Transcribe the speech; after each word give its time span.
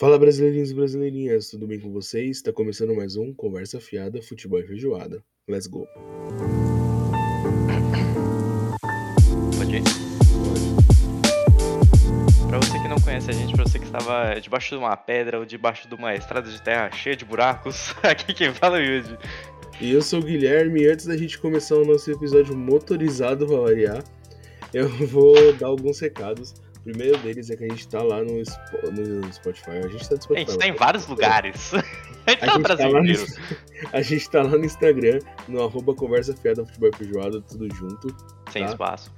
Fala 0.00 0.16
brasileirinhos 0.16 0.70
e 0.70 0.74
brasileirinhas, 0.74 1.50
tudo 1.50 1.66
bem 1.66 1.80
com 1.80 1.90
vocês? 1.90 2.36
Está 2.36 2.52
começando 2.52 2.94
mais 2.94 3.16
um 3.16 3.34
Conversa 3.34 3.80
Fiada, 3.80 4.22
Futebol 4.22 4.60
e 4.60 4.62
Feijoada. 4.64 5.24
Let's 5.48 5.66
go! 5.66 5.88
Pode 9.56 9.76
ir? 9.78 9.82
Pra 12.48 12.58
você 12.58 12.78
que 12.80 12.86
não 12.86 13.00
conhece 13.00 13.28
a 13.28 13.32
gente, 13.32 13.52
pra 13.56 13.64
você 13.64 13.80
que 13.80 13.86
estava 13.86 14.38
debaixo 14.38 14.68
de 14.68 14.76
uma 14.76 14.96
pedra 14.96 15.40
ou 15.40 15.44
debaixo 15.44 15.88
de 15.88 15.94
uma 15.96 16.14
estrada 16.14 16.48
de 16.48 16.62
terra 16.62 16.92
cheia 16.92 17.16
de 17.16 17.24
buracos, 17.24 17.92
aqui 18.04 18.32
quem 18.32 18.54
fala 18.54 18.78
é 18.78 18.82
o 18.82 18.84
Yudi. 18.84 19.18
E 19.80 19.90
eu 19.90 20.00
sou 20.00 20.20
o 20.20 20.22
Guilherme, 20.22 20.82
e 20.82 20.86
antes 20.86 21.06
da 21.06 21.16
gente 21.16 21.36
começar 21.40 21.74
o 21.74 21.84
nosso 21.84 22.08
episódio 22.08 22.56
motorizado 22.56 23.48
para 23.48 23.56
variar, 23.62 24.04
eu 24.72 24.88
vou 25.08 25.52
dar 25.54 25.66
alguns 25.66 25.98
recados. 25.98 26.54
O 26.88 26.90
primeiro 26.90 27.18
deles 27.18 27.50
é 27.50 27.56
que 27.56 27.64
a 27.64 27.68
gente 27.68 27.86
tá 27.86 28.02
lá 28.02 28.22
no, 28.22 28.32
no 28.32 29.32
Spotify. 29.32 29.72
A 29.72 29.88
gente 29.88 30.08
tá 30.08 30.14
no 30.14 30.16
A 30.16 30.22
Spotify. 30.22 30.38
gente 30.38 30.58
tá 30.58 30.66
em 30.66 30.72
vários 30.72 31.06
lugares. 31.06 31.72
A 32.26 32.30
gente 32.30 32.42
A 32.42 32.46
tá 32.46 32.52
gente, 32.56 32.76
tá 32.76 32.88
lá 32.88 33.02
no, 33.02 33.08
a 33.90 34.02
gente 34.02 34.30
tá 34.30 34.42
lá 34.42 34.50
no 34.50 34.64
Instagram, 34.66 35.18
no 35.48 35.62
arroba 35.62 35.94
Conversa 35.94 36.36
Fiada 36.36 36.62
Futebol 36.66 36.90
Feijoada, 36.94 37.40
tudo 37.40 37.74
junto. 37.74 38.14
Sem 38.52 38.64
tá? 38.64 38.72
espaço. 38.72 39.10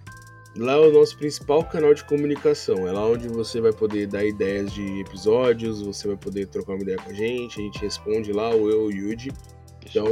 Lá 0.57 0.75
é 0.75 0.77
o 0.77 0.93
nosso 0.93 1.17
principal 1.19 1.65
canal 1.65 1.93
de 1.93 2.05
comunicação. 2.05 2.87
É 2.87 2.93
lá 2.93 3.05
onde 3.05 3.27
você 3.27 3.61
vai 3.61 3.73
poder 3.73 4.07
dar 4.07 4.25
ideias 4.25 4.73
de 4.73 5.01
episódios, 5.01 5.83
você 5.83 6.07
vai 6.07 6.17
poder 6.17 6.47
trocar 6.47 6.75
uma 6.75 6.83
ideia 6.83 6.99
com 6.99 7.11
a 7.11 7.15
gente, 7.15 7.61
a 7.61 7.65
gente 7.65 7.81
responde 7.81 8.33
lá, 8.33 8.51
ou 8.51 8.71
eu, 8.71 8.83
o 8.85 8.93
Yuji. 8.93 9.33
Então, 9.85 10.07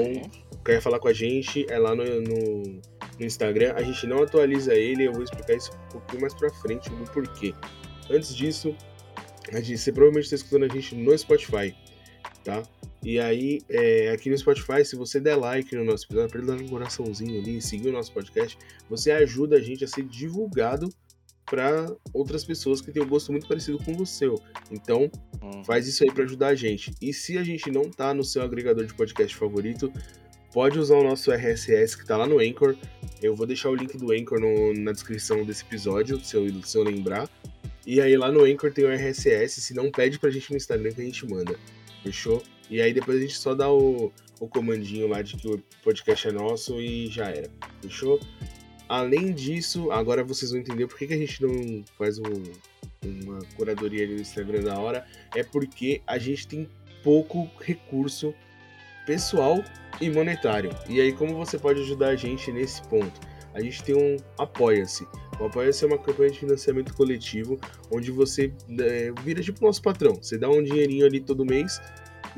quer 0.65 0.81
falar 0.81 0.99
com 0.99 1.09
a 1.09 1.13
gente, 1.13 1.67
é 1.71 1.79
lá 1.79 1.95
no, 1.95 2.05
no, 2.05 2.63
no 3.19 3.25
Instagram. 3.25 3.75
A 3.77 3.83
gente 3.83 4.07
não 4.07 4.23
atualiza 4.23 4.75
ele, 4.75 5.07
eu 5.07 5.13
vou 5.13 5.23
explicar 5.23 5.55
isso 5.55 5.71
um 5.73 5.89
pouquinho 5.91 6.23
mais 6.23 6.35
pra 6.35 6.51
frente, 6.51 6.91
do 6.91 7.05
porquê. 7.11 7.55
Antes 8.11 8.35
disso, 8.35 8.75
a 9.53 9.61
gente, 9.61 9.79
você 9.79 9.93
provavelmente 9.93 10.25
está 10.25 10.37
escutando 10.37 10.65
a 10.65 10.69
gente 10.69 10.95
no 10.95 11.17
Spotify, 11.17 11.75
tá? 12.45 12.63
E 13.03 13.19
aí, 13.21 13.61
é, 13.69 14.11
aqui 14.11 14.29
no 14.29 14.37
Spotify, 14.37 14.85
se 14.85 14.97
você 14.97 15.21
der 15.21 15.37
like 15.37 15.75
no 15.77 15.85
nosso 15.85 16.07
episódio, 16.07 16.45
dar 16.45 16.55
um 16.55 16.69
coraçãozinho 16.69 17.41
ali, 17.41 17.63
seguir 17.63 17.89
o 17.89 17.93
nosso 17.93 18.13
podcast, 18.13 18.59
você 18.89 19.11
ajuda 19.11 19.57
a 19.57 19.61
gente 19.61 19.85
a 19.85 19.89
ser 19.89 20.03
divulgado 20.05 20.89
para 21.49 21.95
outras 22.13 22.45
pessoas 22.45 22.81
que 22.81 22.91
têm 22.93 23.03
um 23.03 23.09
gosto 23.09 23.33
muito 23.33 23.47
parecido 23.49 23.79
com 23.79 23.93
o 24.01 24.07
seu. 24.07 24.41
Então, 24.71 25.11
Uhum. 25.41 25.63
Faz 25.65 25.87
isso 25.87 26.03
aí 26.03 26.11
pra 26.13 26.25
ajudar 26.25 26.49
a 26.49 26.55
gente. 26.57 26.93
E 27.01 27.13
se 27.13 27.39
a 27.39 27.45
gente 27.45 27.71
não 27.71 27.89
tá 27.91 28.13
no 28.13 28.25
seu 28.25 28.43
agregador 28.43 28.85
de 28.85 28.93
podcast 28.93 29.35
favorito, 29.37 29.91
pode 30.53 30.79
usar 30.79 30.97
o 30.97 31.05
nosso 31.05 31.31
RSS 31.31 31.97
que 31.97 32.05
tá 32.05 32.17
lá 32.17 32.27
no 32.27 32.41
Anchor. 32.41 32.77
Eu 33.23 33.37
vou 33.37 33.47
deixar 33.47 33.71
o 33.71 33.75
link 33.77 33.97
do 33.97 34.11
Anchor 34.13 34.41
no- 34.41 34.75
na 34.75 34.91
descrição 34.91 35.45
desse 35.45 35.63
episódio, 35.65 36.19
se 36.25 36.37
eu, 36.37 36.63
se 36.65 36.77
eu 36.77 36.83
lembrar. 36.83 37.31
E 37.87 38.01
aí 38.01 38.17
lá 38.17 38.33
no 38.33 38.43
Anchor 38.45 38.73
tem 38.73 38.85
o 38.85 38.89
RSS, 38.93 39.61
se 39.61 39.73
não 39.75 39.91
pede 39.93 40.19
pra 40.19 40.29
gente 40.29 40.51
no 40.51 40.57
Instagram 40.57 40.91
que 40.93 41.01
a 41.01 41.05
gente 41.05 41.25
manda. 41.25 41.57
Fechou? 42.03 42.43
E 42.69 42.81
aí 42.81 42.93
depois 42.93 43.17
a 43.19 43.21
gente 43.21 43.39
só 43.39 43.55
dá 43.55 43.71
o, 43.73 44.13
o 44.41 44.49
comandinho 44.49 45.07
lá 45.07 45.23
de 45.23 45.37
que 45.37 45.49
o 45.49 45.63
podcast 45.85 46.27
é 46.29 46.33
nosso 46.33 46.81
e 46.81 47.07
já 47.07 47.27
era. 47.31 47.49
Fechou? 47.81 48.19
Além 48.89 49.33
disso, 49.33 49.91
agora 49.91 50.25
vocês 50.25 50.51
vão 50.51 50.61
entender 50.61 50.87
por 50.87 50.97
que, 50.99 51.07
que 51.07 51.15
a 51.15 51.19
gente 51.19 51.43
não 51.43 51.85
faz 51.99 52.19
um- 52.19 52.43
uma 53.05 53.41
curadoria 53.57 54.05
ali 54.05 54.15
no 54.15 54.21
Instagram 54.21 54.63
da 54.63 54.79
hora. 54.79 55.07
É 55.35 55.43
porque 55.45 56.01
a 56.07 56.19
gente 56.19 56.47
tem 56.49 56.69
pouco 57.03 57.49
recurso 57.61 58.35
pessoal 59.07 59.63
e 60.01 60.11
monetário. 60.11 60.71
E 60.89 61.01
aí, 61.01 61.13
como 61.13 61.35
você 61.35 61.59
pode 61.59 61.81
ajudar 61.83 62.09
a 62.09 62.17
gente 62.17 62.51
nesse 62.53 62.83
ponto? 62.89 63.21
A 63.55 63.61
gente 63.61 63.83
tem 63.83 63.95
um 63.95 64.17
Apoia-se. 64.39 65.07
O 65.41 65.47
Apoia-se 65.47 65.85
é 65.85 65.87
uma 65.87 65.99
campanha 65.99 66.31
de 66.31 66.39
financiamento 66.41 66.95
coletivo 66.95 67.59
onde 67.91 68.11
você 68.11 68.53
é, 68.81 69.13
vira 69.23 69.43
tipo 69.43 69.65
nosso 69.65 69.81
patrão. 69.83 70.15
Você 70.17 70.37
dá 70.37 70.49
um 70.49 70.63
dinheirinho 70.63 71.07
ali 71.07 71.21
todo 71.21 71.45
mês 71.45 71.81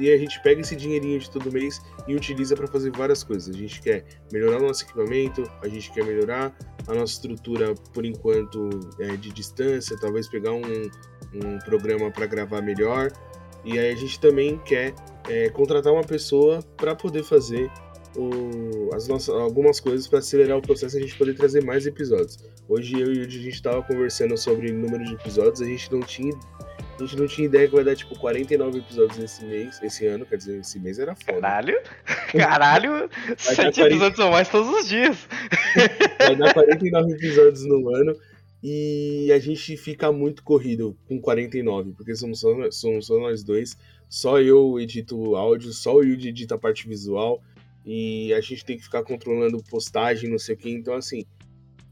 e 0.00 0.10
a 0.10 0.16
gente 0.16 0.40
pega 0.42 0.60
esse 0.60 0.74
dinheirinho 0.74 1.18
de 1.18 1.30
todo 1.30 1.52
mês 1.52 1.80
e 2.08 2.14
utiliza 2.14 2.56
para 2.56 2.66
fazer 2.66 2.90
várias 2.90 3.22
coisas. 3.22 3.54
A 3.54 3.58
gente 3.58 3.80
quer 3.80 4.04
melhorar 4.32 4.58
o 4.58 4.66
nosso 4.66 4.84
equipamento, 4.84 5.42
a 5.62 5.68
gente 5.68 5.92
quer 5.92 6.04
melhorar 6.04 6.56
a 6.86 6.94
nossa 6.94 7.12
estrutura 7.12 7.74
por 7.92 8.04
enquanto 8.04 8.70
é, 8.98 9.16
de 9.16 9.30
distância, 9.30 9.96
talvez 10.00 10.28
pegar 10.28 10.52
um, 10.52 10.62
um 11.34 11.58
programa 11.64 12.10
para 12.10 12.26
gravar 12.26 12.62
melhor. 12.62 13.12
E 13.64 13.78
aí 13.78 13.92
a 13.92 13.96
gente 13.96 14.18
também 14.18 14.58
quer 14.64 14.94
é, 15.28 15.50
contratar 15.50 15.92
uma 15.92 16.02
pessoa 16.04 16.62
para 16.76 16.94
poder 16.96 17.22
fazer 17.22 17.70
o- 18.16 18.90
as 18.94 19.06
nossas, 19.06 19.28
algumas 19.34 19.78
coisas 19.78 20.08
para 20.08 20.18
acelerar 20.18 20.56
o 20.58 20.62
processo 20.62 20.96
e 20.96 20.98
a 20.98 21.02
gente 21.02 21.16
poder 21.16 21.34
trazer 21.34 21.62
mais 21.62 21.86
episódios. 21.86 22.38
Hoje 22.68 22.98
eu 22.98 23.12
e 23.12 23.18
o 23.18 23.20
Yudi, 23.22 23.38
a 23.38 23.42
gente 23.42 23.54
estava 23.54 23.82
conversando 23.82 24.36
sobre 24.36 24.72
número 24.72 25.04
de 25.04 25.14
episódios, 25.14 25.60
a 25.60 25.64
gente 25.64 25.92
não 25.92 26.00
tinha 26.00 26.32
a 27.00 27.06
gente 27.06 27.18
não 27.18 27.26
tinha 27.26 27.46
ideia 27.46 27.68
que 27.68 27.74
vai 27.74 27.84
dar 27.84 27.96
tipo 27.96 28.18
49 28.18 28.78
episódios 28.78 29.18
esse 29.18 29.44
mês, 29.44 29.80
esse 29.82 30.06
ano, 30.06 30.26
quer 30.26 30.36
dizer, 30.36 30.60
esse 30.60 30.78
mês 30.78 30.98
era 30.98 31.14
foda. 31.14 31.40
Caralho. 31.40 31.80
Caralho. 32.32 32.90
Vai 32.90 33.08
dar 33.08 33.38
Sete 33.38 33.74
40. 33.74 33.82
episódios 33.82 34.18
ou 34.18 34.30
mais 34.30 34.48
todos 34.48 34.70
os 34.70 34.88
dias. 34.88 35.28
Vai 36.18 36.36
dar 36.36 36.54
49 36.54 37.12
episódios 37.12 37.64
no 37.64 37.94
ano 37.94 38.16
e 38.62 39.32
a 39.32 39.38
gente 39.38 39.76
fica 39.76 40.12
muito 40.12 40.42
corrido 40.42 40.96
com 41.08 41.20
49, 41.20 41.92
porque 41.92 42.14
somos 42.14 42.40
só, 42.40 42.70
somos 42.70 43.06
só 43.06 43.18
nós 43.18 43.42
dois. 43.42 43.76
Só 44.08 44.40
eu 44.40 44.78
edito 44.80 45.16
o 45.16 45.36
áudio, 45.36 45.72
só 45.72 45.94
o 45.94 46.02
Yuji 46.02 46.28
edita 46.28 46.56
a 46.56 46.58
parte 46.58 46.88
visual 46.88 47.40
e 47.86 48.32
a 48.34 48.40
gente 48.40 48.64
tem 48.64 48.76
que 48.76 48.82
ficar 48.82 49.02
controlando 49.02 49.62
postagem, 49.70 50.28
não 50.28 50.38
sei 50.38 50.54
o 50.54 50.58
que. 50.58 50.70
Então, 50.70 50.94
assim, 50.94 51.24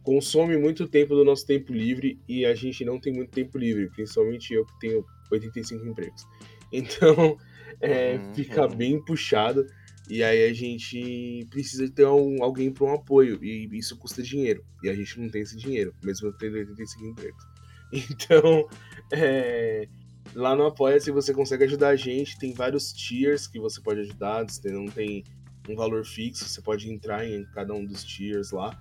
consome 0.09 0.57
muito 0.57 0.89
tempo 0.89 1.15
do 1.15 1.23
nosso 1.23 1.45
tempo 1.47 1.71
livre 1.71 2.19
e 2.27 2.47
a 2.47 2.55
gente 2.55 2.83
não 2.83 2.99
tem 2.99 3.13
muito 3.13 3.31
tempo 3.31 3.59
livre, 3.59 3.91
principalmente 3.91 4.55
eu 4.55 4.65
que 4.65 4.79
tenho 4.81 5.05
85 5.31 5.85
empregos. 5.87 6.23
Então, 6.73 7.37
é, 7.81 8.17
Uhum, 8.17 8.35
fica 8.35 8.69
bem 8.69 9.03
puxado. 9.03 9.65
E 10.09 10.23
aí 10.23 10.45
a 10.45 10.53
gente 10.53 11.47
precisa 11.51 11.91
ter 11.91 12.07
um- 12.07 12.43
alguém 12.43 12.71
para 12.71 12.85
um 12.85 12.93
apoio. 12.93 13.43
E 13.43 13.69
isso 13.73 13.97
custa 13.99 14.23
dinheiro. 14.23 14.63
E 14.83 14.89
a 14.91 14.95
gente 14.95 15.19
não 15.19 15.31
tem 15.31 15.41
esse 15.43 15.57
dinheiro, 15.57 15.95
mesmo 16.05 16.31
tendo 16.35 16.57
85 16.59 17.07
empregos. 17.07 17.45
Então, 18.11 18.69
é, 19.11 19.89
lá 20.35 20.55
no 20.55 20.67
Apoia-se 20.67 21.11
você 21.11 21.33
consegue 21.33 21.65
ajudar 21.65 21.89
a 21.89 21.97
gente. 21.97 22.39
Tem 22.39 22.53
vários 22.53 22.93
tiers 22.93 23.47
que 23.47 23.59
você 23.59 23.81
pode 23.81 24.01
ajudar. 24.01 24.45
Você 24.45 24.71
não 24.71 24.87
tem 24.87 25.25
um 25.69 25.75
valor 25.75 26.05
fixo, 26.05 26.47
você 26.47 26.61
pode 26.61 26.91
entrar 26.91 27.27
em 27.27 27.45
cada 27.55 27.73
um 27.73 27.85
dos 27.87 28.05
tiers 28.05 28.51
lá. 28.51 28.79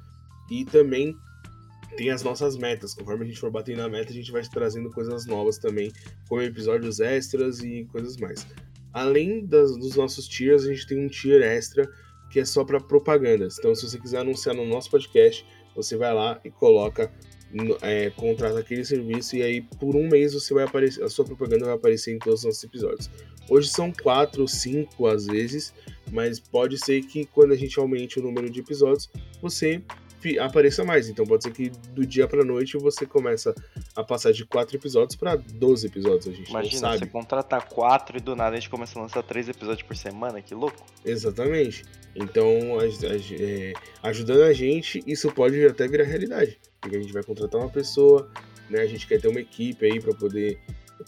E 0.49 0.65
também 0.65 1.15
tem 1.97 2.09
as 2.11 2.23
nossas 2.23 2.57
metas. 2.57 2.93
Conforme 2.93 3.25
a 3.25 3.27
gente 3.27 3.39
for 3.39 3.51
batendo 3.51 3.77
na 3.77 3.89
meta, 3.89 4.11
a 4.11 4.13
gente 4.13 4.31
vai 4.31 4.41
trazendo 4.43 4.89
coisas 4.91 5.25
novas 5.25 5.57
também, 5.57 5.91
como 6.27 6.41
episódios 6.41 6.99
extras 6.99 7.59
e 7.59 7.85
coisas 7.91 8.17
mais. 8.17 8.45
Além 8.93 9.45
das- 9.45 9.75
dos 9.77 9.95
nossos 9.95 10.27
tiers, 10.27 10.63
a 10.63 10.73
gente 10.73 10.87
tem 10.87 10.97
um 11.03 11.07
tier 11.07 11.41
extra 11.41 11.89
que 12.29 12.39
é 12.39 12.45
só 12.45 12.63
para 12.63 12.79
propagandas. 12.79 13.57
Então, 13.57 13.73
se 13.73 13.87
você 13.87 13.99
quiser 13.99 14.19
anunciar 14.19 14.55
no 14.55 14.65
nosso 14.65 14.89
podcast, 14.91 15.45
você 15.75 15.95
vai 15.95 16.13
lá 16.13 16.39
e 16.43 16.49
coloca, 16.51 17.11
é, 17.81 18.09
contrata 18.09 18.59
aquele 18.59 18.83
serviço 18.83 19.35
e 19.37 19.41
aí 19.43 19.61
por 19.61 19.95
um 19.95 20.09
mês 20.09 20.33
você 20.33 20.53
vai 20.53 20.65
aparecer, 20.65 21.03
a 21.03 21.09
sua 21.09 21.23
propaganda 21.23 21.65
vai 21.65 21.75
aparecer 21.75 22.13
em 22.13 22.19
todos 22.19 22.39
os 22.39 22.45
nossos 22.45 22.63
episódios. 22.63 23.09
Hoje 23.49 23.69
são 23.69 23.93
quatro, 23.93 24.45
cinco 24.47 25.07
às 25.07 25.25
vezes, 25.25 25.73
mas 26.11 26.39
pode 26.39 26.77
ser 26.77 27.01
que 27.03 27.25
quando 27.25 27.53
a 27.53 27.55
gente 27.55 27.79
aumente 27.79 28.19
o 28.19 28.23
número 28.23 28.49
de 28.49 28.59
episódios, 28.59 29.09
você 29.41 29.81
apareça 30.39 30.83
mais. 30.83 31.07
Então 31.09 31.25
pode 31.25 31.43
ser 31.43 31.51
que 31.51 31.69
do 31.93 32.05
dia 32.05 32.27
pra 32.27 32.43
noite 32.43 32.77
você 32.77 33.05
começa 33.05 33.53
a 33.95 34.03
passar 34.03 34.31
de 34.33 34.45
quatro 34.45 34.75
episódios 34.75 35.15
para 35.15 35.35
12 35.35 35.87
episódios, 35.87 36.27
a 36.27 36.31
gente 36.31 36.49
Imagina, 36.49 36.81
não 36.81 36.91
você 36.93 36.99
sabe. 36.99 37.11
contratar 37.11 37.67
quatro 37.69 38.17
e 38.17 38.19
do 38.19 38.35
nada 38.35 38.55
a 38.55 38.59
gente 38.59 38.69
começa 38.69 38.97
a 38.97 39.01
lançar 39.03 39.23
três 39.23 39.47
episódios 39.47 39.83
por 39.87 39.95
semana, 39.95 40.41
que 40.41 40.53
louco. 40.55 40.85
Exatamente. 41.05 41.83
Então, 42.15 42.79
a- 42.79 42.83
a- 42.83 43.41
é, 43.41 43.73
ajudando 44.03 44.43
a 44.43 44.53
gente, 44.53 45.03
isso 45.05 45.31
pode 45.31 45.63
até 45.65 45.87
virar 45.87 46.03
realidade. 46.05 46.59
Porque 46.81 46.95
a 46.95 46.99
gente 47.01 47.13
vai 47.13 47.23
contratar 47.23 47.61
uma 47.61 47.69
pessoa, 47.69 48.29
né? 48.69 48.81
A 48.81 48.87
gente 48.87 49.05
quer 49.07 49.19
ter 49.21 49.27
uma 49.27 49.39
equipe 49.39 49.85
aí 49.85 49.99
para 49.99 50.13
poder 50.13 50.59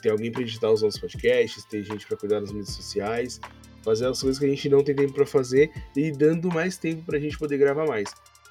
ter 0.02 0.10
alguém 0.12 0.32
para 0.32 0.42
editar 0.44 0.72
os 0.72 0.82
nossos 0.82 1.00
podcasts, 1.00 1.66
ter 1.66 1.84
gente 1.84 2.06
para 2.08 2.16
cuidar 2.16 2.40
das 2.40 2.52
mídias 2.52 2.70
sociais, 2.76 3.40
fazer 3.84 4.06
as 4.08 4.22
coisas 4.22 4.38
que 4.40 4.46
a 4.46 4.50
gente 4.50 4.70
não 4.70 4.84
tem 4.84 4.96
tempo 4.96 5.14
para 5.14 5.26
fazer 5.26 5.72
e 5.96 6.12
dando 6.12 6.48
mais 6.50 6.78
tempo 6.78 7.04
para 7.04 7.18
a 7.18 7.20
gente 7.20 7.38
poder 7.38 7.58
gravar 7.58 7.88
mais. 7.88 8.10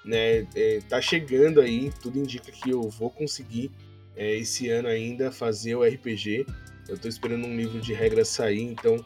Né? 0.09 0.47
É, 0.55 0.81
tá 0.89 1.03
chegando 1.03 1.61
aí, 1.61 1.93
tudo 2.01 2.19
indica 2.19 2.51
que 2.51 2.71
eu 2.71 2.89
vou 2.89 3.11
conseguir 3.11 3.71
é, 4.17 4.37
esse 4.39 4.71
ano 4.71 4.89
ainda 4.89 5.31
fazer 5.31 5.75
o 5.75 5.85
RPG. 5.85 6.47
Eu 6.89 6.97
tô 6.97 7.09
esperando 7.09 7.47
um 7.47 7.55
livro 7.55 7.79
de 7.79 7.93
regras 7.93 8.29
sair, 8.29 8.63
então 8.63 9.05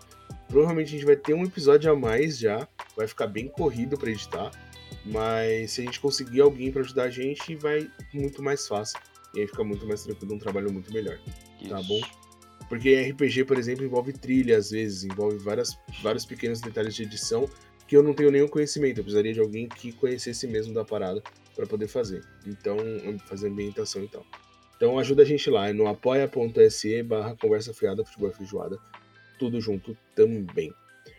provavelmente 0.48 0.88
a 0.88 0.90
gente 0.92 1.04
vai 1.04 1.16
ter 1.16 1.34
um 1.34 1.42
episódio 1.42 1.90
a 1.90 1.96
mais 1.96 2.38
já. 2.38 2.68
Vai 2.96 3.08
ficar 3.08 3.26
bem 3.26 3.48
corrido 3.48 3.98
para 3.98 4.10
editar. 4.12 4.52
Mas 5.04 5.72
se 5.72 5.80
a 5.80 5.84
gente 5.84 5.98
conseguir 5.98 6.40
alguém 6.40 6.70
para 6.70 6.82
ajudar 6.82 7.04
a 7.04 7.10
gente, 7.10 7.56
vai 7.56 7.90
muito 8.14 8.40
mais 8.40 8.68
fácil. 8.68 9.00
E 9.34 9.40
aí 9.40 9.48
fica 9.48 9.64
muito 9.64 9.84
mais 9.84 10.04
tranquilo, 10.04 10.36
um 10.36 10.38
trabalho 10.38 10.72
muito 10.72 10.92
melhor. 10.92 11.18
Tá 11.68 11.80
Isso. 11.80 11.88
bom. 11.88 12.00
Porque 12.68 13.10
RPG, 13.10 13.44
por 13.44 13.58
exemplo, 13.58 13.84
envolve 13.84 14.12
trilha 14.12 14.56
às 14.56 14.70
vezes, 14.70 15.02
envolve 15.02 15.36
várias, 15.38 15.76
vários 16.00 16.24
pequenos 16.24 16.60
detalhes 16.60 16.94
de 16.94 17.02
edição 17.02 17.48
que 17.92 17.96
eu 17.98 18.02
não 18.02 18.14
tenho 18.14 18.30
nenhum 18.30 18.48
conhecimento. 18.48 18.96
Eu 18.96 19.04
precisaria 19.04 19.34
de 19.34 19.40
alguém 19.40 19.68
que 19.68 19.92
conhecesse 19.92 20.46
mesmo 20.46 20.72
da 20.72 20.82
parada 20.82 21.22
para 21.54 21.66
poder 21.66 21.88
fazer. 21.88 22.24
Então, 22.46 22.74
fazer 23.26 23.48
ambientação 23.48 24.02
e 24.02 24.08
tal. 24.08 24.24
Então 24.74 24.98
ajuda 24.98 25.20
a 25.20 25.26
gente 25.26 25.50
lá, 25.50 25.68
é 25.68 25.74
no 25.74 25.86
apoia.se 25.86 27.02
barra 27.02 27.36
conversa 27.36 27.74
fiada, 27.74 28.02
futebol 28.02 28.30
e 28.30 28.32
feijoada. 28.32 28.78
Tudo 29.38 29.60
junto 29.60 29.94
também. 30.14 30.72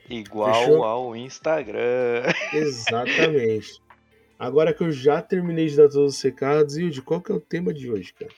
Igual 0.10 0.52
Fechou? 0.52 0.84
ao 0.84 1.16
Instagram. 1.16 2.24
Exatamente. 2.52 3.80
Agora 4.40 4.74
que 4.74 4.84
eu 4.84 4.92
já 4.92 5.22
terminei 5.22 5.68
de 5.68 5.78
dar 5.78 5.90
todos 5.90 6.16
os 6.16 6.22
recados, 6.24 6.75
Yudi, 6.75 7.04
qual 7.04 7.22
que 7.22 7.31
é 7.31 7.36
o 7.36 7.40
tema 7.40 7.72
de 7.72 7.92
hoje, 7.92 8.16
cara? 8.16 8.31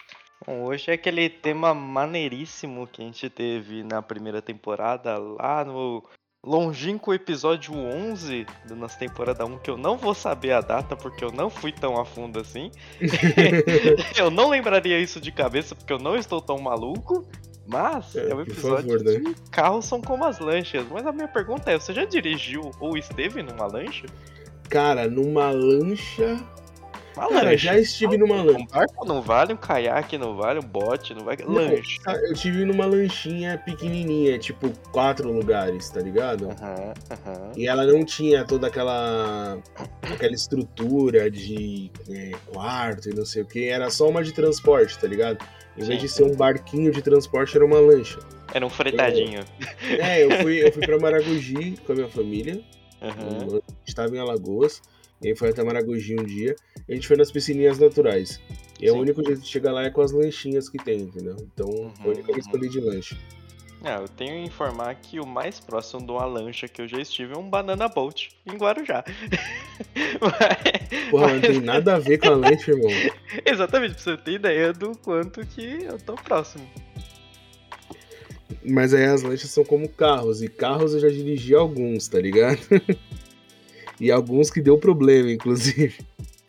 Bom, 0.45 0.65
hoje 0.65 0.91
é 0.91 0.95
aquele 0.95 1.29
tema 1.29 1.73
maneiríssimo 1.73 2.85
que 2.85 3.01
a 3.01 3.05
gente 3.05 3.29
teve 3.29 3.81
na 3.81 4.01
primeira 4.01 4.41
temporada, 4.41 5.17
lá 5.17 5.63
no 5.63 6.03
longínquo 6.45 7.13
episódio 7.13 7.73
11 7.73 8.45
da 8.67 8.75
nossa 8.75 8.97
temporada 8.97 9.45
1, 9.45 9.57
que 9.57 9.69
eu 9.69 9.77
não 9.77 9.97
vou 9.97 10.13
saber 10.13 10.51
a 10.51 10.61
data 10.61 10.95
porque 10.95 11.25
eu 11.25 11.31
não 11.31 11.49
fui 11.49 11.71
tão 11.71 11.99
a 11.99 12.05
fundo 12.05 12.39
assim. 12.39 12.71
eu 14.15 14.29
não 14.29 14.49
lembraria 14.49 14.99
isso 14.99 15.19
de 15.19 15.31
cabeça 15.31 15.75
porque 15.75 15.91
eu 15.91 15.99
não 15.99 16.15
estou 16.15 16.39
tão 16.39 16.59
maluco. 16.59 17.27
Mas 17.67 18.15
é, 18.15 18.29
é 18.29 18.35
um 18.35 18.41
episódio 18.41 18.91
favor, 18.91 19.03
né? 19.03 19.19
de 19.19 19.35
carros 19.49 19.85
são 19.85 19.99
como 19.99 20.23
as 20.23 20.37
lanchas. 20.37 20.85
Mas 20.91 21.05
a 21.07 21.11
minha 21.11 21.27
pergunta 21.27 21.71
é: 21.71 21.79
você 21.79 21.93
já 21.93 22.05
dirigiu 22.05 22.69
ou 22.79 22.95
esteve 22.95 23.41
numa 23.41 23.65
lancha? 23.65 24.05
Cara, 24.69 25.07
numa 25.07 25.49
lancha 25.49 26.39
uma 27.21 27.29
Cara, 27.29 27.45
lancha. 27.51 27.57
já 27.57 27.77
estive 27.77 28.17
numa 28.17 28.41
lancha. 28.41 28.59
Um 28.59 28.65
barco 28.65 29.05
não 29.05 29.21
vale, 29.21 29.53
um 29.53 29.57
caiaque 29.57 30.17
não 30.17 30.35
vale, 30.35 30.59
um 30.59 30.63
bote 30.63 31.13
não 31.13 31.23
vale. 31.23 31.43
Lancha. 31.43 31.99
Eu 32.07 32.33
estive 32.33 32.65
numa 32.65 32.85
lanchinha 32.85 33.57
pequenininha, 33.57 34.37
tipo 34.37 34.71
quatro 34.91 35.31
lugares, 35.31 35.89
tá 35.89 35.99
ligado? 36.01 36.49
Aham, 36.49 36.93
aham. 37.11 37.51
E 37.55 37.67
ela 37.67 37.85
não 37.85 38.03
tinha 38.03 38.43
toda 38.43 38.67
aquela 38.67 39.57
aquela 40.01 40.33
estrutura 40.33 41.29
de 41.29 41.91
é, 42.09 42.31
quarto 42.51 43.09
e 43.09 43.13
não 43.13 43.25
sei 43.25 43.41
o 43.41 43.45
que. 43.45 43.67
Era 43.67 43.89
só 43.89 44.09
uma 44.09 44.23
de 44.23 44.31
transporte, 44.33 44.97
tá 44.97 45.07
ligado? 45.07 45.45
Em 45.77 45.83
vez 45.83 45.99
de 45.99 46.07
ser 46.07 46.23
um 46.23 46.35
barquinho 46.35 46.91
de 46.91 47.01
transporte, 47.01 47.55
era 47.55 47.65
uma 47.65 47.79
lancha. 47.79 48.19
Era 48.53 48.65
um 48.65 48.69
fretadinho. 48.69 49.41
Eu, 49.89 50.03
é, 50.03 50.23
eu 50.23 50.31
fui, 50.41 50.63
eu 50.63 50.71
fui 50.71 50.85
pra 50.85 50.97
Maragogi 50.97 51.75
com 51.85 51.91
a 51.91 51.95
minha 51.95 52.07
família. 52.07 52.61
Uhum. 53.05 53.61
Estava 53.85 54.15
em 54.15 54.19
Alagoas. 54.19 54.81
E 55.25 55.29
aí 55.29 55.35
foi 55.35 55.49
até 55.49 55.63
Maragogi 55.63 56.15
um 56.15 56.23
dia. 56.23 56.55
E 56.87 56.91
a 56.91 56.95
gente 56.95 57.07
foi 57.07 57.17
nas 57.17 57.31
piscininhas 57.31 57.79
naturais. 57.79 58.39
E 58.79 58.87
é 58.87 58.91
o 58.91 58.95
único 58.95 59.25
jeito 59.25 59.41
de 59.41 59.47
chegar 59.47 59.71
lá 59.71 59.83
é 59.83 59.89
com 59.89 60.01
as 60.01 60.11
lanchinhas 60.11 60.69
que 60.69 60.77
tem, 60.77 61.01
entendeu? 61.01 61.35
Então 61.51 61.67
uhum, 61.67 61.89
foi 61.95 62.11
a 62.11 62.13
única 62.13 62.31
vez 62.31 62.45
que 62.45 62.55
eu 62.55 62.59
de 62.59 62.79
lanche. 62.79 63.17
É, 63.83 63.95
eu 63.95 64.07
tenho 64.07 64.33
que 64.33 64.47
informar 64.47 64.93
que 64.95 65.19
o 65.19 65.25
mais 65.25 65.59
próximo 65.59 66.05
de 66.05 66.11
uma 66.11 66.25
lancha 66.25 66.67
que 66.67 66.79
eu 66.79 66.87
já 66.87 66.99
estive 66.99 67.33
é 67.33 67.37
um 67.37 67.49
Banana 67.49 67.87
Boat, 67.87 68.29
em 68.45 68.55
Guarujá. 68.55 69.03
mas, 70.21 71.09
Porra, 71.09 71.27
mas... 71.27 71.33
não 71.33 71.41
tem 71.41 71.59
nada 71.59 71.95
a 71.95 71.99
ver 71.99 72.19
com 72.19 72.27
a 72.27 72.35
lancha, 72.35 72.71
irmão. 72.71 72.91
Exatamente, 73.43 73.95
pra 73.95 74.03
você 74.03 74.17
ter 74.17 74.31
ideia 74.33 74.73
do 74.73 74.95
quanto 74.97 75.43
que 75.47 75.85
eu 75.85 75.97
tô 75.99 76.13
próximo. 76.13 76.67
Mas 78.63 78.93
aí 78.93 79.05
as 79.05 79.23
lanchas 79.23 79.49
são 79.49 79.63
como 79.63 79.89
carros, 79.89 80.43
e 80.43 80.47
carros 80.47 80.93
eu 80.93 80.99
já 80.99 81.09
dirigi 81.09 81.55
alguns, 81.55 82.07
tá 82.07 82.19
ligado? 82.19 82.59
e 83.99 84.11
alguns 84.11 84.49
que 84.49 84.61
deu 84.61 84.77
problema, 84.77 85.31
inclusive. 85.31 85.95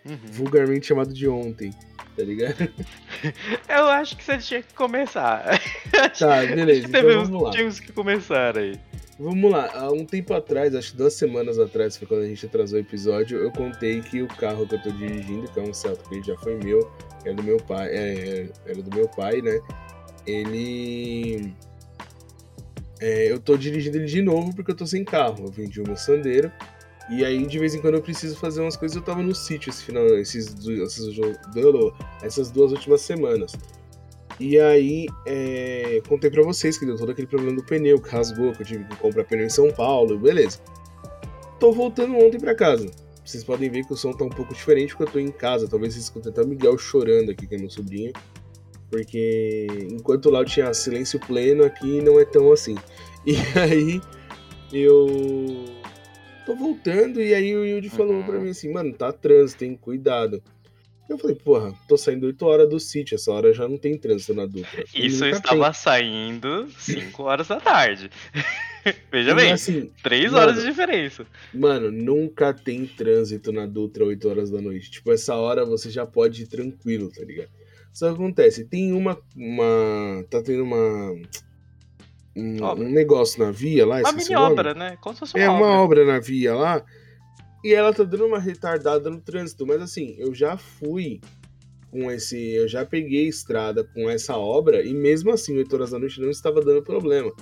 Uhum. 0.05 0.19
Vulgarmente 0.33 0.87
chamado 0.87 1.13
de 1.13 1.29
ontem, 1.29 1.73
tá 2.17 2.23
ligado? 2.23 2.71
Eu 3.69 3.87
acho 3.89 4.17
que 4.17 4.25
você 4.25 4.39
tinha 4.39 4.63
que 4.63 4.75
começar. 4.75 5.61
Tá, 6.19 6.45
beleza. 6.45 6.87
Então 6.87 7.01
teve 7.03 7.15
vamos 7.15 7.43
lá. 7.43 7.51
Tínhamos 7.51 7.81
que 7.81 7.93
começar 7.93 8.57
aí. 8.57 8.79
Vamos 9.19 9.51
lá, 9.51 9.71
há 9.75 9.91
um 9.91 10.05
tempo 10.05 10.35
atrás, 10.35 10.75
acho 10.75 10.91
que 10.91 10.99
duas 10.99 11.15
semanas 11.15 11.59
atrás, 11.59 11.97
foi 11.97 12.07
quando 12.07 12.21
a 12.21 12.27
gente 12.27 12.45
atrasou 12.45 12.79
o 12.79 12.83
episódio, 12.83 13.39
eu 13.39 13.51
contei 13.51 14.03
que 14.03 14.21
o 14.21 14.29
carro 14.29 14.67
que 14.67 14.75
eu 14.75 14.83
tô 14.83 14.91
dirigindo, 14.91 15.51
que 15.51 15.59
é 15.59 15.63
um 15.63 15.73
Celta 15.73 16.07
que 16.07 16.23
já 16.23 16.37
foi 16.37 16.57
meu, 16.57 16.91
era 17.25 17.35
do 17.35 17.43
meu 17.43 17.57
pai, 17.57 17.89
é, 17.89 18.51
era 18.67 18.83
do 18.83 18.95
meu 18.95 19.09
pai, 19.09 19.41
né? 19.41 19.59
Ele. 20.27 21.51
É, 23.01 23.33
eu 23.33 23.41
tô 23.41 23.57
dirigindo 23.57 23.97
ele 23.97 24.07
de 24.07 24.21
novo 24.21 24.55
porque 24.55 24.71
eu 24.71 24.77
tô 24.77 24.87
sem 24.87 25.03
carro. 25.03 25.45
Eu 25.47 25.51
vendi 25.51 25.81
o 25.81 25.85
meu 25.85 25.97
Sandeiro 25.97 26.53
e 27.09 27.25
aí, 27.25 27.47
de 27.47 27.59
vez 27.59 27.75
em 27.75 27.81
quando, 27.81 27.95
eu 27.95 28.03
preciso 28.03 28.37
fazer 28.37 28.61
umas 28.61 28.77
coisas. 28.77 28.97
Eu 28.97 29.03
tava 29.03 29.23
no 29.23 29.35
sítio 29.35 29.71
esse 29.71 29.85
final, 29.85 30.05
esses, 30.19 30.55
esses, 30.67 31.19
essas 32.23 32.51
duas 32.51 32.73
últimas 32.73 33.01
semanas. 33.01 33.53
E 34.41 34.59
aí, 34.59 35.07
é, 35.25 36.03
contei 36.09 36.31
pra 36.31 36.43
vocês 36.43 36.77
que 36.77 36.85
deu 36.85 36.97
todo 36.97 37.11
aquele 37.13 37.29
problema 37.29 37.57
do 37.57 37.65
pneu, 37.65 38.01
que 38.01 38.11
rasgou, 38.11 38.53
que 38.53 38.63
eu 38.63 38.67
tive 38.67 38.85
que 38.85 38.97
comprar 38.97 39.25
pneu 39.25 39.47
em 39.47 39.51
São 39.51 39.71
Paulo, 39.71 40.19
beleza. 40.19 40.59
Tô 41.61 41.73
voltando 41.73 42.17
ontem 42.17 42.39
pra 42.39 42.55
casa. 42.55 42.91
Vocês 43.25 43.43
podem 43.43 43.71
ver 43.71 43.85
que 43.85 43.93
o 43.93 43.97
som 43.97 44.13
tá 44.13 44.25
um 44.25 44.29
pouco 44.29 44.53
diferente 44.53 44.95
porque 44.95 45.05
eu 45.05 45.13
tô 45.13 45.19
em 45.19 45.31
casa. 45.31 45.69
Talvez 45.69 45.95
vocês 45.95 46.05
escutem 46.05 46.31
até 46.31 46.43
o 46.43 46.47
Miguel 46.47 46.77
chorando 46.77 47.31
aqui, 47.31 47.47
que 47.47 47.55
é 47.55 47.59
meu 47.59 47.71
sobrinho. 47.71 48.13
Porque 48.91 49.67
enquanto 49.91 50.29
lá 50.29 50.41
eu 50.41 50.45
tinha 50.45 50.73
silêncio 50.75 51.19
pleno, 51.21 51.65
aqui 51.65 52.01
não 52.03 52.21
é 52.21 52.25
tão 52.25 52.53
assim. 52.53 52.75
E 53.27 53.35
aí, 53.59 54.01
eu 54.73 55.65
tô 56.47 56.55
voltando, 56.55 57.21
e 57.21 57.35
aí 57.35 57.55
o 57.55 57.67
Yudi 57.67 57.91
falou 57.91 58.15
uhum. 58.15 58.23
pra 58.23 58.39
mim 58.39 58.51
assim, 58.51 58.73
mano, 58.73 58.93
tá 58.93 59.13
trânsito, 59.13 59.59
tem 59.59 59.77
cuidado. 59.77 60.41
Eu 61.09 61.19
falei, 61.19 61.37
porra, 61.37 61.73
tô 61.89 61.97
saindo 61.97 62.27
8 62.27 62.45
horas 62.45 62.69
do 62.69 62.81
sítio, 62.81 63.15
essa 63.15 63.31
hora 63.31 63.53
já 63.53 63.69
não 63.69 63.77
tem 63.77 63.97
trânsito 63.97 64.35
na 64.35 64.45
dupla. 64.45 64.85
Isso 64.95 65.25
eu 65.25 65.31
estava 65.31 65.65
tem. 65.65 65.75
saindo 65.75 66.69
5 66.79 67.23
horas 67.23 67.49
da 67.49 67.61
tarde. 67.61 68.11
Veja 69.11 69.35
bem, 69.35 69.53
assim, 69.53 69.91
3 70.03 70.33
mano, 70.33 70.37
horas 70.37 70.61
de 70.61 70.69
diferença. 70.69 71.27
Mano, 71.53 71.91
nunca 71.91 72.53
tem 72.55 72.87
trânsito 72.87 73.53
na 73.53 73.67
Dutra 73.67 74.05
8 74.05 74.29
horas 74.29 74.51
da 74.51 74.61
noite. 74.61 74.91
Tipo, 74.91 75.13
essa 75.13 75.35
hora 75.35 75.65
você 75.65 75.91
já 75.91 76.07
pode 76.07 76.43
ir 76.43 76.47
tranquilo, 76.47 77.11
tá 77.11 77.25
ligado? 77.25 77.51
Só 77.93 78.09
que 78.09 78.15
acontece, 78.15 78.65
tem 78.65 78.93
uma. 78.93 79.19
uma 79.35 80.25
tá 80.29 80.43
tendo 80.43 80.63
uma 80.63 81.17
um, 82.37 82.65
um, 82.65 82.91
negócio 82.91 83.43
na 83.43 83.51
via 83.51 83.87
lá. 83.87 84.01
Uma 84.01 84.13
mini 84.13 84.37
obra, 84.37 84.75
né? 84.75 84.97
Como 85.01 85.15
se 85.15 85.21
fosse 85.21 85.35
uma 85.35 85.43
é, 85.43 85.49
obra. 85.49 85.67
uma 85.67 85.81
obra 85.81 86.05
na 86.05 86.21
via 86.21 86.55
lá. 86.55 86.85
E 87.65 87.73
ela 87.73 87.93
tá 87.93 88.05
dando 88.05 88.27
uma 88.27 88.39
retardada 88.39 89.09
no 89.09 89.21
trânsito. 89.21 89.67
Mas 89.67 89.81
assim, 89.81 90.15
eu 90.19 90.35
já 90.35 90.57
fui 90.57 91.21
com 91.91 92.11
esse. 92.11 92.53
Eu 92.53 92.69
já 92.69 92.85
peguei 92.85 93.27
estrada 93.27 93.83
com 93.83 94.11
essa 94.11 94.37
obra 94.37 94.85
e 94.85 94.93
mesmo 94.93 95.31
assim, 95.31 95.57
8 95.57 95.75
horas 95.75 95.91
da 95.91 95.99
noite 95.99 96.21
não 96.21 96.31
estava 96.31 96.61
dando 96.61 96.83
problema. 96.83 97.33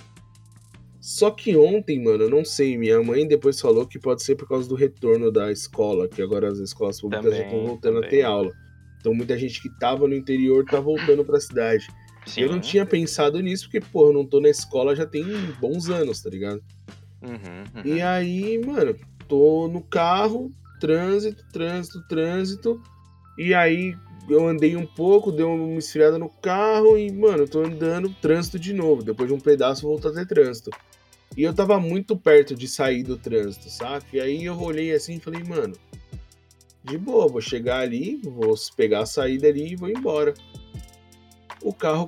Só 1.01 1.31
que 1.31 1.55
ontem, 1.55 2.03
mano, 2.03 2.25
eu 2.25 2.31
não 2.31 2.43
sei, 2.47 2.79
minha 2.79 3.03
mãe 3.03 3.29
depois 3.29 3.61
falou 3.61 3.87
que 3.87 3.99
pode 3.99 4.23
ser 4.23 4.37
por 4.37 4.49
causa 4.49 4.67
do 4.67 4.75
retorno 4.75 5.31
da 5.31 5.53
escola, 5.53 6.09
que 6.09 6.23
agora 6.23 6.49
as 6.49 6.59
escolas 6.59 6.99
públicas 6.99 7.27
também, 7.27 7.41
já 7.41 7.47
estão 7.47 7.67
voltando 7.67 7.95
também. 7.97 8.09
a 8.09 8.11
ter 8.11 8.23
aula. 8.23 8.51
Então 8.99 9.13
muita 9.13 9.37
gente 9.37 9.61
que 9.61 9.69
tava 9.79 10.09
no 10.09 10.15
interior 10.15 10.65
tá 10.65 10.81
voltando 10.81 11.23
para 11.23 11.37
a 11.37 11.41
cidade. 11.41 11.87
Sim. 12.27 12.43
Eu 12.43 12.49
não 12.51 12.61
tinha 12.61 12.87
pensado 12.87 13.41
nisso, 13.41 13.65
porque, 13.65 13.81
porra, 13.81 14.11
eu 14.11 14.15
não 14.15 14.25
tô 14.25 14.41
na 14.41 14.49
escola 14.49 14.97
já 14.97 15.07
tem 15.07 15.25
bons 15.61 15.89
anos, 15.91 16.23
tá 16.23 16.31
ligado? 16.31 16.63
Uhum, 17.23 17.65
uhum. 17.75 17.83
E 17.85 18.01
aí, 18.01 18.59
mano, 18.65 18.97
tô 19.29 19.69
no 19.69 19.83
carro, 19.83 20.51
trânsito, 20.81 21.45
trânsito, 21.53 22.03
trânsito. 22.09 22.83
E 23.37 23.53
aí 23.53 23.97
eu 24.29 24.49
andei 24.49 24.77
um 24.77 24.87
pouco, 24.87 25.31
deu 25.31 25.53
uma 25.53 25.79
esfriada 25.79 26.19
no 26.19 26.29
carro 26.29 26.97
e, 26.97 27.13
mano, 27.13 27.47
tô 27.47 27.61
andando 27.61 28.15
trânsito 28.21 28.59
de 28.59 28.73
novo. 28.73 29.03
Depois 29.03 29.29
de 29.29 29.35
um 29.35 29.41
pedaço 29.41 29.87
voltou 29.87 30.11
a 30.11 30.15
ter 30.15 30.27
trânsito. 30.27 30.71
E 31.37 31.43
eu 31.43 31.53
tava 31.53 31.81
muito 31.81 32.17
perto 32.17 32.55
de 32.55 32.69
sair 32.69 33.03
do 33.03 33.17
trânsito, 33.19 33.69
saca? 33.69 34.07
E 34.13 34.21
aí 34.21 34.45
eu 34.45 34.59
olhei 34.61 34.93
assim 34.93 35.17
e 35.17 35.21
falei, 35.21 35.43
mano, 35.43 35.75
de 36.83 36.97
boa, 36.97 37.27
vou 37.27 37.41
chegar 37.41 37.81
ali, 37.81 38.21
vou 38.23 38.55
pegar 38.77 39.01
a 39.01 39.07
saída 39.07 39.49
ali 39.49 39.73
e 39.73 39.77
vou 39.77 39.89
embora 39.89 40.33
o 41.65 41.73
carro 41.73 42.07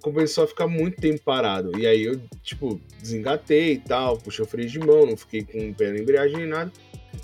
começou 0.00 0.44
a 0.44 0.46
ficar 0.46 0.66
muito 0.66 0.98
tempo 0.98 1.20
parado. 1.22 1.78
E 1.78 1.86
aí 1.86 2.02
eu, 2.02 2.18
tipo, 2.42 2.80
desengatei 2.98 3.74
e 3.74 3.78
tal, 3.78 4.16
puxei 4.16 4.42
o 4.42 4.48
freio 4.48 4.70
de 4.70 4.78
mão, 4.78 5.04
não 5.04 5.18
fiquei 5.18 5.44
com 5.44 5.68
o 5.68 5.74
pé 5.74 5.92
na 5.92 5.98
embreagem 5.98 6.38
nem 6.38 6.46
nada. 6.46 6.72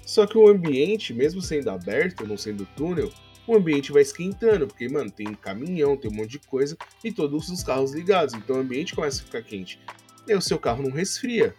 Só 0.04 0.26
que 0.26 0.36
o 0.36 0.48
ambiente, 0.48 1.14
mesmo 1.14 1.40
sendo 1.40 1.70
aberto, 1.70 2.26
não 2.26 2.36
sendo 2.36 2.68
túnel, 2.76 3.10
o 3.46 3.56
ambiente 3.56 3.90
vai 3.90 4.02
esquentando, 4.02 4.66
porque, 4.66 4.86
mano, 4.86 5.10
tem 5.10 5.32
caminhão, 5.32 5.96
tem 5.96 6.10
um 6.10 6.14
monte 6.14 6.32
de 6.32 6.40
coisa 6.40 6.76
e 7.02 7.10
todos 7.10 7.48
os 7.48 7.62
carros 7.62 7.94
ligados. 7.94 8.34
Então 8.34 8.56
o 8.56 8.60
ambiente 8.60 8.94
começa 8.94 9.22
a 9.22 9.24
ficar 9.24 9.42
quente. 9.42 9.80
E 10.28 10.34
o 10.34 10.42
seu 10.42 10.58
carro 10.58 10.82
não 10.82 10.90
resfria, 10.90 11.54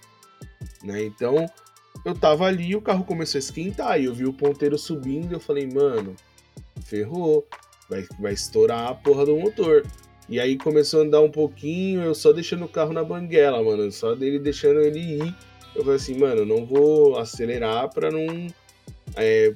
né? 0.84 1.04
Então 1.06 1.50
eu 2.06 2.14
tava 2.14 2.46
ali, 2.46 2.76
o 2.76 2.82
carro 2.82 3.04
começou 3.04 3.40
a 3.40 3.40
esquentar 3.40 4.00
e 4.00 4.06
eu 4.06 4.14
vi 4.14 4.26
o 4.26 4.34
ponteiro 4.34 4.78
subindo. 4.78 5.34
Eu 5.34 5.40
falei, 5.40 5.66
mano, 5.66 6.16
ferrou 6.86 7.48
vai, 7.90 8.06
vai 8.20 8.34
estourar 8.34 8.88
a 8.88 8.96
porra 8.96 9.26
do 9.26 9.38
motor. 9.38 9.86
E 10.30 10.40
aí 10.40 10.58
começou 10.58 11.02
a 11.02 11.04
andar 11.04 11.22
um 11.22 11.32
pouquinho, 11.32 12.02
eu 12.02 12.14
só 12.14 12.34
deixando 12.34 12.66
o 12.66 12.70
carro 12.70 12.92
na 12.92 13.04
banguela, 13.04 13.64
mano. 13.64 13.92
Só 13.92 14.14
dele 14.14 14.40
deixando 14.40 14.82
ele 14.82 15.00
ir. 15.00 15.36
Eu 15.74 15.84
falei 15.84 15.96
assim, 15.96 16.18
mano, 16.18 16.46
não 16.46 16.66
vou 16.66 17.18
acelerar 17.18 17.90
pra 17.94 18.12
não 18.12 18.48
é, 19.16 19.54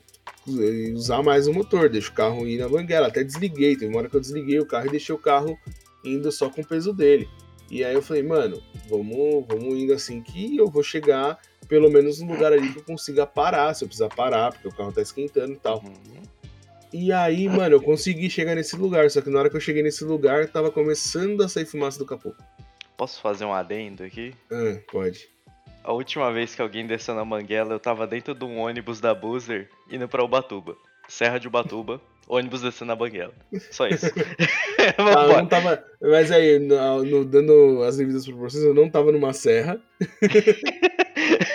usar 0.93 1.21
mais 1.21 1.47
o 1.47 1.53
motor. 1.53 1.89
Deixa 1.89 2.09
o 2.09 2.13
carro 2.13 2.47
ir 2.47 2.57
na 2.57 2.69
banguela. 2.69 3.07
Até 3.07 3.23
desliguei. 3.23 3.75
Teve 3.75 3.87
uma 3.87 3.99
hora 3.99 4.09
que 4.09 4.15
eu 4.15 4.21
desliguei 4.21 4.59
o 4.59 4.65
carro 4.65 4.87
e 4.87 4.91
deixei 4.91 5.13
o 5.13 5.19
carro 5.19 5.57
indo 6.05 6.31
só 6.31 6.49
com 6.49 6.61
o 6.61 6.65
peso 6.65 6.93
dele. 6.93 7.27
E 7.69 7.83
aí 7.83 7.93
eu 7.93 8.01
falei, 8.01 8.23
mano, 8.23 8.61
vamos, 8.89 9.45
vamos 9.47 9.75
indo 9.77 9.93
assim 9.93 10.21
que 10.21 10.57
eu 10.57 10.67
vou 10.67 10.83
chegar 10.83 11.39
pelo 11.67 11.89
menos 11.89 12.19
no 12.19 12.33
lugar 12.33 12.51
ali 12.51 12.73
que 12.73 12.79
eu 12.79 12.83
consiga 12.83 13.25
parar, 13.25 13.73
se 13.73 13.85
eu 13.85 13.87
precisar 13.87 14.09
parar, 14.09 14.51
porque 14.51 14.67
o 14.67 14.73
carro 14.73 14.91
tá 14.91 15.01
esquentando 15.01 15.53
e 15.53 15.55
tal. 15.55 15.81
Uhum. 15.81 16.21
E 16.93 17.11
aí, 17.11 17.47
mano, 17.47 17.75
eu 17.75 17.81
consegui 17.81 18.29
chegar 18.29 18.53
nesse 18.55 18.75
lugar, 18.75 19.09
só 19.09 19.21
que 19.21 19.29
na 19.29 19.39
hora 19.39 19.49
que 19.49 19.55
eu 19.55 19.61
cheguei 19.61 19.81
nesse 19.81 20.03
lugar, 20.03 20.47
tava 20.47 20.69
começando 20.69 21.41
a 21.41 21.47
sair 21.47 21.65
fumaça 21.65 21.97
do 21.97 22.05
capô. 22.05 22.33
Posso 22.97 23.21
fazer 23.21 23.45
um 23.45 23.53
adendo 23.53 24.03
aqui? 24.03 24.33
Ah, 24.51 24.77
pode. 24.91 25.29
A 25.83 25.93
última 25.93 26.31
vez 26.31 26.53
que 26.53 26.61
alguém 26.61 26.85
desceu 26.85 27.15
na 27.15 27.25
Manguela, 27.25 27.73
eu 27.73 27.79
tava 27.79 28.05
dentro 28.05 28.35
de 28.35 28.43
um 28.45 28.59
ônibus 28.59 28.99
da 28.99 29.15
Boozer 29.15 29.69
indo 29.89 30.07
pra 30.07 30.23
Ubatuba. 30.23 30.75
Serra 31.07 31.39
de 31.39 31.47
Ubatuba, 31.47 31.99
ônibus 32.27 32.61
descendo 32.61 32.89
na 32.89 32.95
Banguela. 32.95 33.33
Só 33.71 33.87
isso. 33.87 34.05
Ah, 34.97 35.25
eu 35.31 35.37
não 35.37 35.45
tava. 35.47 35.83
Mas 36.01 36.31
aí, 36.31 36.57
no, 36.59 37.03
no- 37.05 37.25
dando 37.25 37.83
as 37.83 37.97
devidas 37.97 38.25
proporções, 38.25 38.63
eu 38.63 38.73
não 38.73 38.89
tava 38.89 39.11
numa 39.11 39.31
serra. 39.31 39.79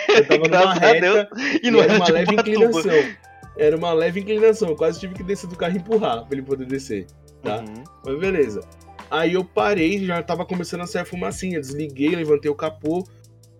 eu 0.09 0.25
tava 0.27 0.47
numa 0.47 0.47
Graças 0.49 0.83
a 0.83 0.93
Deus. 0.93 1.15
reta 1.17 1.29
E 1.63 1.67
e 1.67 1.71
não 1.71 1.81
era 1.81 1.93
uma 1.95 2.09
leve 2.09 2.33
Ubatuba. 2.33 2.49
inclinação. 2.55 3.26
Era 3.57 3.75
uma 3.75 3.93
leve 3.93 4.19
inclinação. 4.19 4.69
Eu 4.69 4.75
quase 4.75 4.99
tive 4.99 5.13
que 5.13 5.23
descer 5.23 5.49
do 5.49 5.55
carro 5.55 5.75
e 5.75 5.77
empurrar 5.77 6.25
pra 6.25 6.37
ele 6.37 6.45
poder 6.45 6.65
descer. 6.65 7.07
Tá? 7.41 7.59
Uhum. 7.59 7.83
Mas 8.05 8.19
beleza. 8.19 8.61
Aí 9.09 9.33
eu 9.33 9.43
parei, 9.43 10.05
já 10.05 10.21
tava 10.21 10.45
começando 10.45 10.81
a 10.81 10.87
sair 10.87 11.03
a 11.03 11.05
fumacinha. 11.05 11.59
Desliguei, 11.59 12.15
levantei 12.15 12.51
o 12.51 12.55
capô. 12.55 13.03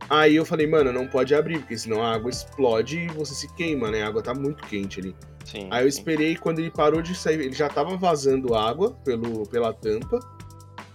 Aí 0.10 0.36
eu 0.36 0.46
falei, 0.46 0.68
mano, 0.68 0.92
não 0.92 1.08
pode 1.08 1.36
abrir, 1.36 1.60
porque 1.60 1.77
senão 1.77 2.01
a 2.01 2.13
água 2.13 2.30
explode 2.30 3.00
e 3.00 3.08
você 3.08 3.34
se 3.34 3.54
queima, 3.56 3.92
né? 3.92 4.04
A 4.04 4.08
água 4.08 4.22
tá 4.22 4.34
muito 4.34 4.63
quente 4.63 5.00
ali. 5.00 5.16
Sim. 5.44 5.68
Aí 5.70 5.86
eu 5.86 5.92
sim. 5.92 6.00
esperei 6.00 6.36
quando 6.36 6.60
ele 6.60 6.72
parou 6.72 7.01
de 7.01 7.13
sair, 7.13 7.39
ele 7.39 7.54
já 7.54 7.68
tava 7.68 7.98
vazando 7.98 8.56
água 8.56 8.92
pelo, 9.04 9.46
pela 9.48 9.74
tampa. 9.74 10.20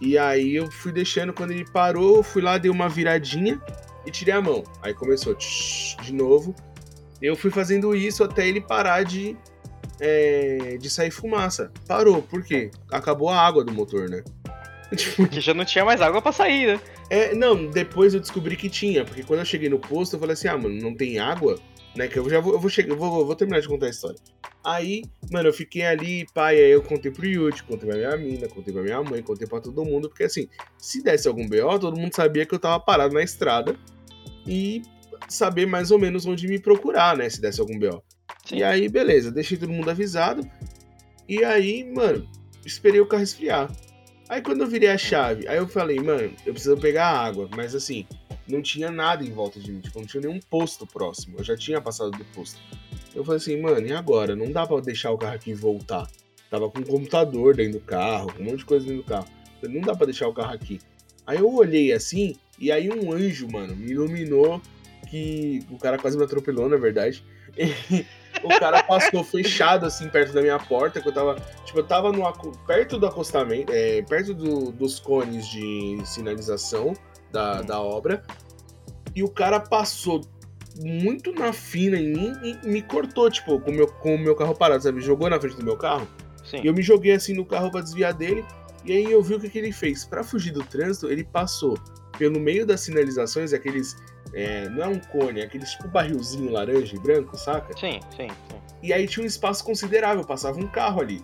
E 0.01 0.17
aí 0.17 0.57
eu 0.57 0.71
fui 0.71 0.93
deixando, 0.93 1.33
quando 1.33 1.53
ele 1.53 1.65
parou, 1.71 2.17
eu 2.17 2.23
fui 2.23 2.43
lá, 2.43 2.59
dei 2.59 2.71
uma 2.71 2.89
viradinha 2.89 3.61
e 4.07 4.11
tirei 4.11 4.35
a 4.35 4.41
mão. 4.41 4.65
Aí 4.83 4.95
começou 4.95 5.35
tsh, 5.35 5.97
de 6.03 6.13
novo. 6.13 6.55
Eu 7.23 7.37
fui 7.37 7.51
fazendo 7.51 7.95
isso 7.95 8.25
até 8.25 8.49
ele 8.49 8.61
parar 8.61 9.05
de, 9.05 9.37
é, 10.01 10.77
de 10.81 10.91
sair 10.91 11.11
fumaça. 11.11 11.71
Parou, 11.87 12.21
por 12.23 12.43
quê? 12.43 12.71
Acabou 12.91 13.29
a 13.29 13.41
água 13.41 13.65
do 13.65 13.73
motor, 13.73 14.09
né? 14.09 14.23
Tipo, 14.95 15.17
Porque 15.17 15.41
já 15.41 15.55
não 15.55 15.65
tinha 15.65 15.87
mais 15.87 16.03
água 16.03 16.21
pra 16.21 16.33
sair, 16.33 16.67
né? 16.67 16.81
é, 17.09 17.35
não, 17.35 17.67
depois 17.67 18.15
eu 18.15 18.21
descobri 18.21 18.57
que 18.57 18.69
tinha, 18.69 19.05
porque 19.05 19.23
quando 19.23 19.41
eu 19.41 19.45
cheguei 19.45 19.69
no 19.69 19.79
posto, 19.79 20.17
eu 20.17 20.21
falei 20.21 20.35
assim, 20.35 20.49
ah, 20.49 20.57
mano, 20.57 20.75
não 20.81 20.95
tem 20.95 21.19
água? 21.19 21.59
Né, 21.95 22.09
que 22.09 22.19
eu 22.19 22.29
já 22.29 22.41
vou, 22.41 22.55
eu 22.55 22.59
vou 22.59 22.71
chegar, 22.71 22.95
vou, 22.95 23.27
vou 23.27 23.37
terminar 23.37 23.61
de 23.61 23.69
contar 23.69 23.87
a 23.87 23.91
história. 23.91 24.19
Aí, 24.65 25.03
mano, 25.31 25.51
eu 25.51 25.53
fiquei 25.53 25.85
ali, 25.85 26.25
pai, 26.33 26.57
aí 26.57 26.71
eu 26.71 26.83
contei 26.83 27.11
pro 27.11 27.27
Yuti, 27.27 27.63
contei 27.65 27.87
pra 27.87 27.99
minha 27.99 28.17
mina, 28.17 28.49
contei 28.49 28.73
pra 28.73 28.83
minha 28.83 29.03
mãe, 29.03 29.23
contei 29.23 29.47
pra 29.47 29.61
todo 29.61 29.85
mundo, 29.85 30.09
porque 30.09 30.25
assim, 30.25 30.49
se 30.79 31.03
desse 31.03 31.29
algum 31.29 31.47
BO, 31.47 31.79
todo 31.79 32.01
mundo 32.01 32.15
sabia 32.15 32.47
que 32.47 32.55
eu 32.55 32.59
tava 32.59 32.81
parado 32.81 33.13
na 33.13 33.23
estrada 33.23 33.77
e 34.47 34.83
saber 35.33 35.67
mais 35.67 35.91
ou 35.91 35.99
menos 35.99 36.27
onde 36.27 36.47
me 36.49 36.59
procurar, 36.59 37.17
né, 37.17 37.29
se 37.29 37.41
desse 37.41 37.61
algum 37.61 37.79
BO. 37.79 38.03
Sim. 38.45 38.57
E 38.57 38.65
aí, 38.65 38.89
beleza, 38.89 39.31
deixei 39.31 39.57
todo 39.57 39.73
mundo 39.73 39.91
avisado. 39.91 40.49
E 41.29 41.45
aí, 41.45 41.85
mano, 41.85 42.29
esperei 42.65 43.01
o 43.01 43.07
carro 43.07 43.23
esfriar. 43.23 43.71
Aí 44.29 44.41
quando 44.41 44.63
eu 44.63 44.67
virei 44.67 44.89
a 44.89 44.97
chave, 44.97 45.47
aí 45.47 45.59
eu 45.59 45.69
falei, 45.69 45.99
mano, 46.01 46.33
eu 46.47 46.53
preciso 46.53 46.77
pegar 46.77 47.09
água, 47.09 47.49
mas 47.55 47.75
assim, 47.75 48.07
não 48.49 48.63
tinha 48.63 48.91
nada 48.91 49.25
em 49.25 49.31
volta 49.31 49.61
de 49.61 49.71
mim, 49.71 49.81
tipo, 49.81 49.99
não 49.99 50.07
tinha 50.07 50.23
nenhum 50.23 50.41
posto 50.41 50.87
próximo. 50.87 51.37
Eu 51.39 51.45
já 51.45 51.57
tinha 51.57 51.81
passado 51.81 52.11
do 52.11 52.25
posto. 52.27 52.59
Eu 53.15 53.25
falei 53.25 53.39
assim, 53.39 53.61
mano, 53.61 53.87
e 53.87 53.93
agora? 53.93 54.35
Não 54.35 54.51
dá 54.51 54.67
pra 54.67 54.81
deixar 54.81 55.11
o 55.11 55.19
carro 55.19 55.35
aqui 55.35 55.51
e 55.51 55.55
voltar. 55.55 56.09
Tava 56.51 56.71
com 56.71 56.81
um 56.81 56.85
computador 56.85 57.55
dentro 57.55 57.79
do 57.79 57.81
carro, 57.81 58.33
com 58.33 58.43
um 58.43 58.47
monte 58.47 58.59
de 58.59 58.65
coisa 58.65 58.87
dentro 58.87 59.03
do 59.03 59.09
carro. 59.09 59.27
Falei, 59.61 59.77
não 59.77 59.83
dá 59.83 59.95
pra 59.95 60.07
deixar 60.07 60.29
o 60.29 60.35
carro 60.35 60.55
aqui. 60.55 60.81
Aí 61.27 61.39
eu 61.39 61.53
olhei 61.53 61.93
assim, 61.93 62.35
e 62.59 62.73
aí 62.73 62.91
um 62.91 63.13
anjo, 63.13 63.49
mano, 63.51 63.77
me 63.77 63.91
iluminou 63.91 64.61
que 65.13 65.61
o 65.71 65.77
cara 65.77 65.99
quase 65.99 66.17
me 66.17 66.25
atropelou, 66.25 66.71
na 66.71 66.79
verdade. 66.79 67.23
o 68.43 68.49
cara 68.59 68.83
passou 68.83 69.23
fechado 69.23 69.85
assim 69.85 70.09
perto 70.09 70.33
da 70.33 70.41
minha 70.41 70.59
porta, 70.59 71.03
que 71.03 71.07
eu 71.09 71.13
tava, 71.13 71.37
tipo, 71.67 71.79
eu 71.81 71.85
tava 71.85 72.11
no 72.11 72.23
perto 72.67 72.99
do 72.99 73.07
acostamento, 73.07 73.71
é, 73.71 74.01
perto 74.01 74.33
do- 74.33 74.73
dos 74.73 74.99
cones 74.99 75.47
de 75.49 75.99
sinalização 76.07 76.95
da, 77.31 77.61
Hum. 77.61 77.65
da 77.67 77.81
obra, 77.83 78.23
e 79.15 79.23
o 79.23 79.29
cara 79.29 79.61
passou 79.61 80.23
muito 80.81 81.31
na 81.33 81.53
fina 81.53 81.99
em 81.99 82.09
mim 82.11 82.33
e 82.43 82.67
me 82.67 82.81
cortou, 82.81 83.31
tipo, 83.31 83.61
com 83.61 83.71
o 83.71 83.75
meu, 83.75 83.87
com 83.87 84.15
o 84.15 84.19
meu 84.19 84.35
carro 84.35 84.55
parado, 84.55 84.83
sabe? 84.83 85.03
Jogou 85.03 85.29
na 85.29 85.39
frente 85.39 85.57
do 85.57 85.65
meu 85.65 85.77
carro. 85.77 86.09
Sim. 86.43 86.63
E 86.65 86.67
eu 86.67 86.73
me 86.73 86.81
joguei 86.81 87.13
assim 87.13 87.35
no 87.35 87.45
carro 87.45 87.71
pra 87.71 87.83
desviar 87.83 88.15
dele. 88.15 88.43
E 88.87 88.93
aí 88.93 89.13
eu 89.13 89.23
vi 89.23 89.35
o 89.35 89.41
que, 89.41 89.51
que 89.51 89.59
ele 89.59 89.73
fez. 89.73 90.07
Pra 90.07 90.25
fugir 90.25 90.53
do 90.53 90.65
trânsito, 90.65 91.11
ele 91.13 91.23
passou 91.23 91.77
pelo 92.19 92.41
meio 92.41 92.65
das 92.65 92.81
sinalizações, 92.81 93.53
aqueles. 93.53 93.95
É, 94.35 94.69
não 94.69 94.85
é 94.85 94.89
um 94.89 94.99
cone, 94.99 95.41
é 95.41 95.45
aqueles 95.45 95.71
tipo 95.71 95.89
barrilzinho 95.89 96.51
laranja 96.51 96.97
e 96.97 96.99
branco, 96.99 97.37
saca? 97.37 97.77
Sim, 97.77 98.01
sim, 98.17 98.29
sim. 98.29 98.57
E 98.83 98.93
aí 98.93 99.07
tinha 99.07 99.23
um 99.23 99.27
espaço 99.27 99.65
considerável, 99.65 100.25
passava 100.25 100.59
um 100.59 100.67
carro 100.67 101.01
ali. 101.01 101.23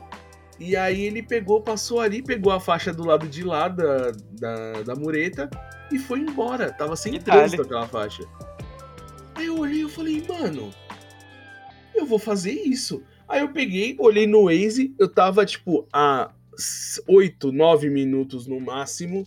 E 0.59 0.77
aí 0.77 1.03
ele 1.03 1.23
pegou, 1.23 1.61
passou 1.61 2.01
ali, 2.01 2.23
pegou 2.23 2.53
a 2.53 2.61
faixa 2.61 2.93
do 2.93 3.05
lado 3.05 3.27
de 3.29 3.45
lá 3.45 3.69
da, 3.69 4.11
da, 4.33 4.83
da 4.83 4.95
mureta 4.95 5.49
e 5.91 5.99
foi 5.99 6.21
embora. 6.21 6.73
Tava 6.73 6.97
sem 6.97 7.15
E 7.15 7.19
trânsito 7.21 7.63
aquela 7.63 7.87
faixa. 7.87 8.25
Aí 9.35 9.47
eu 9.47 9.59
olhei 9.59 9.85
e 9.85 9.89
falei, 9.89 10.25
mano, 10.29 10.71
eu 11.95 12.05
vou 12.05 12.19
fazer 12.19 12.53
isso. 12.53 13.03
Aí 13.29 13.41
eu 13.41 13.51
peguei, 13.51 13.95
olhei 13.99 14.27
no 14.27 14.45
Waze, 14.45 14.95
eu 14.99 15.09
tava 15.09 15.47
tipo 15.47 15.87
a 15.93 16.31
8, 17.07 17.53
9 17.53 17.89
minutos 17.89 18.47
no 18.47 18.59
máximo 18.59 19.27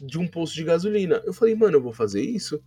de 0.00 0.18
um 0.18 0.26
posto 0.26 0.54
de 0.54 0.64
gasolina. 0.64 1.22
Eu 1.24 1.32
falei, 1.32 1.54
mano, 1.54 1.76
eu 1.76 1.82
vou 1.82 1.92
fazer 1.92 2.22
isso. 2.22 2.60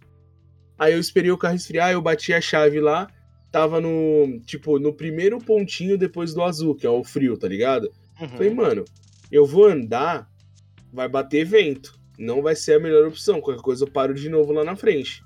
Aí 0.78 0.94
eu 0.94 1.00
esperei 1.00 1.32
o 1.32 1.38
carro 1.38 1.56
esfriar, 1.56 1.92
eu 1.92 2.02
bati 2.02 2.34
a 2.34 2.42
chave 2.42 2.80
lá, 2.80 3.08
tava 3.52 3.80
no, 3.80 4.40
tipo, 4.46 4.78
no 4.80 4.94
primeiro 4.94 5.40
pontinho 5.40 5.98
depois 5.98 6.34
do 6.34 6.44
azul, 6.44 6.76
que 6.76 6.86
é 6.86 6.90
o 6.90 7.04
frio, 7.04 7.38
tá 7.38 7.48
ligado? 7.48 7.92
Uhum. 8.20 8.28
Falei, 8.30 8.54
mano, 8.54 8.86
eu 9.32 9.46
vou 9.46 9.66
andar, 9.66 10.30
vai 10.92 11.08
bater 11.08 11.46
vento. 11.46 11.98
Não 12.18 12.42
vai 12.42 12.56
ser 12.56 12.74
a 12.74 12.80
melhor 12.80 13.08
opção. 13.08 13.42
Qualquer 13.42 13.62
coisa 13.62 13.84
eu 13.84 13.92
paro 13.92 14.14
de 14.14 14.30
novo 14.30 14.54
lá 14.54 14.64
na 14.64 14.76
frente. 14.76 15.22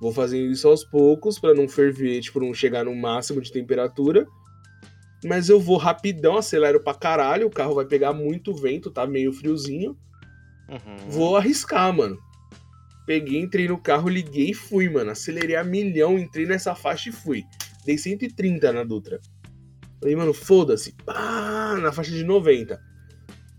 Vou 0.00 0.12
fazendo 0.12 0.50
isso 0.50 0.66
aos 0.68 0.84
poucos 0.84 1.38
pra 1.38 1.54
não 1.54 1.68
ferver, 1.68 2.20
tipo, 2.20 2.40
não 2.40 2.54
chegar 2.54 2.84
no 2.84 2.94
máximo 2.94 3.40
de 3.40 3.52
temperatura. 3.52 4.26
Mas 5.24 5.50
eu 5.50 5.60
vou 5.60 5.76
rapidão, 5.76 6.38
acelero 6.38 6.80
pra 6.80 6.94
caralho, 6.94 7.46
o 7.46 7.50
carro 7.50 7.74
vai 7.74 7.84
pegar 7.84 8.14
muito 8.14 8.54
vento, 8.54 8.90
tá 8.90 9.06
meio 9.06 9.32
friozinho. 9.32 9.96
Uhum. 10.68 11.10
Vou 11.10 11.36
arriscar, 11.36 11.94
mano. 11.94 12.18
Peguei, 13.10 13.40
entrei 13.40 13.66
no 13.66 13.76
carro, 13.76 14.08
liguei 14.08 14.50
e 14.50 14.54
fui, 14.54 14.88
mano. 14.88 15.10
Acelerei 15.10 15.56
a 15.56 15.64
milhão, 15.64 16.16
entrei 16.16 16.46
nessa 16.46 16.76
faixa 16.76 17.08
e 17.08 17.12
fui. 17.12 17.42
Dei 17.84 17.98
130 17.98 18.72
na 18.72 18.84
Dutra. 18.84 19.20
Falei, 19.98 20.14
mano, 20.14 20.32
foda-se. 20.32 20.94
Pá, 21.04 21.76
na 21.82 21.90
faixa 21.90 22.12
de 22.12 22.22
90. 22.22 22.80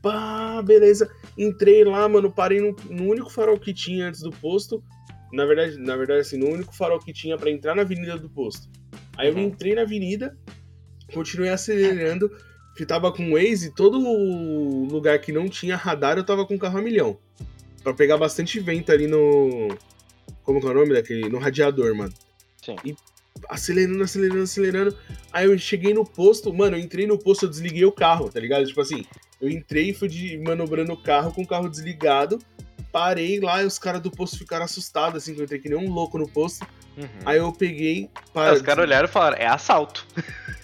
Pá, 0.01 0.61
beleza. 0.61 1.11
Entrei 1.37 1.83
lá, 1.83 2.07
mano, 2.07 2.31
parei 2.31 2.61
no, 2.61 2.73
no 2.89 3.09
único 3.09 3.29
farol 3.29 3.59
que 3.59 3.73
tinha 3.73 4.07
antes 4.07 4.21
do 4.21 4.29
posto. 4.31 4.81
Na 5.33 5.45
verdade, 5.45 5.77
na 5.77 5.97
verdade, 5.97 6.21
assim, 6.21 6.37
no 6.37 6.47
único 6.47 6.73
farol 6.73 6.99
que 6.99 7.11
tinha 7.11 7.37
pra 7.37 7.51
entrar 7.51 7.75
na 7.75 7.81
avenida 7.81 8.17
do 8.17 8.29
posto. 8.29 8.69
Aí 9.17 9.27
eu 9.27 9.35
Uhum. 9.35 9.41
entrei 9.47 9.75
na 9.75 9.81
avenida, 9.81 10.33
continuei 11.13 11.49
acelerando. 11.49 12.31
Que 12.77 12.85
tava 12.85 13.11
com 13.11 13.31
o 13.31 13.33
Waze, 13.33 13.75
todo 13.75 13.99
lugar 14.89 15.19
que 15.19 15.33
não 15.33 15.49
tinha 15.49 15.75
radar, 15.75 16.17
eu 16.17 16.23
tava 16.23 16.47
com 16.47 16.55
o 16.55 16.59
carro 16.59 16.79
a 16.79 16.81
milhão. 16.81 17.19
Pra 17.83 17.93
pegar 17.93 18.17
bastante 18.17 18.59
vento 18.59 18.91
ali 18.91 19.07
no. 19.07 19.69
Como 20.43 20.59
que 20.59 20.67
é 20.67 20.69
o 20.69 20.73
nome 20.73 20.93
daquele? 20.93 21.29
No 21.29 21.39
radiador, 21.39 21.95
mano. 21.95 22.13
Sim. 22.63 22.75
E 22.85 22.95
acelerando, 23.49 24.03
acelerando, 24.03 24.43
acelerando. 24.43 24.97
Aí 25.31 25.45
eu 25.45 25.57
cheguei 25.57 25.93
no 25.93 26.05
posto, 26.05 26.53
mano, 26.53 26.75
eu 26.77 26.81
entrei 26.81 27.07
no 27.07 27.17
posto, 27.17 27.45
eu 27.45 27.49
desliguei 27.49 27.85
o 27.85 27.91
carro, 27.91 28.29
tá 28.29 28.39
ligado? 28.39 28.65
Tipo 28.65 28.81
assim, 28.81 29.03
eu 29.41 29.49
entrei 29.49 29.89
e 29.89 29.93
fui 29.93 30.07
de, 30.07 30.37
manobrando 30.39 30.93
o 30.93 30.97
carro 31.01 31.31
com 31.33 31.41
o 31.41 31.47
carro 31.47 31.69
desligado. 31.69 32.39
Parei 32.91 33.39
lá 33.39 33.63
e 33.63 33.65
os 33.65 33.79
caras 33.79 34.01
do 34.01 34.11
posto 34.11 34.37
ficaram 34.37 34.65
assustados, 34.65 35.23
assim, 35.23 35.33
que 35.33 35.39
eu 35.39 35.45
entrei 35.45 35.59
que 35.59 35.69
nem 35.69 35.77
um 35.77 35.89
louco 35.91 36.17
no 36.17 36.27
posto. 36.27 36.65
Uhum. 36.97 37.07
Aí 37.25 37.37
eu 37.37 37.51
peguei. 37.53 38.09
Para- 38.33 38.53
os 38.53 38.61
caras 38.61 38.83
olharam 38.83 39.07
e 39.07 39.11
falaram, 39.11 39.37
é 39.37 39.47
assalto. 39.47 40.05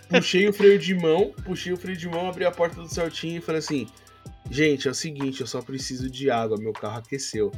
puxei 0.09 0.47
o 0.47 0.53
freio 0.53 0.77
de 0.77 0.93
mão, 0.93 1.33
puxei 1.45 1.71
o 1.71 1.77
freio 1.77 1.97
de 1.97 2.07
mão, 2.07 2.27
abri 2.27 2.45
a 2.45 2.51
porta 2.51 2.81
do 2.81 2.88
Celtinha 2.93 3.38
e 3.38 3.41
falei 3.41 3.59
assim: 3.59 3.88
Gente, 4.50 4.88
é 4.88 4.92
o 4.92 4.96
seguinte, 4.96 5.42
eu 5.42 5.48
só 5.48 5.62
preciso 5.62 6.10
de 6.10 6.30
água, 6.30 6.58
meu 6.58 6.74
carro 6.74 7.00
aqueceu. 7.00 7.51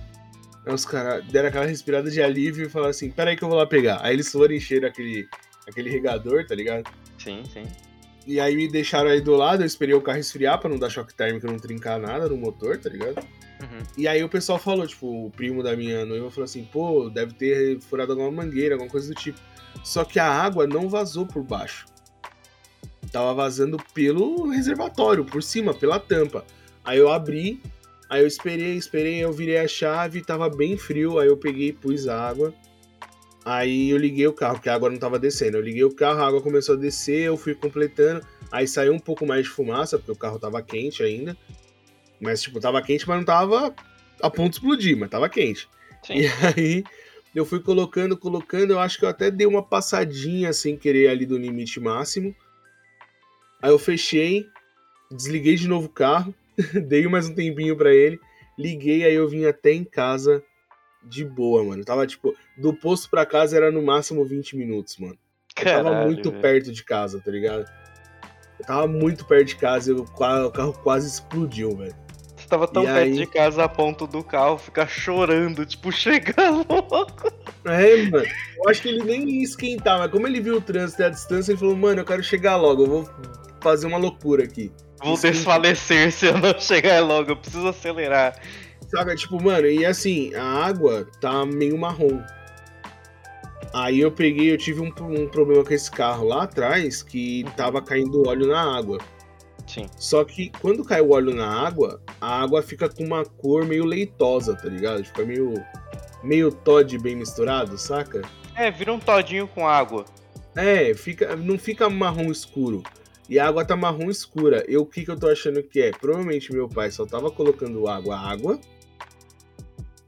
Aí 0.65 0.74
os 0.74 0.86
caras 0.86 1.25
deram 1.25 1.50
aquela 1.50 1.65
respirada 1.65 2.10
de 2.10 2.22
alívio 2.22 2.65
e 2.65 2.69
falaram 2.69 2.91
assim: 2.91 3.10
Peraí 3.10 3.36
que 3.36 3.43
eu 3.43 3.50
vou 3.50 3.58
lá 3.58 3.65
pegar. 3.65 4.00
Aí 4.01 4.13
eles 4.13 4.31
foram 4.31 4.53
encher 4.53 4.86
aquele, 4.86 5.27
aquele 5.67 5.89
regador, 5.89 6.46
tá 6.46 6.55
ligado? 6.55 6.89
Sim, 7.17 7.43
sim. 7.51 7.63
E 8.27 8.39
aí 8.39 8.55
me 8.55 8.67
deixaram 8.67 9.10
aí 9.10 9.22
do 9.22 9.36
lado, 9.36 9.63
eu 9.63 9.65
esperei 9.65 9.96
o 9.96 10.01
carro 10.01 10.19
esfriar 10.19 10.60
pra 10.60 10.69
não 10.69 10.77
dar 10.77 10.89
choque 10.89 11.13
térmico 11.13 11.48
e 11.48 11.50
não 11.50 11.58
trincar 11.58 12.00
nada 12.00 12.27
no 12.27 12.38
motor, 12.38 12.77
tá 12.77 12.89
ligado? 12.89 13.25
Uhum. 13.62 13.79
E 13.98 14.08
aí 14.08 14.24
o 14.24 14.29
pessoal 14.29 14.60
falou, 14.60 14.86
tipo, 14.86 15.25
o 15.25 15.31
primo 15.31 15.63
da 15.63 15.75
minha 15.75 16.05
noiva 16.05 16.29
falou 16.29 16.46
assim, 16.46 16.63
pô, 16.63 17.10
deve 17.10 17.34
ter 17.34 17.79
furado 17.81 18.12
alguma 18.12 18.31
mangueira, 18.31 18.75
alguma 18.75 18.89
coisa 18.89 19.08
do 19.08 19.15
tipo. 19.15 19.39
Só 19.84 20.03
que 20.03 20.19
a 20.19 20.27
água 20.27 20.67
não 20.67 20.88
vazou 20.88 21.25
por 21.25 21.43
baixo. 21.43 21.88
Tava 23.12 23.34
vazando 23.34 23.77
pelo 23.93 24.50
reservatório, 24.50 25.25
por 25.25 25.41
cima, 25.41 25.74
pela 25.74 26.00
tampa. 26.00 26.46
Aí 26.89 26.98
eu 26.98 27.12
abri, 27.12 27.62
aí 28.10 28.24
eu 28.24 28.25
esperei, 28.25 28.74
esperei, 28.74 29.24
eu 29.24 29.31
virei 29.31 29.60
a 29.60 29.67
chave, 29.67 30.24
tava 30.24 30.50
bem 30.50 30.75
frio, 30.75 31.19
aí 31.19 31.27
eu 31.27 31.38
peguei 31.38 31.67
e 31.67 31.72
pus 31.72 32.08
água. 32.08 32.51
Aí 33.46 33.91
eu 33.91 33.98
liguei 34.00 34.25
o 34.25 34.34
carro, 34.34 34.55
porque 34.55 34.69
a 34.69 34.74
água 34.74 34.89
não 34.89 34.98
tava 34.98 35.19
descendo. 35.19 35.58
Eu 35.58 35.62
liguei 35.62 35.84
o 35.84 35.93
carro, 35.93 36.19
a 36.19 36.25
água 36.27 36.41
começou 36.41 36.74
a 36.74 36.79
descer, 36.79 37.27
eu 37.27 37.38
fui 37.38 37.53
completando. 37.53 38.25
Aí 38.51 38.67
saiu 38.67 38.91
um 38.91 38.98
pouco 38.98 39.24
mais 39.24 39.43
de 39.43 39.51
fumaça, 39.51 40.00
porque 40.00 40.12
o 40.12 40.15
carro 40.15 40.39
tava 40.39 40.63
quente 40.63 41.03
ainda. 41.03 41.38
Mas, 42.19 42.41
tipo, 42.41 42.60
tava 42.60 42.81
quente, 42.81 43.08
mas 43.08 43.19
não 43.19 43.24
tava 43.24 43.72
a 44.19 44.29
ponto 44.31 44.50
de 44.50 44.55
explodir, 44.55 44.98
mas 44.98 45.12
tava 45.12 45.29
quente. 45.29 45.69
Sim. 46.03 46.22
E 46.22 46.25
aí 46.58 46.84
eu 47.36 47.46
fui 47.46 47.60
colocando, 47.60 48.17
colocando, 48.17 48.72
eu 48.72 48.79
acho 48.79 48.98
que 48.98 49.05
eu 49.05 49.10
até 49.10 49.29
dei 49.29 49.46
uma 49.46 49.62
passadinha 49.62 50.51
sem 50.53 50.75
querer 50.75 51.10
ali 51.10 51.27
do 51.27 51.38
limite 51.38 51.79
máximo. 51.79 52.36
Aí 53.62 53.69
eu 53.69 53.77
fechei, 53.77 54.50
desliguei 55.12 55.53
de 55.53 55.67
novo 55.67 55.86
o 55.86 55.89
carro, 55.89 56.34
dei 56.87 57.07
mais 57.07 57.27
um 57.27 57.35
tempinho 57.35 57.75
para 57.75 57.93
ele, 57.93 58.19
liguei, 58.57 59.03
aí 59.05 59.13
eu 59.13 59.27
vim 59.27 59.45
até 59.45 59.71
em 59.71 59.83
casa 59.83 60.43
de 61.03 61.23
boa, 61.23 61.63
mano. 61.63 61.83
tava 61.85 62.05
tipo, 62.05 62.35
do 62.57 62.73
posto 62.73 63.09
pra 63.09 63.25
casa 63.25 63.55
era 63.55 63.71
no 63.71 63.81
máximo 63.81 64.25
20 64.25 64.57
minutos, 64.57 64.97
mano. 64.97 65.17
Eu 65.57 65.63
Caralho, 65.63 65.83
tava 65.83 66.05
muito 66.05 66.31
perto 66.31 66.71
de 66.71 66.83
casa, 66.83 67.21
tá 67.23 67.31
ligado? 67.31 67.65
Eu 68.59 68.65
tava 68.65 68.87
muito 68.87 69.25
perto 69.25 69.47
de 69.47 69.55
casa 69.55 69.91
e 69.91 69.93
o 69.93 70.05
carro 70.05 70.73
quase 70.83 71.07
explodiu, 71.07 71.75
velho. 71.75 71.95
Você 72.35 72.47
tava 72.47 72.67
tão 72.67 72.83
e 72.83 72.87
perto 72.87 72.99
aí... 72.99 73.13
de 73.13 73.25
casa 73.25 73.63
a 73.63 73.69
ponto 73.69 74.05
do 74.05 74.23
carro 74.23 74.57
ficar 74.57 74.87
chorando, 74.87 75.65
tipo, 75.65 75.91
chega 75.93 76.49
louco. 76.49 77.31
É, 77.65 78.03
mano. 78.09 78.25
Eu 78.57 78.69
acho 78.69 78.81
que 78.81 78.89
ele 78.89 79.03
nem 79.03 79.29
ia 79.29 79.43
esquentar, 79.43 79.99
mas 79.99 80.11
como 80.11 80.27
ele 80.27 80.41
viu 80.41 80.57
o 80.57 80.61
trânsito 80.61 81.01
e 81.01 81.05
a 81.05 81.09
distância, 81.09 81.51
ele 81.51 81.59
falou, 81.59 81.75
mano, 81.75 82.01
eu 82.01 82.05
quero 82.05 82.23
chegar 82.23 82.57
logo, 82.57 82.83
eu 82.83 82.87
vou 82.87 83.09
fazer 83.61 83.87
uma 83.87 83.97
loucura 83.97 84.43
aqui. 84.43 84.71
Vou 85.03 85.17
desfalecer 85.17 86.11
se 86.11 86.27
eu 86.27 86.37
não 86.37 86.59
chegar 86.59 86.99
logo, 87.01 87.31
eu 87.31 87.37
preciso 87.37 87.67
acelerar. 87.67 88.39
Saca, 88.87 89.15
tipo, 89.15 89.41
mano, 89.41 89.67
e 89.67 89.85
assim, 89.85 90.33
a 90.35 90.65
água 90.65 91.07
tá 91.21 91.45
meio 91.45 91.77
marrom. 91.77 92.21
Aí 93.73 93.99
eu 93.99 94.11
peguei, 94.11 94.51
eu 94.51 94.57
tive 94.57 94.81
um, 94.81 94.91
um 94.99 95.27
problema 95.27 95.63
com 95.63 95.73
esse 95.73 95.91
carro 95.91 96.27
lá 96.27 96.43
atrás 96.43 97.03
que 97.03 97.43
uhum. 97.45 97.51
tava 97.51 97.81
caindo 97.81 98.27
óleo 98.27 98.47
na 98.47 98.77
água. 98.77 98.97
Sim. 99.67 99.85
Só 99.97 100.23
que 100.23 100.51
quando 100.59 100.83
cai 100.83 101.01
o 101.01 101.11
óleo 101.11 101.35
na 101.35 101.47
água, 101.47 102.01
a 102.19 102.41
água 102.41 102.63
fica 102.63 102.89
com 102.89 103.03
uma 103.03 103.23
cor 103.23 103.65
meio 103.65 103.85
leitosa, 103.85 104.55
tá 104.55 104.67
ligado? 104.67 105.03
Fica 105.03 105.23
meio. 105.23 105.53
meio 106.23 106.51
Todd 106.51 106.97
bem 106.97 107.15
misturado, 107.15 107.77
saca? 107.77 108.23
É, 108.55 108.71
vira 108.71 108.91
um 108.91 108.99
todinho 108.99 109.47
com 109.47 109.67
água. 109.67 110.05
É, 110.55 110.93
fica, 110.95 111.35
não 111.35 111.59
fica 111.59 111.87
marrom 111.89 112.31
escuro. 112.31 112.81
E 113.29 113.38
a 113.38 113.48
água 113.48 113.63
tá 113.63 113.75
marrom 113.75 114.09
escura. 114.09 114.65
Eu 114.67 114.81
o 114.81 114.86
que, 114.86 115.05
que 115.05 115.12
eu 115.12 115.19
tô 115.19 115.27
achando 115.27 115.62
que 115.62 115.81
é? 115.81 115.91
Provavelmente 115.91 116.51
meu 116.51 116.67
pai 116.67 116.89
só 116.89 117.05
tava 117.05 117.29
colocando 117.29 117.88
água 117.88 118.17
água 118.17 118.59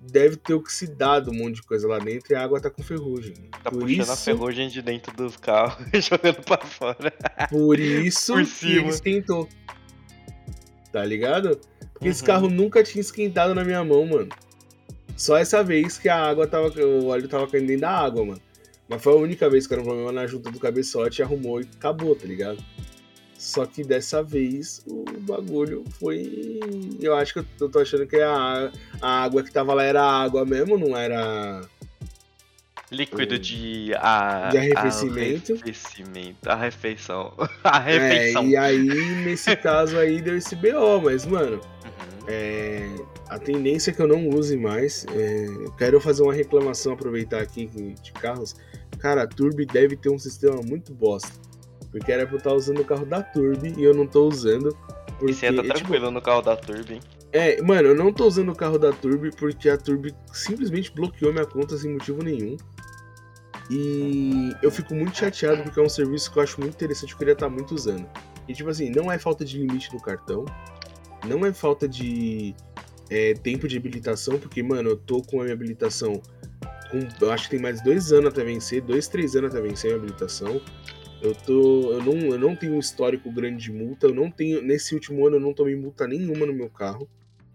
deve 0.01 0.35
ter 0.35 0.53
oxidado 0.53 1.29
um 1.29 1.33
monte 1.33 1.57
de 1.57 1.63
coisa 1.63 1.87
lá 1.87 1.99
dentro 1.99 2.33
e 2.33 2.35
a 2.35 2.43
água 2.43 2.59
tá 2.59 2.69
com 2.69 2.81
ferrugem. 2.81 3.33
Tá 3.63 3.69
por 3.69 3.81
puxando 3.81 4.01
isso, 4.01 4.11
a 4.11 4.15
ferrugem 4.15 4.67
de 4.67 4.81
dentro 4.81 5.15
dos 5.15 5.37
carros 5.37 5.85
e 5.93 6.01
jogando 6.01 6.41
pra 6.43 6.57
fora. 6.57 7.11
Por 7.49 7.79
isso 7.79 8.33
por 8.33 8.45
que 8.45 8.77
ele 8.77 8.89
esquentou. 8.89 9.47
Tá 10.91 11.05
ligado? 11.05 11.59
Porque 11.93 12.07
uhum. 12.07 12.11
esse 12.11 12.23
carro 12.23 12.49
nunca 12.49 12.83
tinha 12.83 13.01
esquentado 13.01 13.53
na 13.53 13.63
minha 13.63 13.83
mão, 13.83 14.05
mano. 14.05 14.29
Só 15.15 15.37
essa 15.37 15.63
vez 15.63 15.97
que 15.97 16.09
a 16.09 16.17
água 16.17 16.47
tava. 16.47 16.67
O 16.83 17.07
óleo 17.07 17.27
tava 17.27 17.47
caindo 17.47 17.67
dentro 17.67 17.81
da 17.81 17.91
água, 17.91 18.25
mano. 18.25 18.41
Mas 18.89 19.01
foi 19.01 19.13
a 19.13 19.17
única 19.17 19.49
vez 19.49 19.67
que 19.67 19.73
era 19.73 19.81
um 19.81 19.85
problema 19.85 20.11
na 20.11 20.27
junta 20.27 20.51
do 20.51 20.59
cabeçote, 20.59 21.23
arrumou 21.23 21.61
e 21.61 21.67
acabou, 21.77 22.13
tá 22.13 22.25
ligado? 22.25 22.61
Só 23.41 23.65
que 23.65 23.83
dessa 23.83 24.21
vez 24.21 24.83
o 24.85 25.03
bagulho 25.21 25.83
foi. 25.99 26.59
Eu 27.01 27.15
acho 27.15 27.33
que 27.33 27.39
eu 27.59 27.69
tô 27.69 27.79
achando 27.79 28.05
que 28.05 28.17
a, 28.17 28.71
a 29.01 29.23
água 29.23 29.41
que 29.41 29.51
tava 29.51 29.73
lá 29.73 29.83
era 29.83 30.03
água 30.03 30.45
mesmo, 30.45 30.77
não 30.77 30.95
era. 30.95 31.61
Líquido 32.91 33.39
de, 33.39 33.95
a, 33.95 34.49
de 34.51 34.59
arrefecimento. 34.59 35.53
Arrefecimento. 35.53 36.49
A 36.51 36.55
refeição. 36.55 37.33
A 37.63 37.79
refeição. 37.79 38.43
É, 38.43 38.47
e 38.47 38.55
aí, 38.55 39.15
nesse 39.25 39.55
caso 39.57 39.97
aí, 39.97 40.21
deu 40.21 40.37
esse 40.37 40.55
BO, 40.55 41.01
mas, 41.03 41.25
mano. 41.25 41.55
Uhum. 41.55 42.25
É, 42.27 42.87
a 43.27 43.39
tendência 43.39 43.89
é 43.89 43.93
que 43.95 44.03
eu 44.03 44.07
não 44.07 44.29
use 44.29 44.55
mais. 44.55 45.03
É, 45.15 45.47
quero 45.79 45.99
fazer 45.99 46.21
uma 46.21 46.33
reclamação, 46.33 46.93
aproveitar 46.93 47.41
aqui 47.41 47.65
de 48.03 48.11
carros. 48.11 48.55
Cara, 48.99 49.23
a 49.23 49.27
Turbo 49.27 49.65
deve 49.65 49.95
ter 49.95 50.09
um 50.09 50.19
sistema 50.19 50.61
muito 50.61 50.93
bosta 50.93 51.50
porque 51.91 52.11
era 52.11 52.25
pra 52.25 52.35
eu 52.35 52.37
estar 52.37 52.53
usando 52.53 52.79
o 52.79 52.85
carro 52.85 53.05
da 53.05 53.21
Turbi 53.21 53.73
e 53.77 53.83
eu 53.83 53.93
não 53.93 54.07
tô 54.07 54.27
usando. 54.27 54.75
Porque, 55.19 55.31
e 55.31 55.33
você 55.33 55.53
tá 55.53 55.61
tranquilo 55.61 56.05
tipo, 56.05 56.11
no 56.11 56.21
carro 56.21 56.41
da 56.41 56.55
Turbi, 56.55 56.93
hein? 56.95 56.99
É, 57.33 57.61
mano, 57.61 57.89
eu 57.89 57.95
não 57.95 58.11
tô 58.11 58.25
usando 58.25 58.49
o 58.49 58.55
carro 58.55 58.77
da 58.77 58.91
Turbi 58.91 59.31
porque 59.31 59.69
a 59.69 59.77
Turbi 59.77 60.13
simplesmente 60.33 60.91
bloqueou 60.91 61.31
minha 61.31 61.45
conta 61.45 61.77
sem 61.77 61.93
motivo 61.93 62.23
nenhum. 62.23 62.57
E 63.69 64.53
eu 64.61 64.69
fico 64.69 64.93
muito 64.93 65.17
chateado 65.17 65.63
porque 65.63 65.79
é 65.79 65.83
um 65.83 65.89
serviço 65.89 66.31
que 66.31 66.37
eu 66.37 66.43
acho 66.43 66.59
muito 66.59 66.73
interessante, 66.73 67.13
eu 67.13 67.17
queria 67.17 67.33
estar 67.33 67.49
muito 67.49 67.73
usando. 67.73 68.05
E 68.47 68.53
tipo 68.53 68.69
assim, 68.69 68.89
não 68.89 69.11
é 69.11 69.17
falta 69.17 69.45
de 69.45 69.57
limite 69.57 69.93
no 69.93 70.01
cartão, 70.01 70.43
não 71.25 71.45
é 71.45 71.53
falta 71.53 71.87
de 71.87 72.53
é, 73.09 73.33
tempo 73.33 73.67
de 73.67 73.77
habilitação, 73.77 74.39
porque, 74.39 74.63
mano, 74.63 74.89
eu 74.89 74.97
tô 74.97 75.21
com 75.21 75.41
a 75.41 75.43
minha 75.43 75.53
habilitação. 75.53 76.21
Com, 76.89 77.07
eu 77.19 77.31
acho 77.31 77.45
que 77.45 77.51
tem 77.51 77.59
mais 77.59 77.81
dois 77.81 78.11
anos 78.11 78.33
até 78.33 78.43
vencer, 78.43 78.81
dois, 78.81 79.07
três 79.07 79.35
anos 79.35 79.53
até 79.53 79.61
vencer 79.61 79.91
a 79.91 79.93
minha 79.93 80.03
habilitação. 80.05 80.61
Eu, 81.21 81.35
tô, 81.35 81.91
eu, 81.93 82.03
não, 82.03 82.13
eu 82.13 82.39
não 82.39 82.55
tenho 82.55 82.73
um 82.73 82.79
histórico 82.79 83.31
grande 83.31 83.65
de 83.65 83.71
multa. 83.71 84.07
Eu 84.07 84.13
não 84.13 84.31
tenho. 84.31 84.61
Nesse 84.61 84.95
último 84.95 85.25
ano 85.25 85.35
eu 85.35 85.39
não 85.39 85.53
tomei 85.53 85.75
multa 85.75 86.07
nenhuma 86.07 86.47
no 86.47 86.53
meu 86.53 86.69
carro. 86.69 87.07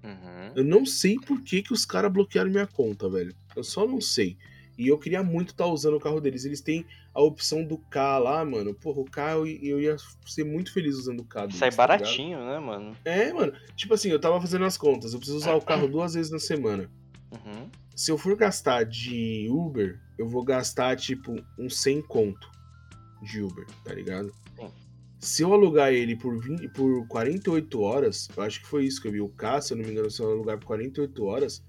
Uhum. 0.05 0.53
Eu 0.55 0.65
não 0.65 0.87
sei 0.87 1.17
por 1.17 1.43
que, 1.43 1.63
que 1.63 1.73
os 1.73 1.85
caras 1.85 2.13
bloquearam 2.13 2.51
minha 2.51 2.67
conta, 2.67 3.09
velho. 3.09 3.35
Eu 3.57 3.65
só 3.65 3.87
não 3.87 4.01
sei. 4.01 4.39
E 4.79 4.87
eu 4.87 4.99
queria 4.99 5.23
muito 5.23 5.51
estar 5.51 5.65
tá 5.65 5.71
usando 5.71 5.97
o 5.97 6.01
carro 6.01 6.21
deles. 6.21 6.45
Eles 6.45 6.61
têm 6.61 6.87
a 7.13 7.21
opção 7.21 7.65
do 7.65 7.79
K 7.79 8.19
lá, 8.19 8.45
mano. 8.45 8.73
Porra, 8.73 9.01
o 9.01 9.05
K 9.05 9.33
eu, 9.33 9.47
eu 9.47 9.81
ia 9.81 9.97
ser 10.25 10.45
muito 10.45 10.73
feliz 10.73 10.95
usando 10.97 11.21
o 11.21 11.25
K. 11.25 11.51
Sai 11.51 11.71
tá 11.71 11.77
baratinho, 11.77 12.39
né, 12.39 12.61
mano? 12.61 12.97
É, 13.05 13.33
mano. 13.33 13.53
Tipo 13.75 13.95
assim, 13.95 14.11
eu 14.11 14.21
tava 14.21 14.41
fazendo 14.41 14.65
as 14.65 14.77
contas. 14.77 15.13
Eu 15.13 15.19
preciso 15.19 15.39
usar 15.39 15.55
o 15.55 15.63
carro 15.63 15.89
duas 15.89 16.15
vezes 16.15 16.31
na 16.31 16.39
semana. 16.39 16.89
Uhum. 17.33 17.69
Se 17.97 18.13
eu 18.13 18.19
for 18.19 18.37
gastar 18.37 18.85
de 18.85 19.49
Uber, 19.51 19.99
eu 20.17 20.29
vou 20.29 20.45
gastar, 20.45 20.95
tipo, 20.97 21.35
uns 21.59 21.81
100 21.81 22.03
conto 22.03 22.56
de 23.23 23.43
Uber, 23.43 23.67
tá 23.85 23.93
ligado? 23.95 24.33
Sim. 24.59 24.71
Se 25.19 25.43
eu 25.43 25.53
alugar 25.53 25.93
ele 25.93 26.15
por, 26.15 26.39
20, 26.39 26.69
por 26.69 27.07
48 27.09 27.81
horas, 27.81 28.29
eu 28.37 28.43
acho 28.43 28.61
que 28.61 28.67
foi 28.67 28.85
isso 28.85 29.01
que 29.01 29.09
eu 29.09 29.13
vi. 29.13 29.21
O 29.21 29.29
K, 29.29 29.61
se 29.61 29.73
eu 29.73 29.79
não 29.79 29.85
me 29.85 29.91
engano, 29.91 30.11
se 30.11 30.21
eu 30.21 30.31
alugar 30.31 30.59
por 30.59 30.67
48 30.67 31.25
horas, 31.25 31.65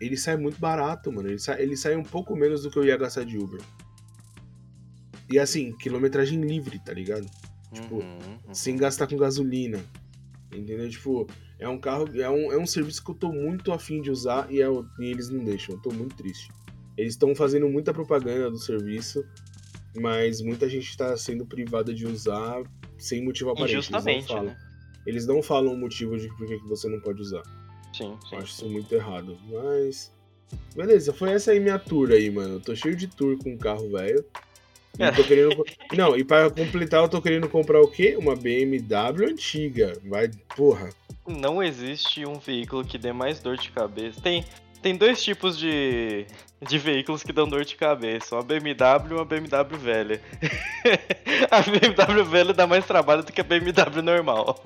ele 0.00 0.16
sai 0.16 0.36
muito 0.36 0.60
barato, 0.60 1.10
mano. 1.10 1.28
Ele 1.28 1.38
sai, 1.38 1.62
ele 1.62 1.76
sai 1.76 1.96
um 1.96 2.02
pouco 2.02 2.36
menos 2.36 2.62
do 2.62 2.70
que 2.70 2.78
eu 2.78 2.84
ia 2.84 2.96
gastar 2.96 3.24
de 3.24 3.38
Uber. 3.38 3.60
E 5.30 5.38
assim, 5.38 5.72
quilometragem 5.78 6.40
livre, 6.40 6.78
tá 6.78 6.92
ligado? 6.92 7.26
Tipo, 7.72 7.96
uhum, 7.96 8.18
uhum. 8.46 8.54
sem 8.54 8.76
gastar 8.76 9.06
com 9.06 9.16
gasolina. 9.16 9.82
Entendeu? 10.52 10.88
Tipo, 10.88 11.26
é 11.58 11.68
um 11.68 11.78
carro, 11.78 12.08
é 12.14 12.30
um, 12.30 12.52
é 12.52 12.58
um 12.58 12.66
serviço 12.66 13.02
que 13.02 13.10
eu 13.10 13.14
tô 13.14 13.32
muito 13.32 13.72
afim 13.72 14.00
de 14.00 14.10
usar 14.10 14.50
e, 14.52 14.62
é, 14.62 14.66
e 15.00 15.04
eles 15.04 15.28
não 15.30 15.42
deixam. 15.42 15.74
Eu 15.74 15.82
tô 15.82 15.90
muito 15.90 16.14
triste. 16.14 16.52
Eles 16.96 17.14
estão 17.14 17.34
fazendo 17.34 17.68
muita 17.68 17.92
propaganda 17.92 18.50
do 18.50 18.58
serviço 18.58 19.24
mas 19.96 20.40
muita 20.40 20.68
gente 20.68 20.88
está 20.88 21.16
sendo 21.16 21.44
privada 21.44 21.92
de 21.92 22.06
usar 22.06 22.62
sem 22.98 23.24
motivo 23.24 23.50
aparente. 23.50 23.74
Injustamente, 23.74 24.18
eles 24.18 24.28
não 24.28 24.36
falam, 24.36 24.44
né? 24.44 24.58
Eles 25.06 25.26
não 25.26 25.42
falam 25.42 25.72
o 25.72 25.76
motivo 25.76 26.18
de 26.18 26.28
por 26.36 26.46
que 26.46 26.56
você 26.68 26.88
não 26.88 27.00
pode 27.00 27.20
usar. 27.20 27.42
Sim, 27.92 28.16
sim. 28.28 28.34
Eu 28.34 28.38
acho 28.38 28.52
isso 28.52 28.68
muito 28.68 28.92
errado. 28.94 29.38
Mas. 29.48 30.14
Beleza, 30.74 31.12
foi 31.12 31.32
essa 31.32 31.52
aí 31.52 31.60
minha 31.60 31.78
tour 31.78 32.10
aí, 32.10 32.30
mano. 32.30 32.54
Eu 32.54 32.60
tô 32.60 32.74
cheio 32.74 32.94
de 32.96 33.06
tour 33.06 33.36
com 33.38 33.54
o 33.54 33.58
carro 33.58 33.90
velho. 33.90 34.24
É. 34.98 35.10
Querendo... 35.10 35.64
Não, 35.94 36.16
e 36.16 36.24
para 36.24 36.50
completar, 36.50 37.02
eu 37.02 37.08
tô 37.08 37.20
querendo 37.20 37.48
comprar 37.48 37.80
o 37.80 37.88
quê? 37.88 38.16
Uma 38.18 38.34
BMW 38.34 39.26
antiga. 39.28 39.92
Vai, 40.04 40.30
porra. 40.56 40.88
Não 41.26 41.62
existe 41.62 42.24
um 42.24 42.38
veículo 42.38 42.84
que 42.84 42.96
dê 42.96 43.12
mais 43.12 43.40
dor 43.40 43.58
de 43.58 43.70
cabeça. 43.70 44.20
Tem, 44.20 44.44
tem 44.82 44.96
dois 44.96 45.22
tipos 45.22 45.58
de, 45.58 46.26
de 46.66 46.78
veículos 46.78 47.22
que 47.22 47.32
dão 47.32 47.48
dor 47.48 47.64
de 47.64 47.76
cabeça. 47.76 48.34
Uma 48.34 48.42
BMW 48.42 49.10
e 49.10 49.14
uma 49.14 49.24
BMW 49.24 49.78
velha. 49.78 50.20
a 51.50 51.60
BMW 51.62 52.24
velha 52.24 52.52
dá 52.54 52.66
mais 52.66 52.84
trabalho 52.86 53.22
do 53.22 53.32
que 53.32 53.40
a 53.40 53.44
BMW 53.44 54.02
normal. 54.02 54.62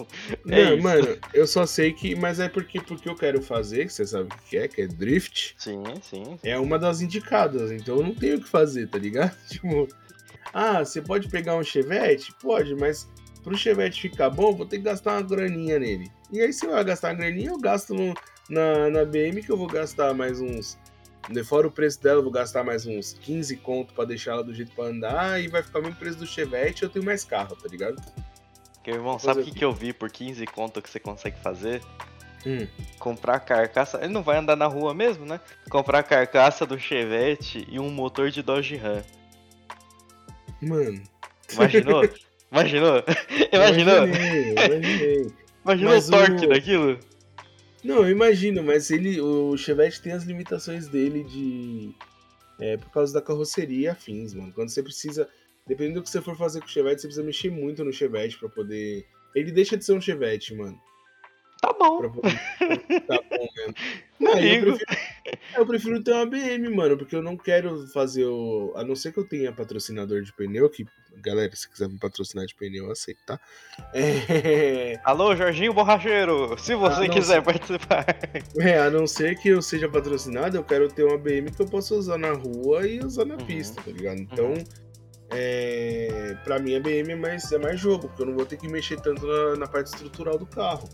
É 0.48 0.64
Não, 0.64 0.74
isso. 0.74 0.82
mano, 0.82 1.18
eu 1.32 1.46
só 1.46 1.66
sei 1.66 1.92
que. 1.92 2.14
Mas 2.14 2.40
é 2.40 2.48
porque, 2.48 2.80
porque 2.80 3.08
eu 3.08 3.14
quero 3.14 3.42
fazer, 3.42 3.86
que 3.86 3.92
você 3.92 4.06
sabe 4.06 4.28
o 4.32 4.48
que 4.48 4.56
é, 4.56 4.68
que 4.68 4.82
é 4.82 4.86
drift. 4.86 5.54
Sim, 5.58 5.82
sim. 6.02 6.38
É 6.42 6.58
uma 6.58 6.78
das 6.78 7.00
indicadas, 7.00 7.70
então 7.70 7.96
eu 7.96 8.02
não 8.02 8.14
tenho 8.14 8.36
o 8.36 8.40
que 8.40 8.48
fazer, 8.48 8.88
tá 8.88 8.98
ligado? 8.98 9.36
Tipo. 9.48 9.88
Ah, 10.52 10.84
você 10.84 11.00
pode 11.00 11.28
pegar 11.28 11.54
um 11.56 11.62
Chevette? 11.62 12.34
Pode, 12.42 12.74
mas 12.74 13.08
pro 13.42 13.56
Chevette 13.56 14.00
ficar 14.02 14.30
bom, 14.30 14.52
vou 14.52 14.66
ter 14.66 14.78
que 14.78 14.84
gastar 14.84 15.12
uma 15.12 15.22
graninha 15.22 15.78
nele. 15.78 16.10
E 16.32 16.40
aí, 16.40 16.52
se 16.52 16.66
eu 16.66 16.84
gastar 16.84 17.08
uma 17.08 17.14
graninha, 17.14 17.50
eu 17.50 17.58
gasto 17.58 17.94
no, 17.94 18.14
na, 18.50 18.90
na 18.90 19.04
BM 19.04 19.42
que 19.42 19.50
eu 19.50 19.56
vou 19.56 19.66
gastar 19.66 20.12
mais 20.12 20.40
uns. 20.40 20.76
Fora 21.46 21.66
o 21.66 21.70
preço 21.70 22.02
dela, 22.02 22.18
eu 22.18 22.22
vou 22.24 22.32
gastar 22.32 22.64
mais 22.64 22.84
uns 22.86 23.12
15 23.12 23.56
conto 23.58 23.94
pra 23.94 24.04
deixar 24.04 24.32
ela 24.32 24.42
do 24.44 24.52
jeito 24.52 24.72
pra 24.72 24.86
andar 24.86 25.40
e 25.40 25.46
vai 25.48 25.62
ficar 25.62 25.78
o 25.78 25.82
mesmo 25.82 25.96
preço 25.96 26.18
do 26.18 26.26
Chevette 26.26 26.82
eu 26.82 26.88
tenho 26.88 27.04
mais 27.04 27.24
carro, 27.24 27.54
tá 27.54 27.68
ligado? 27.68 28.02
Porque, 28.74 28.90
irmão, 28.90 29.18
sabe 29.18 29.42
o 29.42 29.44
que, 29.44 29.52
que 29.52 29.64
eu 29.64 29.72
vi 29.72 29.92
por 29.92 30.10
15 30.10 30.44
conto 30.46 30.82
que 30.82 30.90
você 30.90 30.98
consegue 30.98 31.38
fazer? 31.40 31.80
Hum. 32.46 32.66
Comprar 32.98 33.38
carcaça. 33.40 33.98
Ele 33.98 34.12
não 34.12 34.22
vai 34.22 34.38
andar 34.38 34.56
na 34.56 34.66
rua 34.66 34.94
mesmo, 34.94 35.24
né? 35.26 35.38
Comprar 35.70 36.02
carcaça 36.02 36.64
do 36.66 36.78
Chevette 36.78 37.66
e 37.70 37.78
um 37.78 37.90
motor 37.90 38.30
de 38.30 38.42
Dodge 38.42 38.76
Ram. 38.76 39.02
Mano. 40.60 41.02
Imaginou? 41.52 42.02
Imaginou? 42.50 43.04
Imaginou? 43.52 44.06
Imaginei, 44.06 44.52
imaginei. 44.52 45.26
Imaginou 45.64 45.98
o 45.98 46.10
torque 46.10 46.46
o- 46.46 46.48
daquilo? 46.48 46.98
Não, 47.82 48.02
eu 48.02 48.10
imagino, 48.10 48.62
mas 48.62 48.90
ele, 48.90 49.20
o 49.20 49.56
Chevette 49.56 50.02
tem 50.02 50.12
as 50.12 50.24
limitações 50.24 50.86
dele 50.88 51.24
de. 51.24 51.94
É, 52.58 52.76
por 52.76 52.90
causa 52.90 53.12
da 53.14 53.22
carroceria 53.22 53.86
e 53.86 53.88
afins, 53.88 54.34
mano. 54.34 54.52
Quando 54.52 54.68
você 54.68 54.82
precisa. 54.82 55.28
Dependendo 55.66 56.00
do 56.00 56.02
que 56.02 56.10
você 56.10 56.20
for 56.20 56.36
fazer 56.36 56.60
com 56.60 56.66
o 56.66 56.70
Chevette, 56.70 57.00
você 57.00 57.06
precisa 57.06 57.24
mexer 57.24 57.50
muito 57.50 57.84
no 57.84 57.92
Chevette 57.92 58.38
pra 58.38 58.48
poder. 58.48 59.06
Ele 59.34 59.52
deixa 59.52 59.76
de 59.76 59.84
ser 59.84 59.92
um 59.92 60.00
Chevette, 60.00 60.54
mano. 60.54 60.78
Tá 61.60 61.72
bom. 61.78 62.02
Tá 62.02 62.08
bom 62.08 63.48
mesmo. 63.56 63.74
Não 64.20 64.32
eu, 64.38 64.60
prefiro, 64.60 64.78
eu 65.56 65.66
prefiro 65.66 66.02
ter 66.04 66.12
uma 66.12 66.26
BM, 66.26 66.68
mano, 66.68 66.96
porque 66.98 67.16
eu 67.16 67.22
não 67.22 67.38
quero 67.38 67.86
fazer 67.88 68.26
o. 68.26 68.70
A 68.76 68.84
não 68.84 68.94
ser 68.94 69.12
que 69.14 69.18
eu 69.18 69.24
tenha 69.26 69.50
patrocinador 69.50 70.20
de 70.22 70.30
pneu, 70.34 70.68
que. 70.68 70.84
Galera, 71.22 71.54
se 71.56 71.66
quiser 71.68 71.88
me 71.88 71.98
patrocinar 71.98 72.44
de 72.44 72.54
pneu, 72.54 72.84
eu 72.84 72.92
aceito, 72.92 73.20
tá? 73.24 73.40
É. 73.94 75.00
Alô, 75.04 75.34
Jorginho 75.34 75.72
Borracheiro, 75.72 76.54
se 76.58 76.74
você 76.74 77.08
quiser 77.08 77.38
sim. 77.38 77.44
participar. 77.44 78.04
É, 78.60 78.78
a 78.78 78.90
não 78.90 79.06
ser 79.06 79.38
que 79.38 79.48
eu 79.48 79.62
seja 79.62 79.88
patrocinado, 79.88 80.56
eu 80.58 80.64
quero 80.64 80.88
ter 80.88 81.04
uma 81.04 81.16
BM 81.16 81.50
que 81.50 81.62
eu 81.62 81.66
possa 81.66 81.94
usar 81.94 82.18
na 82.18 82.32
rua 82.32 82.86
e 82.86 83.00
usar 83.00 83.24
na 83.24 83.36
Uhum. 83.36 83.46
pista, 83.46 83.80
tá 83.82 83.90
ligado? 83.90 84.20
Então, 84.20 84.48
Uhum. 84.52 84.64
é, 85.30 86.36
pra 86.44 86.58
mim 86.58 86.76
a 86.76 86.80
BM 86.80 87.12
é 87.12 87.16
mais, 87.16 87.50
é 87.52 87.58
mais 87.58 87.80
jogo, 87.80 88.08
porque 88.08 88.22
eu 88.22 88.26
não 88.26 88.34
vou 88.34 88.44
ter 88.44 88.58
que 88.58 88.68
mexer 88.68 89.00
tanto 89.00 89.26
na, 89.26 89.56
na 89.56 89.66
parte 89.66 89.86
estrutural 89.86 90.36
do 90.38 90.46
carro. 90.46 90.88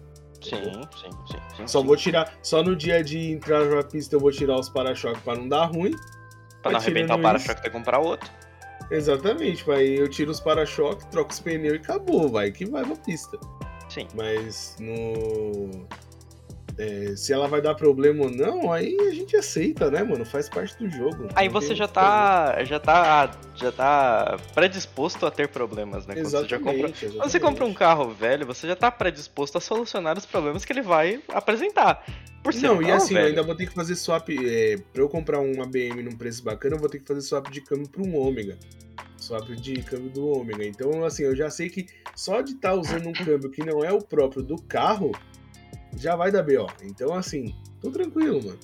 Sim, 0.51 0.83
sim, 0.97 1.11
sim. 1.27 1.39
sim 1.57 1.67
Só 1.67 1.81
sim. 1.81 1.87
vou 1.87 1.97
tirar, 1.97 2.33
só 2.43 2.63
no 2.63 2.77
dia 2.77 3.03
de 3.03 3.33
entrar 3.33 3.65
na 3.65 3.83
pista 3.83 4.17
eu 4.17 4.21
vou 4.21 4.31
tirar 4.31 4.59
os 4.59 4.69
para-choques 4.69 5.23
pra 5.23 5.35
não 5.35 5.49
dar 5.49 5.67
ruim. 5.67 5.93
Pra 6.63 6.73
não 6.73 6.79
arrebentar 6.81 7.17
o 7.17 7.23
para-choque 7.23 7.63
ter 7.63 7.71
que 7.71 7.77
comprar 7.77 7.99
outro. 7.99 8.31
Exatamente, 8.91 9.65
vai, 9.65 9.85
eu 9.85 10.09
tiro 10.09 10.31
os 10.31 10.41
para-choques, 10.41 11.07
troco 11.07 11.33
os 11.33 11.41
pneus 11.41 11.75
e 11.75 11.77
acabou, 11.79 12.29
vai, 12.29 12.53
que 12.53 12.65
vai 12.65 12.85
pra 12.85 12.97
pista. 12.97 13.39
Sim. 13.89 14.07
Mas 14.15 14.77
no. 14.79 15.87
É, 16.79 17.17
se 17.17 17.33
ela 17.33 17.49
vai 17.49 17.63
dar 17.63 17.75
problema 17.75 18.25
ou 18.25 18.31
não, 18.31 18.71
aí 18.71 18.97
a 19.01 19.11
gente 19.11 19.35
aceita, 19.37 19.91
né, 19.91 20.03
mano? 20.03 20.27
Faz 20.27 20.49
parte 20.49 20.77
do 20.79 20.91
jogo. 20.91 21.29
Aí 21.35 21.49
você 21.49 21.75
já 21.75 21.89
tá. 21.89 22.63
já 22.65 22.79
tá. 22.79 23.31
já 23.55 23.73
tá 23.73 24.39
predisposto 24.55 25.25
a 25.25 25.31
ter 25.31 25.49
problemas, 25.49 26.07
né? 26.07 26.15
Quando 26.15 26.29
você, 26.29 26.49
já 26.49 26.59
compra, 26.59 26.75
Exatamente, 26.75 27.17
quando 27.17 27.31
você 27.31 27.41
compra 27.41 27.65
um 27.65 27.73
carro 27.73 28.11
velho, 28.13 28.45
você 28.47 28.69
já 28.69 28.77
tá 28.77 28.91
predisposto 28.91 29.57
a 29.57 29.61
solucionar 29.61 30.19
os 30.19 30.27
problemas 30.27 30.65
que 30.65 30.73
ele 30.73 30.83
vai 30.83 31.23
apresentar. 31.29 32.05
Por 32.43 32.53
ser 32.53 32.69
Não, 32.69 32.79
um 32.79 32.83
e 32.83 32.93
assim, 32.93 33.15
eu 33.15 33.21
velho. 33.21 33.29
ainda 33.29 33.43
vou 33.43 33.55
ter 33.57 33.67
que 33.67 33.75
fazer 33.75 33.97
swap. 33.97 34.29
É, 34.29 34.77
pra 34.93 35.03
eu 35.03 35.09
comprar 35.09 35.41
uma 35.41 35.67
BM 35.67 36.03
num 36.03 36.17
preço 36.17 36.45
bacana, 36.45 36.77
eu 36.77 36.81
vou 36.81 36.91
ter 36.91 37.01
que 37.01 37.07
fazer 37.07 37.23
swap 37.23 37.51
de 37.51 37.63
câmbio 37.63 37.89
pra 37.89 38.03
um 38.03 38.17
Ômega. 38.17 38.59
Swap 39.17 39.49
de 39.49 39.83
câmbio 39.83 40.11
do 40.11 40.29
Ômega. 40.29 40.65
Então, 40.65 41.05
assim, 41.05 41.25
eu 41.25 41.35
já 41.35 41.49
sei 41.49 41.71
que 41.71 41.87
só 42.15 42.43
de 42.43 42.53
estar 42.53 42.75
usando 42.75 43.09
um 43.09 43.13
câmbio 43.13 43.51
que 43.51 43.65
não 43.65 43.83
é 43.83 43.91
o 43.91 44.01
próprio 44.01 44.43
do 44.43 44.57
carro, 44.57 45.11
já 45.97 46.15
vai 46.17 46.31
dar 46.31 46.43
BO. 46.43 46.67
Então, 46.83 47.15
assim, 47.15 47.55
tô 47.81 47.91
tranquilo, 47.91 48.43
mano. 48.45 48.59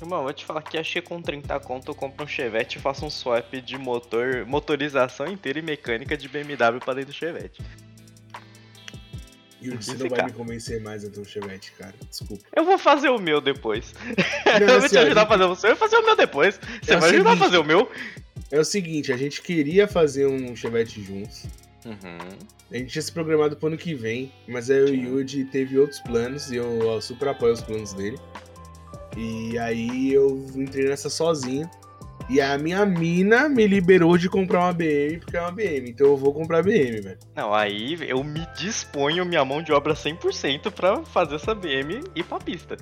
Irmão, 0.00 0.22
vou 0.24 0.32
te 0.32 0.44
falar 0.44 0.62
que 0.62 0.76
achei 0.76 1.00
com 1.00 1.22
30 1.22 1.58
conto 1.60 1.90
eu 1.90 1.94
compro 1.94 2.24
um 2.24 2.28
Chevette 2.28 2.76
e 2.78 2.80
faço 2.80 3.06
um 3.06 3.10
swap 3.10 3.54
de 3.54 3.78
motor, 3.78 4.44
motorização 4.46 5.26
inteira 5.26 5.58
e 5.58 5.62
mecânica 5.62 6.16
de 6.16 6.28
BMW 6.28 6.78
pra 6.84 6.92
dentro 6.94 7.12
do 7.12 7.16
Chevette. 7.16 7.62
E 9.62 9.70
você 9.70 9.94
não 9.94 10.08
vai 10.08 10.24
me 10.26 10.32
convencer 10.32 10.80
mais 10.82 11.04
a 11.04 11.08
ter 11.10 11.18
um 11.18 11.24
Chevette, 11.24 11.72
cara. 11.72 11.94
Desculpa. 12.10 12.44
Eu 12.54 12.64
vou 12.64 12.76
fazer 12.78 13.08
o 13.08 13.18
meu 13.18 13.40
depois. 13.40 13.94
Não, 14.44 14.52
eu 14.60 14.66
vou 14.66 14.76
assim, 14.78 14.88
te 14.90 14.98
ajudar 14.98 15.22
a 15.22 15.24
gente- 15.24 15.28
fazer 15.32 15.44
o 15.44 15.54
seu 15.54 15.72
e 15.72 15.76
fazer 15.76 15.96
o 15.96 16.04
meu 16.04 16.16
depois. 16.16 16.60
Você 16.82 16.92
É 16.92 16.96
vai 16.98 17.10
ajudar 17.10 17.32
a 17.32 17.36
fazer 17.36 17.58
o 17.58 17.64
meu? 17.64 17.90
É 18.50 18.60
o 18.60 18.64
seguinte, 18.64 19.12
a 19.12 19.16
gente 19.16 19.40
queria 19.42 19.88
fazer 19.88 20.26
um 20.26 20.54
Chevette 20.54 21.02
juntos. 21.02 21.46
Uhum. 21.86 22.38
A 22.70 22.76
gente 22.76 22.92
tinha 22.92 23.02
se 23.02 23.12
programado 23.12 23.56
pro 23.56 23.68
ano 23.68 23.76
que 23.76 23.94
vem, 23.94 24.32
mas 24.48 24.68
aí 24.70 24.82
o. 24.82 24.94
Yuji 24.94 25.44
teve 25.44 25.78
outros 25.78 26.00
planos 26.00 26.50
e 26.50 26.56
eu, 26.56 27.00
super 27.00 27.28
apoio 27.28 27.52
os 27.52 27.62
planos 27.62 27.92
dele. 27.92 28.18
E 29.16 29.56
aí 29.58 30.12
eu 30.12 30.46
entrei 30.54 30.88
nessa 30.88 31.08
sozinho. 31.08 31.70
E 32.28 32.40
a 32.40 32.58
minha 32.58 32.84
mina 32.84 33.48
me 33.48 33.68
liberou 33.68 34.18
de 34.18 34.28
comprar 34.28 34.60
uma 34.60 34.72
BM 34.72 35.20
porque 35.20 35.36
é 35.36 35.40
uma 35.40 35.52
BM. 35.52 35.90
Então 35.90 36.08
eu 36.08 36.16
vou 36.16 36.34
comprar 36.34 36.60
BM, 36.60 37.00
velho. 37.00 37.18
Não, 37.36 37.54
aí 37.54 37.96
eu 38.08 38.22
me 38.24 38.44
disponho 38.58 39.24
minha 39.24 39.44
mão 39.44 39.62
de 39.62 39.72
obra 39.72 39.94
100% 39.94 40.72
pra 40.72 41.02
fazer 41.04 41.36
essa 41.36 41.54
BM 41.54 42.02
ir 42.16 42.24
pra 42.24 42.38
pista. 42.38 42.76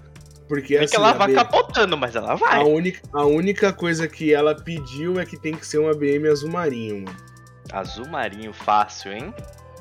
Porque 0.49 0.77
É 0.77 0.79
que 0.79 0.85
assim, 0.85 0.97
ela 0.97 1.13
vai 1.13 1.29
BM 1.29 1.37
capotando, 1.37 1.97
mas 1.97 2.17
ela 2.17 2.35
vai. 2.37 2.61
a, 2.61 2.65
única, 2.65 3.01
a 3.13 3.27
única 3.27 3.73
coisa 3.73 4.09
que 4.09 4.33
ela 4.33 4.55
pediu 4.55 5.21
é 5.21 5.27
que 5.27 5.37
tem 5.37 5.55
que 5.55 5.67
ser 5.67 5.79
uma 5.79 5.93
BM 5.93 6.27
azul 6.27 6.51
marinho, 6.51 7.05
mano. 7.05 7.24
Azul 7.73 8.07
marinho 8.09 8.53
fácil, 8.53 9.13
hein? 9.13 9.35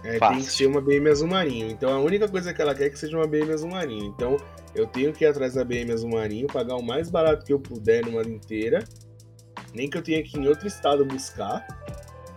É, 0.04 0.18
Fácil. 0.18 0.36
tem 0.38 0.46
que 0.46 0.52
ser 0.52 0.66
uma 0.68 0.82
BM 0.82 1.10
azul 1.10 1.28
marinho. 1.28 1.70
Então 1.70 1.94
a 1.94 2.00
única 2.00 2.28
coisa 2.28 2.54
que 2.54 2.62
ela 2.62 2.76
quer 2.76 2.86
é 2.86 2.90
que 2.90 3.00
seja 3.00 3.16
uma 3.16 3.26
BM 3.28 3.52
azul 3.54 3.70
marinho. 3.70 4.06
Então 4.06 4.36
eu 4.76 4.86
tenho 4.86 5.14
que 5.14 5.24
ir 5.24 5.28
atrás 5.28 5.54
da 5.54 5.64
BM 5.64 5.92
azul 5.94 6.10
marinho, 6.10 6.48
pagar 6.48 6.76
o 6.76 6.84
mais 6.84 7.10
barato 7.10 7.46
que 7.46 7.54
eu 7.54 7.60
puder 7.60 8.06
numa 8.06 8.22
inteira. 8.24 8.84
Nem 9.74 9.90
que 9.90 9.98
eu 9.98 10.02
tenha 10.02 10.22
que 10.22 10.38
ir 10.38 10.42
em 10.42 10.48
outro 10.48 10.68
estado 10.68 11.06
buscar. 11.06 11.66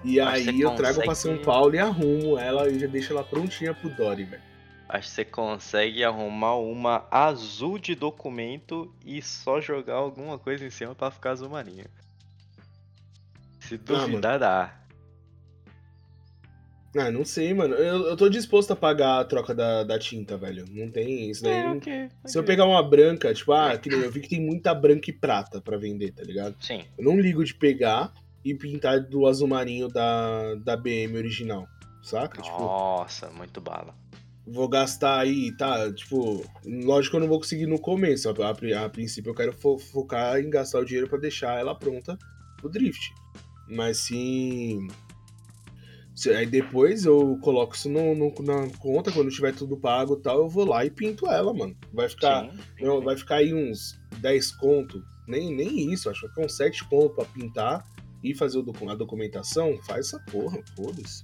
E 0.04 0.20
Mas 0.20 0.46
aí 0.48 0.56
você 0.56 0.64
eu 0.64 0.70
trago 0.76 0.94
pra 0.96 1.06
consegue- 1.06 1.36
São 1.38 1.44
Paulo 1.44 1.74
e 1.74 1.78
arrumo 1.78 2.38
ela 2.38 2.68
e 2.68 2.78
já 2.78 2.86
deixo 2.86 3.12
ela 3.12 3.24
prontinha 3.24 3.74
pro 3.74 3.90
Dory, 3.90 4.24
velho. 4.24 4.42
Acho 4.88 5.08
que 5.08 5.14
você 5.14 5.24
consegue 5.24 6.04
arrumar 6.04 6.54
uma 6.56 7.08
azul 7.10 7.76
de 7.76 7.96
documento 7.96 8.94
e 9.04 9.20
só 9.20 9.60
jogar 9.60 9.94
alguma 9.94 10.38
coisa 10.38 10.64
em 10.64 10.70
cima 10.70 10.94
pra 10.94 11.10
ficar 11.10 11.30
azul 11.32 11.48
marinho. 11.50 11.86
Se 13.58 13.76
duvidar, 13.76 14.38
dá. 14.38 14.72
Ah, 16.98 17.10
não 17.10 17.24
sei, 17.24 17.52
mano. 17.52 17.74
Eu, 17.74 18.06
eu 18.06 18.16
tô 18.16 18.28
disposto 18.28 18.70
a 18.72 18.76
pagar 18.76 19.20
a 19.20 19.24
troca 19.24 19.54
da, 19.54 19.84
da 19.84 19.98
tinta, 19.98 20.36
velho. 20.36 20.64
Não 20.70 20.90
tem 20.90 21.30
isso 21.30 21.42
daí. 21.42 21.52
É, 21.52 21.62
não- 21.68 21.76
ok. 21.76 22.08
Se 22.24 22.38
eu 22.38 22.44
pegar 22.44 22.64
uma 22.64 22.82
branca, 22.82 23.34
tipo, 23.34 23.52
ah, 23.52 23.76
que 23.76 23.88
nem 23.90 24.00
eu 24.00 24.10
vi 24.10 24.20
que 24.20 24.28
tem 24.28 24.40
muita 24.40 24.74
branca 24.74 25.10
e 25.10 25.12
prata 25.12 25.60
pra 25.60 25.76
vender, 25.76 26.12
tá 26.12 26.22
ligado? 26.22 26.56
Sim. 26.60 26.82
Eu 26.96 27.04
não 27.04 27.18
ligo 27.20 27.44
de 27.44 27.54
pegar 27.54 28.12
e 28.44 28.54
pintar 28.54 29.00
do 29.00 29.26
azul 29.26 29.48
marinho 29.48 29.88
da, 29.88 30.54
da 30.56 30.76
BM 30.76 31.16
original, 31.16 31.66
saca? 32.02 32.40
Tipo, 32.40 32.58
Nossa, 32.60 33.28
muito 33.30 33.60
bala. 33.60 33.94
vou 34.46 34.68
gastar 34.68 35.18
aí, 35.20 35.54
tá? 35.56 35.92
Tipo, 35.92 36.44
lógico 36.64 37.10
que 37.10 37.16
eu 37.16 37.20
não 37.20 37.28
vou 37.28 37.38
conseguir 37.40 37.66
no 37.66 37.78
começo. 37.80 38.28
A, 38.30 38.32
a- 38.48 38.84
a 38.84 38.88
princípio 38.88 39.30
eu 39.30 39.34
quero 39.34 39.52
fo- 39.52 39.78
focar 39.78 40.38
em 40.38 40.48
gastar 40.48 40.78
o 40.78 40.84
dinheiro 40.84 41.08
pra 41.08 41.18
deixar 41.18 41.58
ela 41.58 41.74
pronta 41.74 42.16
pro 42.56 42.68
drift. 42.70 43.12
Mas 43.68 43.98
se. 43.98 44.78
Aí 46.34 46.46
depois 46.46 47.04
eu 47.04 47.38
coloco 47.42 47.74
isso 47.74 47.88
no, 47.90 48.14
no- 48.14 48.34
na 48.42 48.68
conta, 48.78 49.12
quando 49.12 49.30
tiver 49.30 49.54
tudo 49.54 49.76
pago 49.76 50.14
e 50.14 50.22
tal, 50.22 50.38
eu 50.38 50.48
vou 50.48 50.64
lá 50.66 50.84
e 50.84 50.90
pinto 50.90 51.26
ela, 51.30 51.52
mano. 51.52 51.76
Vai 51.92 52.08
ficar. 52.08 52.50
Sim, 52.50 52.58
sim, 52.78 52.84
Não, 52.84 53.02
vai 53.02 53.16
ficar 53.16 53.36
aí 53.36 53.52
uns 53.52 53.98
10 54.18 54.52
conto, 54.52 55.02
nem, 55.28 55.54
nem 55.54 55.92
isso, 55.92 56.08
acho 56.08 56.20
que 56.20 56.26
vai 56.26 56.34
ficar 56.34 56.46
uns 56.46 56.56
7 56.56 56.84
conto 56.88 57.10
pra 57.14 57.24
pintar 57.26 57.84
e 58.24 58.34
fazer 58.34 58.58
a 58.88 58.94
documentação. 58.94 59.78
Faz 59.86 60.06
essa 60.06 60.18
porra, 60.30 60.58
foda-se. 60.74 61.22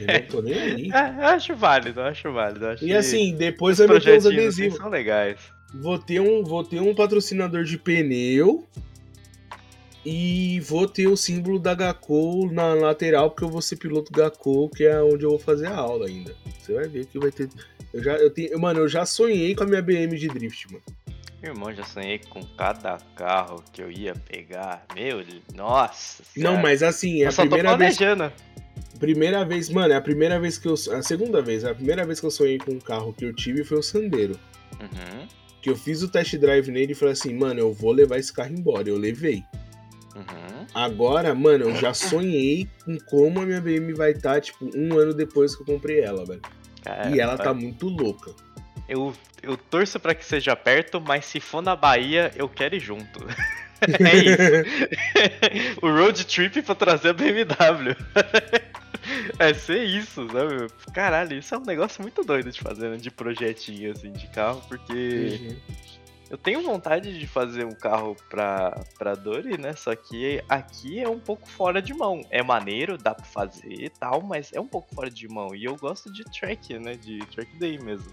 Eu 0.00 0.06
não 0.06 0.26
tô 0.28 0.42
nem 0.42 0.54
aí. 0.54 0.90
É, 0.94 1.24
acho 1.26 1.54
válido, 1.56 2.00
eu 2.00 2.04
acho 2.06 2.32
válido. 2.32 2.66
Acho 2.66 2.84
E 2.84 2.92
assim, 2.94 3.34
depois 3.34 3.78
vai 3.78 3.88
meter 3.88 4.18
os 4.18 4.26
assim 4.26 4.36
adesivos. 4.36 4.78
são 4.78 4.88
legais. 4.88 5.38
Vou 5.74 5.98
ter, 5.98 6.20
um, 6.20 6.42
vou 6.44 6.62
ter 6.64 6.80
um 6.80 6.94
patrocinador 6.94 7.64
de 7.64 7.76
pneu 7.78 8.66
e 10.04 10.60
vou 10.60 10.88
ter 10.88 11.06
o 11.08 11.16
símbolo 11.16 11.58
da 11.58 11.74
Gacou 11.74 12.50
na 12.50 12.74
lateral, 12.74 13.30
porque 13.30 13.44
eu 13.44 13.50
vou 13.50 13.60
ser 13.60 13.76
piloto 13.76 14.12
Gacou, 14.12 14.68
que 14.68 14.84
é 14.84 15.02
onde 15.02 15.24
eu 15.24 15.30
vou 15.30 15.38
fazer 15.38 15.66
a 15.66 15.76
aula 15.76 16.06
ainda. 16.06 16.34
Você 16.58 16.72
vai 16.72 16.88
ver 16.88 17.06
que 17.06 17.18
vai 17.18 17.30
ter. 17.30 17.48
Eu 17.92 18.02
já, 18.02 18.16
eu 18.16 18.30
tenho, 18.30 18.58
mano, 18.58 18.80
eu 18.80 18.88
já 18.88 19.04
sonhei 19.04 19.54
com 19.54 19.64
a 19.64 19.66
minha 19.66 19.82
BM 19.82 20.16
de 20.16 20.28
drift, 20.28 20.72
mano. 20.72 20.82
Meu 21.42 21.52
irmão, 21.52 21.72
já 21.72 21.84
sonhei 21.84 22.18
com 22.18 22.42
cada 22.56 22.98
carro 23.16 23.64
que 23.72 23.82
eu 23.82 23.90
ia 23.90 24.14
pegar. 24.14 24.84
Meu, 24.94 25.24
nossa. 25.54 26.22
Não, 26.36 26.56
mas 26.58 26.82
assim, 26.82 27.22
é 27.22 27.26
eu 27.26 27.28
a 27.30 27.32
primeira 27.32 27.76
vez. 27.76 27.98
Primeira 28.98 29.44
vez, 29.44 29.70
mano, 29.70 29.94
é 29.94 29.96
a 29.96 30.00
primeira 30.00 30.38
vez 30.38 30.58
que 30.58 30.68
eu. 30.68 30.74
A 30.74 31.02
segunda 31.02 31.40
vez, 31.40 31.64
a 31.64 31.74
primeira 31.74 32.04
vez 32.04 32.20
que 32.20 32.26
eu 32.26 32.30
sonhei 32.30 32.58
com 32.58 32.72
um 32.72 32.78
carro 32.78 33.14
que 33.14 33.24
eu 33.24 33.34
tive 33.34 33.64
foi 33.64 33.78
o 33.78 33.82
Sandero. 33.82 34.38
Uhum, 34.78 35.26
Que 35.62 35.70
eu 35.70 35.76
fiz 35.76 36.02
o 36.02 36.08
test 36.08 36.36
drive 36.36 36.70
nele 36.70 36.92
e 36.92 36.94
falei 36.94 37.12
assim, 37.12 37.34
mano, 37.34 37.58
eu 37.60 37.72
vou 37.72 37.92
levar 37.92 38.18
esse 38.18 38.32
carro 38.32 38.52
embora. 38.52 38.88
Eu 38.88 38.98
levei. 38.98 39.42
Uhum. 40.14 40.66
Agora, 40.74 41.34
mano, 41.34 41.70
eu 41.70 41.76
já 41.76 41.94
sonhei 41.94 42.68
com 42.84 42.98
como 43.00 43.40
a 43.40 43.46
minha 43.46 43.60
BM 43.60 43.92
vai 43.94 44.12
estar, 44.12 44.40
tipo, 44.40 44.70
um 44.74 44.98
ano 44.98 45.14
depois 45.14 45.54
que 45.54 45.62
eu 45.62 45.66
comprei 45.66 46.00
ela, 46.00 46.24
velho. 46.24 46.42
Cara, 46.82 47.10
e 47.10 47.20
ela 47.20 47.36
tá 47.36 47.52
muito 47.52 47.88
louca. 47.88 48.32
Eu, 48.88 49.12
eu 49.42 49.56
torço 49.56 50.00
pra 50.00 50.14
que 50.14 50.24
seja 50.24 50.56
perto, 50.56 51.00
mas 51.00 51.24
se 51.24 51.38
for 51.40 51.62
na 51.62 51.76
Bahia, 51.76 52.32
eu 52.34 52.48
quero 52.48 52.74
ir 52.74 52.80
junto. 52.80 53.20
é 53.80 54.16
isso. 54.16 55.80
o 55.80 55.90
road 55.90 56.24
trip 56.26 56.62
pra 56.62 56.74
trazer 56.74 57.10
a 57.10 57.12
BMW. 57.12 57.96
é 59.38 59.54
ser 59.54 59.84
isso, 59.84 60.26
sabe? 60.30 60.66
Caralho, 60.92 61.38
isso 61.38 61.54
é 61.54 61.58
um 61.58 61.64
negócio 61.64 62.02
muito 62.02 62.22
doido 62.22 62.50
de 62.50 62.60
fazer, 62.60 62.90
né? 62.90 62.96
De 62.96 63.10
projetinho, 63.10 63.92
assim, 63.92 64.12
de 64.12 64.26
carro, 64.28 64.62
porque. 64.68 65.38
Uhum. 65.40 65.56
Eu 66.30 66.38
tenho 66.38 66.62
vontade 66.62 67.18
de 67.18 67.26
fazer 67.26 67.64
um 67.64 67.74
carro 67.74 68.16
pra, 68.28 68.84
pra 68.96 69.16
Dory, 69.16 69.58
né? 69.58 69.74
Só 69.74 69.96
que 69.96 70.40
aqui 70.48 71.00
é 71.00 71.08
um 71.08 71.18
pouco 71.18 71.48
fora 71.48 71.82
de 71.82 71.92
mão. 71.92 72.24
É 72.30 72.40
maneiro, 72.40 72.96
dá 72.96 73.12
pra 73.12 73.24
fazer 73.24 73.72
e 73.72 73.88
tal, 73.88 74.22
mas 74.22 74.52
é 74.52 74.60
um 74.60 74.66
pouco 74.66 74.94
fora 74.94 75.10
de 75.10 75.26
mão. 75.26 75.52
E 75.56 75.64
eu 75.64 75.74
gosto 75.74 76.12
de 76.12 76.22
track, 76.24 76.78
né? 76.78 76.94
De 76.94 77.18
track 77.26 77.58
day 77.58 77.80
mesmo. 77.80 78.12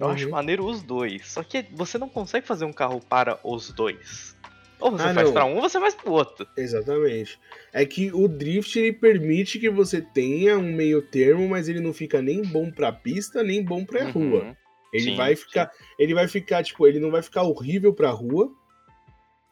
Eu 0.00 0.08
uhum. 0.08 0.12
acho 0.12 0.28
maneiro 0.28 0.66
os 0.66 0.82
dois. 0.82 1.30
Só 1.30 1.44
que 1.44 1.64
você 1.72 1.96
não 1.96 2.08
consegue 2.08 2.44
fazer 2.44 2.64
um 2.64 2.72
carro 2.72 3.00
para 3.00 3.38
os 3.44 3.70
dois. 3.70 4.36
Ou 4.80 4.90
você 4.90 5.04
ah, 5.04 5.14
faz 5.14 5.30
pra 5.30 5.44
um, 5.44 5.56
ou 5.56 5.60
você 5.60 5.78
faz 5.78 5.94
pro 5.94 6.12
outro. 6.12 6.46
Exatamente. 6.56 7.38
É 7.72 7.84
que 7.86 8.12
o 8.12 8.26
drift 8.26 8.76
ele 8.76 8.92
permite 8.92 9.60
que 9.60 9.70
você 9.70 10.00
tenha 10.00 10.58
um 10.58 10.72
meio 10.72 11.02
termo, 11.02 11.48
mas 11.48 11.68
ele 11.68 11.80
não 11.80 11.92
fica 11.92 12.20
nem 12.20 12.42
bom 12.42 12.70
pra 12.70 12.92
pista, 12.92 13.44
nem 13.44 13.64
bom 13.64 13.84
pra 13.84 14.04
uhum. 14.06 14.10
rua. 14.10 14.56
Ele 14.92 15.04
sim, 15.04 15.16
vai 15.16 15.36
ficar, 15.36 15.70
sim. 15.70 15.84
ele 15.98 16.14
vai 16.14 16.26
ficar 16.28 16.62
tipo, 16.62 16.86
ele 16.86 16.98
não 16.98 17.10
vai 17.10 17.22
ficar 17.22 17.42
horrível 17.42 17.92
pra 17.92 18.10
rua, 18.10 18.50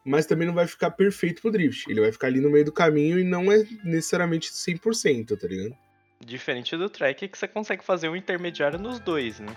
mas 0.05 0.27
também 0.27 0.47
não 0.47 0.55
vai 0.55 0.67
ficar 0.67 0.91
perfeito 0.91 1.43
pro 1.43 1.51
drift. 1.51 1.89
Ele 1.89 2.01
vai 2.01 2.13
ficar 2.13 2.29
ali 2.29 2.41
no 2.41 2.51
meio 2.51 2.65
do 2.65 2.73
caminho 2.73 3.19
e 3.19 3.25
não 3.25 3.51
é 3.51 3.65
necessariamente 3.85 4.51
100%, 4.51 5.39
tá 5.39 5.47
ligado? 5.47 5.77
Diferente 6.25 6.77
do 6.77 6.89
track 6.89 7.29
que 7.29 7.39
você 7.39 7.47
consegue 7.47 7.85
fazer 7.85 8.09
um 8.09 8.17
intermediário 8.17 8.79
nos 8.79 8.99
dois, 8.99 9.41
né? 9.41 9.55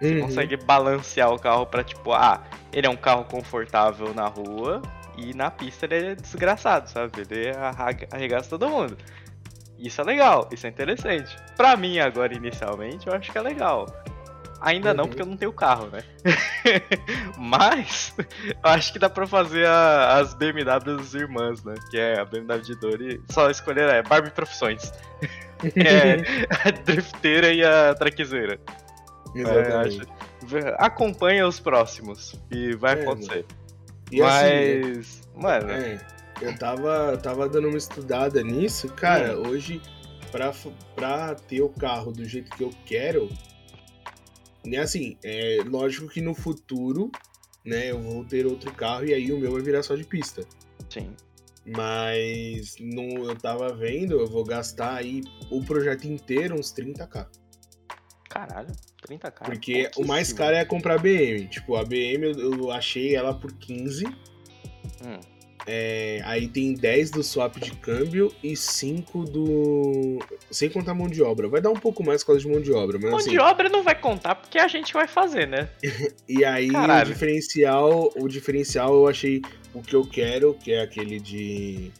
Você 0.00 0.14
uhum. 0.14 0.22
consegue 0.22 0.56
balancear 0.56 1.32
o 1.32 1.38
carro 1.38 1.64
para 1.64 1.84
tipo, 1.84 2.12
ah, 2.12 2.44
ele 2.72 2.86
é 2.86 2.90
um 2.90 2.96
carro 2.96 3.24
confortável 3.24 4.12
na 4.12 4.26
rua, 4.26 4.82
e 5.16 5.34
na 5.34 5.50
pista 5.50 5.86
ele 5.86 6.06
é 6.06 6.14
desgraçado, 6.14 6.88
sabe? 6.88 7.12
Ele 7.20 7.50
arregaça 8.10 8.50
todo 8.50 8.68
mundo. 8.68 8.96
Isso 9.78 10.00
é 10.00 10.04
legal, 10.04 10.48
isso 10.52 10.66
é 10.66 10.70
interessante. 10.70 11.36
Pra 11.56 11.76
mim, 11.76 11.98
agora, 11.98 12.34
inicialmente, 12.34 13.06
eu 13.06 13.12
acho 13.12 13.30
que 13.30 13.38
é 13.38 13.42
legal. 13.42 13.86
Ainda 14.62 14.94
não, 14.94 15.08
porque 15.08 15.20
eu 15.20 15.26
não 15.26 15.36
tenho 15.36 15.52
carro, 15.52 15.88
né? 15.88 16.04
Mas, 17.36 18.14
eu 18.16 18.56
acho 18.62 18.92
que 18.92 18.98
dá 18.98 19.10
pra 19.10 19.26
fazer 19.26 19.66
a, 19.66 20.18
as 20.18 20.34
BMWs 20.34 21.14
irmãs, 21.14 21.64
né? 21.64 21.74
Que 21.90 21.98
é 21.98 22.20
a 22.20 22.24
BMW 22.24 22.60
de 22.60 22.76
Dory. 22.76 23.20
Só 23.28 23.50
escolher 23.50 23.88
é 23.88 24.02
Barbie 24.02 24.30
Profissões. 24.30 24.92
é 25.74 26.22
a 26.64 26.70
drifteira 26.70 27.52
e 27.52 27.64
a 27.64 27.92
traquezeira. 27.94 28.60
Exatamente. 29.34 30.06
É, 30.54 30.76
acompanha 30.78 31.46
os 31.46 31.58
próximos 31.58 32.40
e 32.48 32.76
vai 32.76 33.00
é, 33.00 33.02
acontecer. 33.02 33.44
E 34.12 34.22
assim, 34.22 34.22
Mas, 34.22 34.98
assim, 34.98 35.42
mano. 35.42 35.70
É, 35.72 36.00
eu 36.40 36.56
tava, 36.56 37.16
tava 37.16 37.48
dando 37.48 37.68
uma 37.68 37.78
estudada 37.78 38.40
nisso, 38.44 38.88
cara. 38.90 39.36
Hum. 39.36 39.48
Hoje, 39.48 39.82
pra, 40.30 40.52
pra 40.94 41.34
ter 41.34 41.62
o 41.62 41.68
carro 41.68 42.12
do 42.12 42.24
jeito 42.24 42.54
que 42.56 42.62
eu 42.62 42.70
quero, 42.86 43.28
né, 44.64 44.78
assim, 44.78 45.16
é 45.22 45.58
lógico 45.64 46.08
que 46.08 46.20
no 46.20 46.34
futuro, 46.34 47.10
né, 47.64 47.90
eu 47.90 48.00
vou 48.00 48.24
ter 48.24 48.46
outro 48.46 48.72
carro 48.72 49.04
e 49.04 49.14
aí 49.14 49.32
o 49.32 49.38
meu 49.38 49.52
vai 49.52 49.62
virar 49.62 49.82
só 49.82 49.94
de 49.94 50.04
pista. 50.04 50.44
Sim. 50.88 51.14
Mas 51.64 52.76
no, 52.80 53.28
eu 53.30 53.36
tava 53.36 53.72
vendo, 53.72 54.18
eu 54.18 54.26
vou 54.26 54.44
gastar 54.44 54.96
aí 54.96 55.22
o 55.50 55.64
projeto 55.64 56.04
inteiro 56.04 56.56
uns 56.56 56.72
30k. 56.72 57.28
Caralho. 58.28 58.74
30k. 59.08 59.44
Porque 59.44 59.90
o 59.96 60.04
mais 60.04 60.32
caro 60.32 60.56
é 60.56 60.64
comprar 60.64 60.94
a 60.94 60.98
BM. 60.98 61.46
Tipo, 61.48 61.76
a 61.76 61.84
BM 61.84 62.24
eu, 62.24 62.54
eu 62.54 62.70
achei 62.70 63.14
ela 63.14 63.34
por 63.34 63.52
15. 63.52 64.06
Hum. 64.06 65.20
É, 65.66 66.20
aí 66.24 66.48
tem 66.48 66.74
10 66.74 67.10
do 67.12 67.22
swap 67.22 67.56
de 67.58 67.70
câmbio 67.72 68.34
e 68.42 68.56
5 68.56 69.24
do. 69.24 70.18
Sem 70.50 70.68
contar 70.68 70.94
mão 70.94 71.08
de 71.08 71.22
obra. 71.22 71.48
Vai 71.48 71.60
dar 71.60 71.70
um 71.70 71.78
pouco 71.78 72.04
mais 72.04 72.22
por 72.22 72.28
causa 72.28 72.40
de 72.42 72.48
mão 72.48 72.60
de 72.60 72.72
obra. 72.72 72.98
Mas 72.98 73.10
mão 73.10 73.18
assim... 73.18 73.30
de 73.30 73.38
obra 73.38 73.68
não 73.68 73.82
vai 73.82 73.94
contar 73.94 74.34
porque 74.34 74.58
a 74.58 74.66
gente 74.66 74.92
vai 74.92 75.06
fazer, 75.06 75.46
né? 75.46 75.68
e 76.28 76.44
aí 76.44 76.68
Caralho. 76.68 77.08
o 77.08 77.12
diferencial. 77.12 78.12
O 78.16 78.28
diferencial 78.28 78.92
eu 78.94 79.08
achei 79.08 79.40
o 79.72 79.80
que 79.80 79.94
eu 79.94 80.04
quero, 80.04 80.54
que 80.54 80.72
é 80.72 80.82
aquele 80.82 81.20
de. 81.20 81.92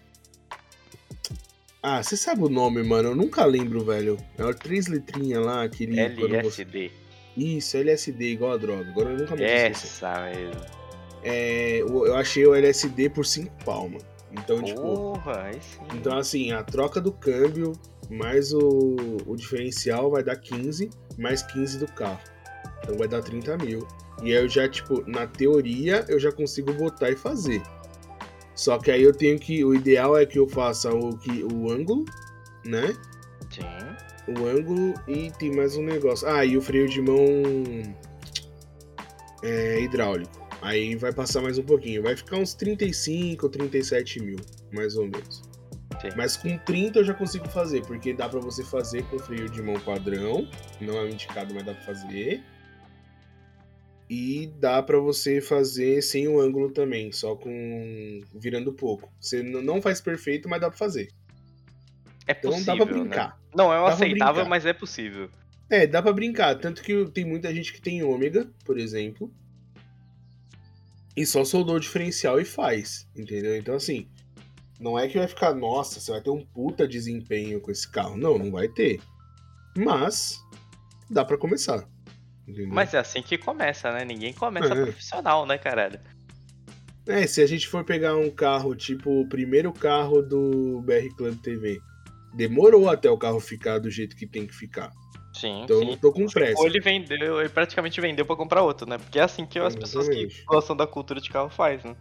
Ah, 1.81 2.03
você 2.03 2.17
sabe 2.17 2.43
o 2.43 2.49
nome, 2.49 2.83
mano? 2.83 3.11
Eu 3.11 3.17
nunca 3.17 3.45
lembro, 3.45 3.85
velho. 3.85 4.17
É 4.39 4.45
o 4.45 4.55
três 4.55 4.89
letrinhas 4.89 5.45
lá, 5.45 5.63
aquele. 5.63 5.99
LSD. 6.01 6.89
Você... 6.89 7.03
Isso, 7.37 7.77
LSD, 7.77 8.25
igual 8.25 8.53
a 8.53 8.57
droga. 8.57 8.91
Agora 8.91 9.11
eu 9.11 9.19
nunca 9.19 9.37
mais 9.37 9.51
Essa 9.51 10.21
mesmo. 10.21 10.82
É, 11.23 11.81
eu 11.81 12.17
achei 12.17 12.47
o 12.47 12.55
LSD 12.55 13.11
por 13.11 13.25
5 13.25 13.65
palmas. 13.65 14.03
Então, 14.33 14.63
tipo, 14.63 14.81
Porra, 14.81 15.53
sim. 15.61 15.81
Então, 15.95 16.19
assim, 16.19 16.53
a 16.53 16.63
troca 16.63 17.01
do 17.01 17.13
câmbio 17.13 17.73
mais 18.11 18.53
o, 18.53 18.97
o 19.27 19.37
diferencial 19.37 20.11
vai 20.11 20.23
dar 20.23 20.37
15, 20.37 20.91
mais 21.19 21.43
15 21.43 21.79
do 21.79 21.87
carro. 21.87 22.21
Então 22.83 22.97
vai 22.97 23.09
dar 23.09 23.23
30 23.23 23.57
mil. 23.59 23.87
E 24.23 24.37
aí 24.37 24.43
eu 24.43 24.49
já, 24.49 24.69
tipo, 24.69 25.03
na 25.09 25.27
teoria, 25.27 26.05
eu 26.09 26.19
já 26.19 26.33
consigo 26.33 26.73
botar 26.73 27.11
e 27.11 27.17
fazer. 27.17 27.63
Só 28.55 28.79
que 28.79 28.91
aí 28.91 29.03
eu 29.03 29.13
tenho 29.13 29.39
que. 29.39 29.65
O 29.65 29.75
ideal 29.75 30.17
é 30.17 30.27
que 30.27 30.39
eu 30.39 30.49
faça 30.49 30.93
o, 30.93 31.17
que, 31.19 31.43
o 31.43 31.71
ângulo, 31.71 32.05
né? 32.65 32.95
Sim. 33.51 33.63
O 34.29 34.47
ângulo 34.47 34.95
e 35.09 35.31
tem 35.33 35.55
mais 35.55 35.77
um 35.77 35.83
negócio. 35.83 36.29
Ah, 36.29 36.45
e 36.45 36.57
o 36.57 36.63
freio 36.63 36.89
de 36.89 37.01
mão 37.01 37.17
é, 39.43 39.81
hidráulico. 39.81 40.42
Aí 40.63 40.95
vai 40.95 41.13
passar 41.13 41.43
mais 41.43 41.59
um 41.59 41.65
pouquinho. 41.65 42.03
Vai 42.03 42.17
ficar 42.17 42.37
uns 42.37 42.55
35 42.55 43.45
ou 43.45 43.51
37 43.51 44.21
mil, 44.21 44.37
mais 44.73 44.97
ou 44.97 45.05
menos. 45.05 45.43
Sim. 46.01 46.09
Mas 46.17 46.37
com 46.37 46.57
30 46.57 47.01
eu 47.01 47.05
já 47.05 47.13
consigo 47.13 47.49
fazer, 47.49 47.83
porque 47.83 48.15
dá 48.15 48.29
para 48.29 48.39
você 48.39 48.65
fazer 48.65 49.03
com 49.09 49.19
freio 49.19 49.49
de 49.49 49.61
mão 49.61 49.79
padrão. 49.81 50.49
Não 50.81 50.99
é 50.99 51.11
indicado, 51.11 51.53
mas 51.53 51.65
dá 51.65 51.75
pra 51.75 51.83
fazer. 51.83 52.43
E 54.09 54.53
dá 54.59 54.81
para 54.83 54.99
você 54.99 55.41
fazer 55.41 56.01
sem 56.01 56.29
o 56.29 56.41
ângulo 56.41 56.71
também, 56.71 57.11
só 57.11 57.35
com 57.35 58.21
virando 58.33 58.73
pouco. 58.73 59.13
Você 59.21 59.43
não 59.43 59.83
faz 59.83 60.01
perfeito, 60.01 60.49
mas 60.49 60.61
dá 60.61 60.69
para 60.69 60.79
fazer. 60.79 61.09
É 62.27 62.35
possível, 62.35 62.61
então 62.61 62.77
dá 62.77 62.85
pra 62.85 62.95
né? 62.95 63.01
brincar. 63.01 63.29
Né? 63.29 63.37
Não 63.57 63.73
é 63.73 63.91
aceitável, 63.91 64.47
mas 64.47 64.65
é 64.65 64.73
possível. 64.73 65.29
É, 65.69 65.87
dá 65.89 66.01
para 66.01 66.13
brincar. 66.13 66.55
Tanto 66.57 66.83
que 66.83 67.05
tem 67.07 67.25
muita 67.25 67.53
gente 67.53 67.73
que 67.73 67.81
tem 67.81 68.03
ômega, 68.05 68.49
por 68.65 68.79
exemplo, 68.79 69.33
e 71.17 71.27
só 71.27 71.45
soldou 71.45 71.77
o 71.77 71.81
diferencial 71.81 72.41
e 72.41 72.45
faz, 72.45 73.09
entendeu? 73.15 73.57
Então, 73.57 73.75
assim, 73.75 74.09
não 74.81 74.99
é 74.99 75.07
que 75.07 75.19
vai 75.19 75.29
ficar, 75.29 75.55
nossa, 75.55 76.01
você 76.01 76.11
vai 76.11 76.21
ter 76.21 76.31
um 76.31 76.45
puta 76.45 76.89
desempenho 76.89 77.61
com 77.61 77.71
esse 77.71 77.91
carro. 77.91 78.17
Não, 78.17 78.39
não 78.39 78.51
vai 78.51 78.69
ter. 78.69 79.01
Mas 79.77 80.41
dá 81.09 81.25
para 81.25 81.39
começar. 81.39 81.87
Entendeu? 82.47 82.75
Mas 82.75 82.93
é 82.93 82.99
assim 82.99 83.23
que 83.23 83.39
começa, 83.39 83.93
né? 83.93 84.05
Ninguém 84.05 84.33
começa 84.33 84.73
é. 84.73 84.83
profissional, 84.83 85.47
né, 85.47 85.57
caralho? 85.59 86.01
É, 87.07 87.27
se 87.27 87.41
a 87.43 87.47
gente 87.47 87.69
for 87.69 87.85
pegar 87.85 88.17
um 88.17 88.31
carro, 88.31 88.75
tipo 88.75 89.23
o 89.23 89.29
primeiro 89.29 89.73
carro 89.73 90.23
do 90.23 90.83
BR 90.83 91.15
Club 91.17 91.41
TV, 91.41 91.81
demorou 92.35 92.89
até 92.89 93.11
o 93.11 93.19
carro 93.19 93.41
ficar 93.41 93.79
do 93.79 93.91
jeito 93.91 94.17
que 94.17 94.27
tem 94.27 94.47
que 94.47 94.55
ficar. 94.55 94.93
Sim. 95.33 95.63
Então 95.65 95.79
sim. 95.79 95.87
não 95.87 95.97
tô 95.97 96.13
com 96.13 96.27
pressa. 96.27 96.61
Ou 96.61 96.67
ele 96.67 96.81
vendeu, 96.81 97.41
ele 97.41 97.49
praticamente 97.49 98.01
vendeu 98.01 98.27
para 98.27 98.37
comprar 98.37 98.63
outro, 98.63 98.89
né? 98.89 98.99
Porque 98.99 99.19
é 99.19 99.23
assim 99.23 99.47
que 99.47 99.59
as 99.59 99.75
pessoas 99.75 100.09
que 100.09 100.29
gostam 100.47 100.77
da 100.77 100.87
cultura 100.87 101.21
de 101.21 101.31
carro 101.31 101.49
faz, 101.49 101.83
né? 101.83 101.97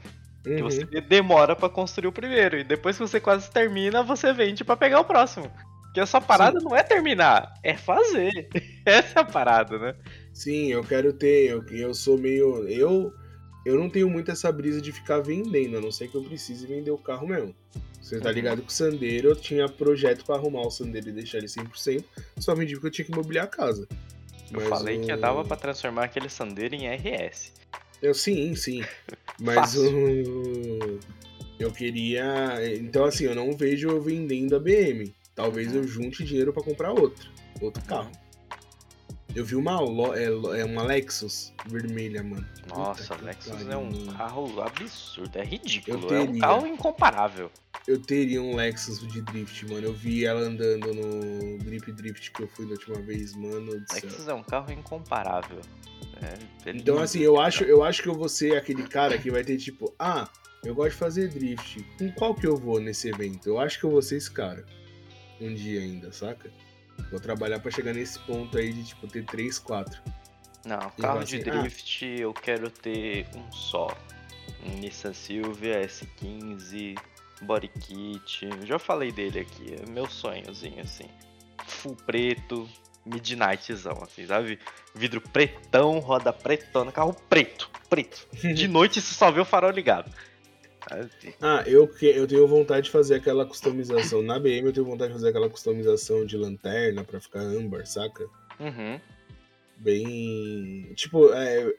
Uhum. 0.46 0.56
Que 0.56 0.64
você 0.64 0.86
demora 1.02 1.56
para 1.56 1.70
construir 1.70 2.08
o 2.08 2.12
primeiro 2.12 2.58
e 2.58 2.64
depois 2.64 2.98
que 2.98 3.08
você 3.08 3.20
quase 3.20 3.50
termina, 3.50 4.04
você 4.04 4.34
vende 4.34 4.64
para 4.64 4.76
pegar 4.76 5.00
o 5.00 5.06
próximo. 5.06 5.52
Porque 5.84 6.00
essa 6.00 6.22
parada 6.22 6.60
Sim. 6.60 6.66
não 6.66 6.76
é 6.76 6.84
terminar, 6.84 7.54
é 7.64 7.76
fazer. 7.76 8.48
Essa 8.86 9.20
é 9.20 9.22
a 9.22 9.26
parada, 9.26 9.78
né? 9.78 9.96
Sim, 10.34 10.68
eu 10.72 10.84
quero 10.84 11.12
ter. 11.12 11.50
Eu, 11.50 11.64
eu 11.70 11.94
sou 11.94 12.18
meio. 12.18 12.66
Eu, 12.70 13.14
eu 13.66 13.78
não 13.78 13.90
tenho 13.90 14.10
muito 14.10 14.32
essa 14.32 14.52
brisa 14.52 14.82
de 14.82 14.92
ficar 14.92 15.20
vendendo, 15.20 15.78
a 15.78 15.82
não 15.82 15.92
ser 15.92 16.08
que 16.08 16.16
eu 16.16 16.24
precise 16.24 16.66
vender 16.66 16.92
o 16.92 16.98
carro 16.98 17.28
mesmo. 17.28 17.56
Você 18.02 18.20
tá 18.20 18.30
uhum. 18.30 18.36
ligado 18.36 18.62
que 18.62 18.70
o 18.70 18.72
Sandeiro 18.72 19.30
eu 19.30 19.36
tinha 19.36 19.70
projeto 19.70 20.26
para 20.26 20.36
arrumar 20.36 20.62
o 20.62 20.72
Sandeiro 20.72 21.10
e 21.10 21.12
deixar 21.12 21.38
ele 21.38 21.48
100%, 21.48 22.04
só 22.40 22.56
vendi 22.56 22.74
porque 22.74 22.88
eu 22.88 22.92
tinha 22.92 23.06
que 23.06 23.12
mobiliar 23.12 23.46
a 23.46 23.48
casa. 23.48 23.88
Eu 24.52 24.60
Mas 24.60 24.70
falei 24.70 24.98
o... 24.98 25.02
que 25.02 25.16
dava 25.16 25.46
para 25.46 25.56
transformar 25.56 26.06
aquele 26.06 26.28
Sandeiro 26.28 26.76
em 26.76 26.88
RS. 26.88 27.54
Eu 28.02 28.14
sim, 28.14 28.56
sim. 28.56 28.84
Mas 29.40 29.76
o. 29.76 31.00
Eu 31.60 31.72
queria. 31.72 32.58
Então, 32.76 33.06
assim, 33.06 33.26
eu 33.26 33.36
não 33.36 33.56
vejo 33.56 33.90
eu 33.90 34.02
vendendo 34.02 34.56
a 34.56 34.60
BM. 34.60 35.14
Talvez 35.36 35.74
eu 35.74 35.84
junte 35.84 36.24
dinheiro 36.24 36.52
para 36.52 36.64
comprar 36.64 36.92
outro. 36.92 37.30
Outro 37.62 37.84
carro. 37.86 38.12
Eu 39.34 39.46
vi 39.46 39.56
uma, 39.56 39.80
é, 40.18 40.60
é 40.60 40.66
uma 40.66 40.84
Lexus 40.84 41.54
vermelha, 41.66 42.22
mano. 42.22 42.46
Nossa, 42.68 43.16
Puta 43.16 43.26
Lexus 43.26 43.68
é 43.68 43.78
um 43.78 44.08
carro 44.08 44.62
absurdo, 44.62 45.38
é 45.38 45.44
ridículo, 45.44 46.08
teria, 46.08 46.18
é 46.18 46.30
um 46.30 46.40
carro 46.40 46.68
incomparável. 46.68 47.52
Eu 47.88 48.00
teria 48.02 48.42
um 48.42 48.56
Lexus 48.56 49.00
de 49.08 49.22
drift, 49.22 49.66
mano. 49.68 49.88
Eu 49.88 49.94
vi 49.94 50.26
ela 50.26 50.42
andando 50.42 50.94
no 50.94 51.58
Drip 51.60 51.92
Drift 51.94 52.32
que 52.32 52.44
eu 52.44 52.48
fui 52.48 52.66
da 52.66 52.74
última 52.74 53.00
vez, 53.02 53.34
mano. 53.34 53.84
Lexus 53.94 54.28
é 54.28 54.34
um 54.34 54.44
carro 54.44 54.72
incomparável. 54.72 55.62
É 56.22 56.72
então, 56.72 57.00
assim, 57.00 57.20
eu 57.20 57.40
acho, 57.40 57.64
eu 57.64 57.84
acho 57.84 58.04
que 58.04 58.10
eu 58.10 58.14
vou 58.14 58.30
ser 58.30 58.56
aquele 58.56 58.84
cara 58.84 59.18
que 59.18 59.32
vai 59.32 59.44
ter 59.44 59.58
tipo, 59.58 59.94
ah, 59.98 60.30
eu 60.64 60.76
gosto 60.76 60.92
de 60.92 60.98
fazer 60.98 61.30
drift. 61.30 61.84
Com 61.98 62.12
qual 62.12 62.36
que 62.36 62.46
eu 62.46 62.56
vou 62.56 62.80
nesse 62.80 63.10
evento? 63.10 63.48
Eu 63.48 63.60
acho 63.60 63.80
que 63.80 63.86
eu 63.86 63.90
vou 63.90 64.02
ser 64.02 64.18
esse 64.18 64.30
cara. 64.30 64.66
Um 65.40 65.54
dia 65.56 65.82
ainda, 65.82 66.12
saca? 66.12 66.52
Vou 67.10 67.20
trabalhar 67.20 67.60
para 67.60 67.72
chegar 67.72 67.94
nesse 67.94 68.20
ponto 68.20 68.58
aí 68.58 68.72
de, 68.72 68.84
tipo, 68.84 69.08
ter 69.08 69.26
3, 69.26 69.60
4. 69.60 70.02
Não, 70.66 70.78
carro 70.92 71.24
de 71.24 71.38
assim, 71.38 71.44
drift 71.44 72.06
ah. 72.06 72.20
eu 72.20 72.34
quero 72.34 72.70
ter 72.70 73.28
um 73.36 73.52
só. 73.52 73.96
Nissan 74.80 75.14
Silvia 75.14 75.82
S15, 75.88 76.96
body 77.42 77.68
kit. 77.68 78.48
Já 78.64 78.78
falei 78.78 79.12
dele 79.12 79.40
aqui, 79.40 79.76
é 79.76 79.90
meu 79.90 80.08
sonhozinho 80.08 80.82
assim. 80.82 81.10
Full 81.66 81.96
preto, 82.06 82.70
midnightzão, 83.06 83.98
assim, 84.04 84.26
sabe? 84.26 84.60
Vidro 84.94 85.20
pretão, 85.20 86.00
roda 86.00 86.32
pretona, 86.32 86.92
carro 86.92 87.16
preto, 87.28 87.70
preto. 87.90 88.28
De 88.54 88.68
noite 88.70 89.02
você 89.02 89.14
só 89.14 89.32
vê 89.32 89.40
o 89.40 89.46
farol 89.46 89.72
ligado. 89.72 90.12
Ah, 91.42 91.64
eu, 91.68 91.90
eu 92.02 92.28
tenho 92.28 92.48
vontade 92.48 92.86
de 92.86 92.92
fazer 92.92 93.16
aquela 93.16 93.46
customização. 93.46 94.22
Na 94.22 94.40
BM 94.40 94.66
eu 94.66 94.74
tenho 94.74 94.86
vontade 94.86 95.10
de 95.10 95.14
fazer 95.14 95.30
aquela 95.30 95.50
customização 95.50 96.26
de 96.26 96.38
lanterna 96.38 97.04
pra 97.04 97.20
ficar 97.20 97.40
âmbar, 97.40 97.86
saca? 97.86 98.26
Uhum. 98.60 99.00
Bem. 99.78 100.92
Tipo, 100.96 101.32
é, 101.34 101.74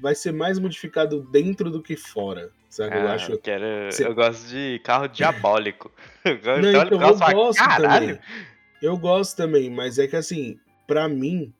vai 0.00 0.14
ser 0.14 0.32
mais 0.32 0.58
modificado 0.58 1.20
dentro 1.30 1.70
do 1.70 1.82
que 1.82 1.96
fora. 1.96 2.50
Sabe? 2.68 2.94
Ah, 2.94 2.98
eu 2.98 3.08
acho. 3.08 3.32
Eu, 3.32 3.38
quero... 3.38 3.64
eu 3.64 4.14
gosto 4.14 4.48
de 4.48 4.80
carro 4.80 5.06
diabólico. 5.06 5.92
Não, 6.24 6.70
então, 6.70 7.00
eu 7.00 7.18
gosto 7.18 7.64
também. 7.64 8.18
Eu 8.82 8.98
gosto 8.98 9.36
também, 9.36 9.70
mas 9.70 9.98
é 9.98 10.06
que 10.06 10.16
assim, 10.16 10.58
pra 10.86 11.08
mim, 11.08 11.54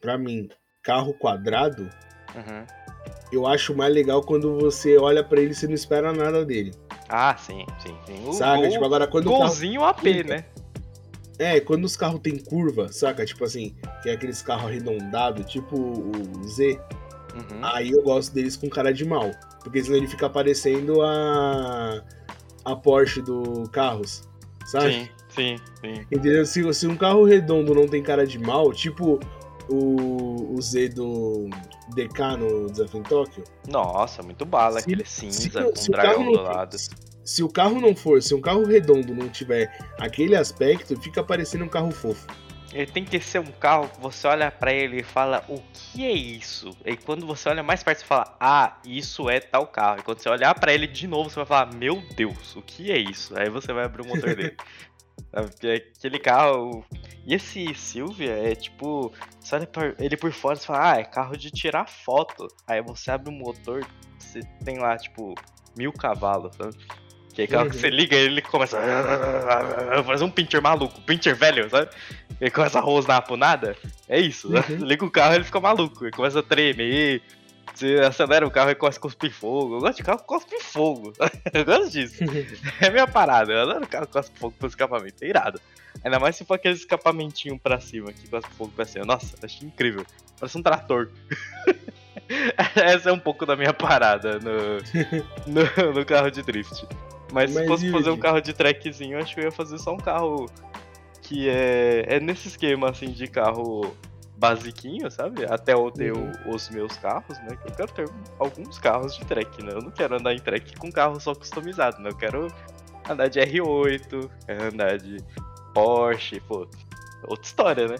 pra 0.00 0.16
mim, 0.16 0.48
carro 0.82 1.12
quadrado, 1.12 1.90
uhum. 2.34 2.66
Eu 3.32 3.46
acho 3.46 3.74
mais 3.74 3.92
legal 3.92 4.22
quando 4.22 4.58
você 4.58 4.96
olha 4.96 5.22
para 5.22 5.40
ele 5.40 5.52
e 5.52 5.54
você 5.54 5.66
não 5.66 5.74
espera 5.74 6.12
nada 6.12 6.44
dele. 6.44 6.72
Ah, 7.08 7.36
sim, 7.36 7.64
sim, 7.78 7.94
sim. 8.06 8.28
O 8.28 8.32
saca? 8.32 8.62
Gol, 8.62 8.70
tipo, 8.70 8.84
agora 8.84 9.06
quando 9.06 9.30
golzinho 9.30 9.80
carro... 9.80 9.90
AP, 9.90 10.04
né? 10.26 10.44
É, 11.38 11.58
quando 11.58 11.84
os 11.84 11.96
carros 11.96 12.20
tem 12.20 12.36
curva, 12.36 12.92
saca? 12.92 13.24
Tipo 13.24 13.44
assim, 13.44 13.74
que 14.02 14.10
é 14.10 14.12
aqueles 14.12 14.42
carros 14.42 14.66
arredondados, 14.66 15.50
tipo 15.50 15.76
o 15.76 16.44
Z. 16.46 16.78
Uhum. 17.34 17.60
Aí 17.62 17.90
eu 17.90 18.02
gosto 18.02 18.34
deles 18.34 18.56
com 18.56 18.68
cara 18.68 18.92
de 18.92 19.04
mal. 19.04 19.30
Porque 19.62 19.82
senão 19.82 19.96
ele 19.96 20.06
fica 20.06 20.28
parecendo 20.28 21.00
a. 21.02 22.02
a 22.64 22.76
Porsche 22.76 23.22
do 23.22 23.68
Carros. 23.70 24.22
Sabe? 24.66 24.92
Sim, 24.92 25.08
sim, 25.28 25.56
sim. 25.80 26.06
Entendeu? 26.12 26.44
Se, 26.44 26.74
se 26.74 26.86
um 26.86 26.96
carro 26.96 27.24
redondo 27.24 27.74
não 27.74 27.88
tem 27.88 28.02
cara 28.02 28.26
de 28.26 28.38
mal, 28.38 28.72
tipo 28.72 29.18
o, 29.68 30.54
o 30.54 30.60
Z 30.60 30.90
do 30.90 31.48
DK 31.94 32.36
no 32.38 32.70
Desafio 32.70 33.00
em 33.00 33.02
Tóquio. 33.02 33.44
Nossa, 33.68 34.22
muito 34.22 34.44
bala, 34.44 34.80
se, 34.80 34.86
aquele 34.86 35.04
cinza 35.04 35.40
se, 35.40 35.50
com 35.50 35.76
se 35.76 35.90
dragão 35.90 36.24
do 36.24 36.42
lado 36.42 36.76
se 37.30 37.44
o 37.44 37.48
carro 37.48 37.80
não 37.80 37.94
for, 37.94 38.20
se 38.20 38.34
um 38.34 38.40
carro 38.40 38.64
redondo 38.64 39.14
não 39.14 39.28
tiver 39.28 39.72
aquele 39.98 40.34
aspecto, 40.34 41.00
fica 41.00 41.22
parecendo 41.22 41.64
um 41.64 41.68
carro 41.68 41.92
fofo. 41.92 42.26
Ele 42.72 42.86
tem 42.86 43.04
que 43.04 43.20
ser 43.20 43.40
um 43.40 43.52
carro 43.52 43.88
que 43.88 44.00
você 44.00 44.28
olha 44.28 44.50
para 44.50 44.72
ele 44.72 45.00
e 45.00 45.02
fala, 45.02 45.44
o 45.48 45.60
que 45.72 46.04
é 46.04 46.12
isso? 46.12 46.70
E 46.84 46.96
quando 46.96 47.26
você 47.26 47.48
olha 47.48 47.62
mais 47.62 47.82
perto, 47.82 47.98
você 47.98 48.04
fala, 48.04 48.36
ah, 48.38 48.78
isso 48.84 49.28
é 49.28 49.40
tal 49.40 49.66
carro. 49.66 49.98
E 49.98 50.02
quando 50.02 50.20
você 50.20 50.28
olhar 50.28 50.54
para 50.54 50.72
ele 50.72 50.86
de 50.86 51.08
novo, 51.08 51.28
você 51.28 51.36
vai 51.36 51.46
falar, 51.46 51.74
meu 51.74 52.00
Deus, 52.16 52.54
o 52.54 52.62
que 52.62 52.92
é 52.92 52.98
isso? 52.98 53.36
Aí 53.36 53.48
você 53.48 53.72
vai 53.72 53.84
abrir 53.84 54.02
o 54.02 54.06
motor 54.06 54.34
dele. 54.36 54.56
É 55.32 55.74
aquele 55.74 56.18
carro. 56.18 56.84
E 57.26 57.34
esse 57.34 57.74
Silvia 57.74 58.32
é 58.32 58.54
tipo. 58.54 59.12
Você 59.38 59.54
olha 59.54 59.68
ele 59.98 60.16
por 60.16 60.32
fora 60.32 60.56
e 60.56 60.60
fala, 60.60 60.92
ah, 60.92 61.00
é 61.00 61.04
carro 61.04 61.36
de 61.36 61.50
tirar 61.50 61.88
foto. 61.88 62.48
Aí 62.66 62.82
você 62.82 63.10
abre 63.10 63.30
o 63.30 63.32
motor, 63.32 63.86
você 64.18 64.40
tem 64.64 64.78
lá, 64.78 64.96
tipo, 64.96 65.34
mil 65.76 65.92
cavalos, 65.92 66.54
sabe? 66.56 66.76
Que 67.32 67.42
é 67.42 67.46
carro 67.46 67.70
que 67.70 67.76
você 67.76 67.88
liga 67.90 68.16
e 68.16 68.24
ele 68.24 68.42
começa 68.42 68.78
a 68.78 70.02
fazer 70.02 70.24
um 70.24 70.30
pincher 70.30 70.60
maluco, 70.60 71.00
pincher 71.02 71.36
velho, 71.36 71.70
sabe? 71.70 71.90
Ele 72.40 72.50
começa 72.50 72.78
a 72.78 72.82
rosnar 72.82 73.24
pro 73.24 73.36
nada. 73.36 73.76
É 74.08 74.18
isso, 74.18 74.50
né? 74.50 74.64
Uhum. 74.68 74.84
Liga 74.84 75.04
o 75.04 75.10
carro 75.10 75.34
ele 75.34 75.44
fica 75.44 75.60
maluco, 75.60 76.04
ele 76.04 76.12
começa 76.12 76.40
a 76.40 76.42
tremer. 76.42 77.22
Você 77.74 77.96
acelera 77.96 78.46
o 78.46 78.50
carro 78.50 78.70
e 78.70 78.72
a 78.72 78.92
cuspir 79.00 79.32
fogo. 79.32 79.76
Eu 79.76 79.80
gosto 79.80 79.96
de 79.96 80.02
carro 80.02 80.18
que 80.18 80.26
cospe 80.26 80.62
fogo. 80.62 81.12
Eu 81.52 81.64
gosto 81.64 81.90
disso. 81.90 82.22
É 82.80 82.90
minha 82.90 83.06
parada. 83.06 83.52
Eu 83.52 83.62
adoro 83.62 83.86
carro 83.86 84.06
que 84.06 84.12
cospe 84.12 84.38
fogo 84.38 84.54
pro 84.58 84.68
escapamento. 84.68 85.22
É 85.22 85.28
irado. 85.28 85.60
Ainda 86.04 86.18
mais 86.18 86.36
se 86.36 86.44
for 86.44 86.54
aquele 86.54 86.74
escapamentinho 86.74 87.58
pra 87.58 87.80
cima 87.80 88.12
que 88.12 88.28
cospe 88.28 88.50
fogo 88.54 88.72
pra 88.74 88.84
cima. 88.84 89.04
Nossa, 89.04 89.34
acho 89.42 89.64
incrível. 89.64 90.04
Parece 90.38 90.58
um 90.58 90.62
trator. 90.62 91.10
Essa 92.76 93.10
é 93.10 93.12
um 93.12 93.18
pouco 93.18 93.44
da 93.44 93.56
minha 93.56 93.72
parada 93.72 94.38
no, 94.38 94.78
no, 95.46 95.92
no 95.94 96.04
carro 96.04 96.30
de 96.30 96.42
drift. 96.42 96.86
Mas, 97.32 97.52
Mas 97.52 97.62
se 97.62 97.66
fosse 97.66 97.90
fazer 97.90 98.10
um 98.10 98.16
carro 98.16 98.40
de 98.40 98.52
trackzinho, 98.52 99.18
acho 99.18 99.34
que 99.34 99.40
eu 99.40 99.44
ia 99.44 99.52
fazer 99.52 99.78
só 99.78 99.92
um 99.92 99.98
carro 99.98 100.46
que 101.22 101.48
é, 101.48 102.04
é 102.08 102.20
nesse 102.20 102.48
esquema 102.48 102.90
assim 102.90 103.10
de 103.10 103.26
carro 103.26 103.94
basiquinho, 104.40 105.10
sabe? 105.10 105.44
Até 105.44 105.74
eu 105.74 105.90
ter 105.90 106.12
uhum. 106.12 106.32
os 106.46 106.70
meus 106.70 106.96
carros, 106.96 107.38
né? 107.40 107.56
Que 107.56 107.68
eu 107.68 107.74
quero 107.76 107.92
ter 107.92 108.10
alguns 108.38 108.78
carros 108.78 109.14
de 109.14 109.24
track, 109.26 109.62
né? 109.62 109.72
Eu 109.72 109.82
não 109.82 109.90
quero 109.90 110.16
andar 110.16 110.32
em 110.32 110.38
track 110.38 110.76
com 110.76 110.90
carro 110.90 111.20
só 111.20 111.34
customizado, 111.34 112.00
né? 112.00 112.08
Eu 112.08 112.16
quero 112.16 112.48
andar 113.08 113.28
de 113.28 113.38
R8, 113.38 114.30
andar 114.72 114.96
de 114.96 115.18
Porsche, 115.74 116.40
pô, 116.40 116.66
outra 117.24 117.44
história, 117.44 117.86
né? 117.86 117.96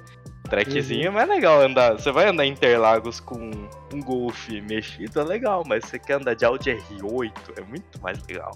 Trackzinho 0.49 1.03
uhum. 1.03 1.07
é 1.09 1.11
mais 1.11 1.29
legal 1.29 1.61
andar. 1.61 1.93
Você 1.93 2.11
vai 2.11 2.27
andar 2.27 2.47
em 2.47 2.53
Interlagos 2.53 3.21
com 3.21 3.51
um 3.93 4.01
Golf 4.01 4.49
mexido, 4.49 5.21
é 5.21 5.25
legal, 5.25 5.63
mas 5.67 5.85
você 5.85 5.99
quer 5.99 6.15
andar 6.15 6.35
de 6.35 6.45
Audi 6.47 6.71
R8, 6.71 7.59
é 7.59 7.61
muito 7.61 8.01
mais 8.01 8.19
legal. 8.27 8.51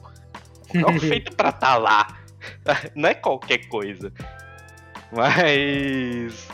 Um 0.75 0.83
carro 0.83 0.99
feito 1.01 1.37
pra 1.37 1.53
tá 1.53 1.77
lá. 1.77 2.17
Não 2.97 3.11
é 3.11 3.15
qualquer 3.15 3.69
coisa. 3.69 4.11
Mas. 5.13 6.49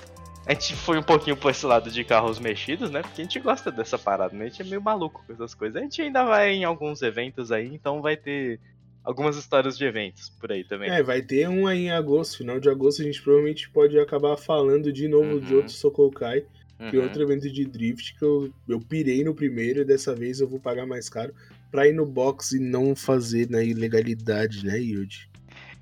A 0.47 0.53
gente 0.55 0.75
foi 0.75 0.99
um 0.99 1.03
pouquinho 1.03 1.37
por 1.37 1.51
esse 1.51 1.65
lado 1.67 1.91
de 1.91 2.03
carros 2.03 2.39
mexidos, 2.39 2.91
né? 2.91 3.03
Porque 3.03 3.21
a 3.21 3.25
gente 3.25 3.39
gosta 3.39 3.71
dessa 3.71 3.99
parada, 3.99 4.35
né? 4.35 4.47
A 4.47 4.49
gente 4.49 4.63
é 4.63 4.65
meio 4.65 4.83
maluco 4.83 5.23
com 5.27 5.33
essas 5.33 5.55
coisas. 5.55 5.77
A 5.77 5.81
gente 5.81 6.01
ainda 6.03 6.25
vai 6.25 6.53
em 6.53 6.65
alguns 6.65 7.03
eventos 7.03 7.53
aí, 7.53 7.73
então 7.73 8.01
vai 8.01 8.17
ter 8.17 8.59
algumas 9.05 9.37
histórias 9.37 9.77
de 9.77 9.85
eventos 9.85 10.31
por 10.31 10.51
aí 10.51 10.65
também. 10.65 10.91
É, 10.91 11.03
vai 11.03 11.23
ter 11.23 11.49
um 11.49 11.67
aí 11.67 11.87
em 11.87 11.91
agosto, 11.91 12.39
final 12.39 12.59
de 12.59 12.69
agosto, 12.69 13.03
a 13.03 13.05
gente 13.05 13.23
provavelmente 13.23 13.71
pode 13.71 13.99
acabar 13.99 14.37
falando 14.37 14.93
de 14.93 15.09
novo 15.09 15.35
uhum. 15.35 15.41
de 15.41 15.55
outro 15.55 15.73
Sokokai, 15.73 16.45
uhum. 16.79 16.91
que 16.91 16.97
é 16.97 16.99
uhum. 16.99 17.05
outro 17.07 17.23
evento 17.23 17.51
de 17.51 17.65
drift 17.65 18.17
que 18.19 18.25
eu, 18.25 18.53
eu 18.69 18.81
pirei 18.81 19.23
no 19.25 19.35
primeiro 19.35 19.81
e 19.81 19.85
dessa 19.85 20.15
vez 20.15 20.41
eu 20.41 20.49
vou 20.49 20.59
pagar 20.59 20.87
mais 20.87 21.09
caro 21.09 21.35
pra 21.71 21.87
ir 21.87 21.93
no 21.93 22.05
box 22.05 22.53
e 22.53 22.59
não 22.59 22.97
fazer 22.97 23.49
na 23.49 23.63
ilegalidade, 23.63 24.67
né, 24.67 24.79
Yudi? 24.79 25.31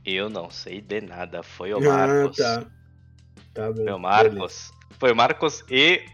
Eu 0.05 0.29
não 0.31 0.51
sei 0.51 0.81
de 0.81 1.01
nada, 1.01 1.43
foi 1.43 1.73
o 1.73 1.81
Marcos. 1.81 2.41
Ah, 2.41 2.63
tá. 2.63 2.78
Tá 3.59 3.73
bom. 3.73 3.83
Foi 3.83 3.93
o 3.93 3.99
Marcos. 3.99 4.35
Beleza. 4.35 4.73
Foi 5.01 5.13
o 5.13 5.17
Marcos 5.17 5.65
e 5.69 6.05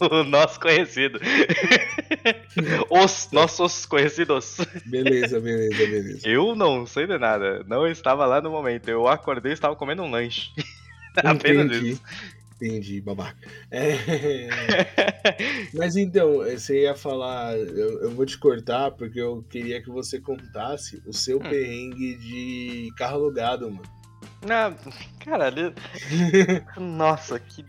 o 0.00 0.24
nosso 0.26 0.58
conhecido. 0.58 1.20
Os 2.90 3.28
nossos 3.30 3.86
conhecidos. 3.86 4.56
Beleza, 4.84 5.38
beleza, 5.40 5.76
beleza. 5.76 6.28
Eu 6.28 6.56
não 6.56 6.84
sei 6.84 7.06
de 7.06 7.16
nada. 7.16 7.62
Não 7.68 7.86
estava 7.86 8.26
lá 8.26 8.40
no 8.40 8.50
momento. 8.50 8.88
Eu 8.88 9.06
acordei 9.06 9.52
e 9.52 9.54
estava 9.54 9.76
comendo 9.76 10.02
um 10.02 10.10
lanche. 10.10 10.50
Apenas 11.16 11.66
Entendi. 11.66 11.90
isso. 11.90 12.02
Entendi, 12.56 13.00
babaca. 13.00 13.36
É... 13.70 14.48
Mas 15.74 15.94
então, 15.94 16.38
você 16.38 16.82
ia 16.82 16.96
falar, 16.96 17.56
eu, 17.56 18.02
eu, 18.02 18.10
vou 18.10 18.26
te 18.26 18.38
cortar 18.38 18.90
porque 18.92 19.20
eu 19.20 19.44
queria 19.48 19.80
que 19.80 19.90
você 19.90 20.20
contasse 20.20 21.00
o 21.06 21.12
seu 21.12 21.38
hum. 21.38 21.42
perrengue 21.48 22.16
de 22.16 22.92
carro 22.96 23.16
alugado, 23.16 23.70
mano. 23.70 24.03
Não, 24.40 24.76
caralho. 25.18 25.74
Nossa, 26.76 27.38
que, 27.40 27.64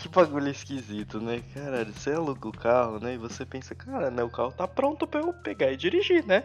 que 0.00 0.08
bagulho 0.08 0.48
esquisito, 0.50 1.20
né? 1.20 1.42
Caralho, 1.54 1.92
você 1.94 2.12
aluga 2.12 2.48
o 2.48 2.52
carro, 2.52 3.00
né? 3.00 3.14
E 3.14 3.18
você 3.18 3.46
pensa, 3.46 3.74
cara, 3.74 4.10
né? 4.10 4.22
O 4.24 4.30
carro 4.30 4.52
tá 4.52 4.68
pronto 4.68 5.06
pra 5.06 5.20
eu 5.20 5.32
pegar 5.34 5.72
e 5.72 5.76
dirigir, 5.76 6.26
né? 6.26 6.44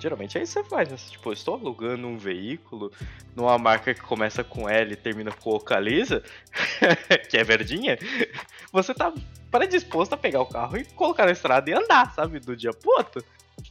Geralmente 0.00 0.38
é 0.38 0.42
isso 0.42 0.54
que 0.54 0.68
você 0.68 0.68
faz, 0.68 0.88
né? 0.88 0.96
Tipo, 0.96 1.32
estou 1.32 1.54
alugando 1.54 2.06
um 2.06 2.16
veículo 2.16 2.90
numa 3.36 3.58
marca 3.58 3.92
que 3.92 4.00
começa 4.00 4.42
com 4.42 4.68
L 4.68 4.92
e 4.92 4.96
termina 4.96 5.30
com 5.30 5.50
Ocaliza, 5.50 6.22
que 7.28 7.36
é 7.36 7.44
verdinha, 7.44 7.98
você 8.72 8.94
tá 8.94 9.12
predisposto 9.50 10.14
a 10.14 10.18
pegar 10.18 10.40
o 10.40 10.46
carro 10.46 10.78
e 10.78 10.84
colocar 10.84 11.26
na 11.26 11.32
estrada 11.32 11.68
e 11.68 11.74
andar, 11.74 12.14
sabe? 12.14 12.40
Do 12.40 12.56
dia 12.56 12.72
pro 12.72 12.90
outro. 12.92 13.22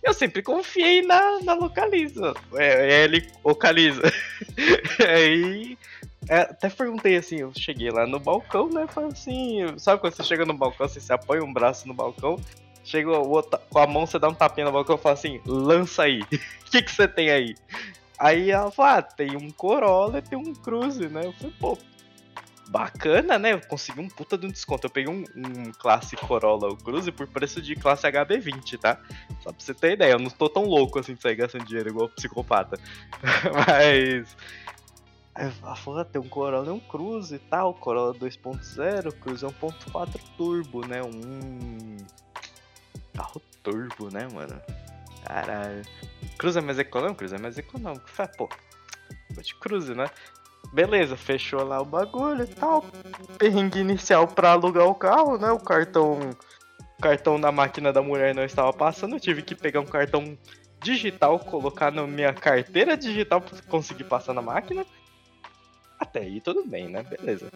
Eu 0.03 0.13
sempre 0.13 0.41
confiei 0.43 1.01
na, 1.01 1.39
na 1.41 1.53
Localiza. 1.53 2.33
É, 2.53 3.03
L 3.03 3.27
Localiza. 3.43 4.03
Aí. 5.07 5.77
É, 6.27 6.41
até 6.41 6.69
perguntei 6.69 7.15
assim, 7.17 7.37
eu 7.37 7.51
cheguei 7.57 7.89
lá 7.89 8.05
no 8.05 8.19
balcão, 8.19 8.69
né? 8.69 8.85
Falei 8.87 9.09
assim, 9.09 9.65
sabe 9.77 9.99
quando 9.99 10.13
você 10.13 10.23
chega 10.23 10.45
no 10.45 10.53
balcão, 10.53 10.85
assim, 10.85 10.99
você 10.99 11.11
apoia 11.11 11.43
um 11.43 11.51
braço 11.51 11.87
no 11.87 11.93
balcão, 11.93 12.39
Chega 12.89 13.11
outro, 13.11 13.59
com 13.69 13.77
a 13.77 13.85
mão, 13.85 14.07
você 14.07 14.17
dá 14.17 14.27
um 14.27 14.33
tapinha 14.33 14.65
na 14.65 14.71
boca 14.71 14.91
e 14.91 14.97
fala 14.97 15.13
assim: 15.13 15.39
lança 15.45 16.03
aí. 16.03 16.21
O 16.23 16.25
que, 16.71 16.81
que 16.81 16.91
você 16.91 17.07
tem 17.07 17.29
aí? 17.29 17.55
Aí 18.17 18.49
ela 18.49 18.71
fala: 18.71 18.97
ah, 18.97 19.01
tem 19.03 19.37
um 19.37 19.51
Corolla 19.51 20.17
e 20.17 20.21
tem 20.23 20.39
um 20.39 20.55
Cruze, 20.55 21.07
né? 21.07 21.21
Eu 21.23 21.33
falei: 21.33 21.53
pô, 21.59 21.77
bacana, 22.67 23.37
né? 23.37 23.53
Eu 23.53 23.61
consegui 23.61 23.99
um 23.99 24.07
puta 24.07 24.35
de 24.35 24.47
um 24.47 24.49
desconto. 24.49 24.87
Eu 24.87 24.89
peguei 24.89 25.13
um, 25.13 25.23
um 25.35 25.71
classe 25.73 26.15
Corolla 26.15 26.67
o 26.67 26.77
Cruze 26.77 27.11
por 27.11 27.27
preço 27.27 27.61
de 27.61 27.75
classe 27.75 28.07
HB20, 28.07 28.79
tá? 28.79 28.99
Só 29.43 29.51
pra 29.51 29.59
você 29.59 29.75
ter 29.75 29.91
ideia, 29.91 30.13
eu 30.13 30.19
não 30.19 30.31
tô 30.31 30.49
tão 30.49 30.63
louco 30.63 30.97
assim 30.97 31.13
de 31.13 31.21
sair 31.21 31.35
gastando 31.35 31.65
dinheiro 31.65 31.89
igual 31.89 32.09
psicopata. 32.09 32.79
Mas. 33.67 34.35
Aí 35.35 35.51
falou, 35.77 36.03
tem 36.03 36.19
um 36.19 36.27
Corolla 36.27 36.69
e 36.69 36.71
um 36.71 36.79
Cruze 36.79 37.35
e 37.35 37.39
tal, 37.39 37.75
Corolla 37.75 38.15
2.0, 38.15 39.13
Cruze 39.19 39.45
1.4 39.45 40.19
turbo, 40.35 40.87
né? 40.87 41.03
Um 41.03 41.97
carro 43.19 43.41
turbo, 43.61 44.09
né, 44.09 44.27
mano? 44.33 44.59
Caralho. 45.25 45.83
Cruze 46.37 46.57
é 46.57 46.61
mais 46.61 46.79
econômico? 46.79 47.19
Cruze 47.19 47.35
é 47.35 47.37
mais 47.37 47.57
econômico. 47.57 48.09
Falei, 48.09 48.31
pô, 48.37 48.49
vou 49.31 49.43
de 49.43 49.53
Cruze, 49.55 49.93
né? 49.93 50.09
Beleza, 50.71 51.17
fechou 51.17 51.63
lá 51.63 51.81
o 51.81 51.85
bagulho 51.85 52.43
e 52.43 52.47
tal. 52.47 52.85
Perrengue 53.37 53.79
inicial 53.79 54.27
pra 54.27 54.51
alugar 54.51 54.85
o 54.85 54.95
carro, 54.95 55.37
né? 55.37 55.51
O 55.51 55.59
cartão. 55.59 56.19
O 56.97 57.01
cartão 57.01 57.39
da 57.39 57.51
máquina 57.51 57.91
da 57.91 58.01
mulher 58.01 58.33
não 58.33 58.43
estava 58.43 58.71
passando. 58.71 59.15
Eu 59.15 59.19
tive 59.19 59.41
que 59.41 59.55
pegar 59.55 59.81
um 59.81 59.85
cartão 59.85 60.37
digital, 60.81 61.39
colocar 61.39 61.91
na 61.91 62.05
minha 62.07 62.33
carteira 62.33 62.95
digital 62.95 63.41
pra 63.41 63.61
conseguir 63.63 64.05
passar 64.05 64.33
na 64.33 64.41
máquina. 64.41 64.85
Até 66.09 66.21
aí 66.21 66.41
tudo 66.41 66.65
bem, 66.65 66.89
né? 66.89 67.03
Beleza. 67.03 67.51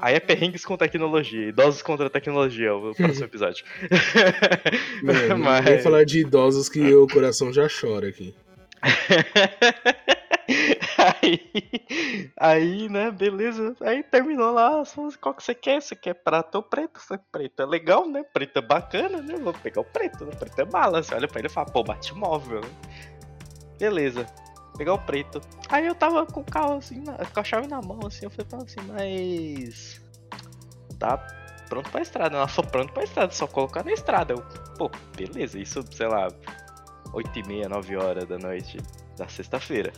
Aí 0.00 0.14
é 0.14 0.20
perrengues 0.20 0.64
com 0.64 0.76
tecnologia, 0.76 1.48
idosos 1.48 1.82
contra 1.82 2.08
tecnologia, 2.08 2.72
o 2.72 2.94
próximo 2.94 3.24
episódio. 3.26 3.64
É, 5.02 5.02
Mas... 5.34 5.64
Vou 5.64 5.78
falar 5.80 6.04
de 6.04 6.20
idosos 6.20 6.68
que 6.68 6.94
o 6.94 7.08
coração 7.08 7.52
já 7.52 7.66
chora 7.68 8.08
aqui. 8.08 8.32
aí, 10.96 11.40
aí, 12.38 12.88
né, 12.88 13.10
beleza. 13.10 13.74
Aí 13.80 14.04
terminou 14.04 14.52
lá, 14.52 14.84
qual 15.20 15.34
que 15.34 15.42
você 15.42 15.56
quer? 15.56 15.82
Você 15.82 15.96
quer 15.96 16.14
prato 16.14 16.54
ou 16.54 16.62
preto? 16.62 17.00
Preto 17.32 17.62
é 17.62 17.66
legal, 17.66 18.08
né? 18.08 18.24
Preto 18.32 18.60
é 18.60 18.62
bacana, 18.62 19.20
né? 19.20 19.34
Vou 19.38 19.52
pegar 19.52 19.80
o 19.80 19.84
preto, 19.84 20.24
né? 20.24 20.30
Preto 20.38 20.60
é 20.60 20.64
bala. 20.64 21.02
Você 21.02 21.16
olha 21.16 21.26
pra 21.26 21.40
ele 21.40 21.48
e 21.48 21.50
fala, 21.50 21.66
pô, 21.66 21.82
bate 21.82 22.14
móvel, 22.14 22.60
né? 22.60 22.68
Beleza. 23.76 24.24
Pegar 24.76 24.94
o 24.94 24.98
preto. 24.98 25.40
Aí 25.68 25.86
eu 25.86 25.94
tava 25.94 26.26
com 26.26 26.40
o 26.40 26.44
carro 26.44 26.78
assim, 26.78 27.02
com 27.04 27.40
a 27.40 27.44
chave 27.44 27.66
na 27.66 27.80
mão, 27.80 28.00
assim, 28.06 28.26
eu 28.26 28.30
falei 28.30 28.64
assim, 28.64 28.80
mas. 28.92 30.00
Tá 30.98 31.16
pronto 31.68 31.90
pra 31.90 32.02
estrada. 32.02 32.36
Ela 32.36 32.46
pronto 32.46 32.92
pra 32.92 33.04
estrada, 33.04 33.32
só 33.32 33.46
colocar 33.46 33.84
na 33.84 33.92
estrada. 33.92 34.34
Eu, 34.34 34.44
pô, 34.76 34.90
beleza, 35.16 35.58
isso, 35.58 35.82
sei 35.92 36.08
lá, 36.08 36.28
8 37.12 37.38
e 37.38 37.42
meia, 37.46 37.68
9 37.68 37.96
horas 37.96 38.26
da 38.26 38.38
noite 38.38 38.78
da 39.16 39.28
sexta-feira. 39.28 39.92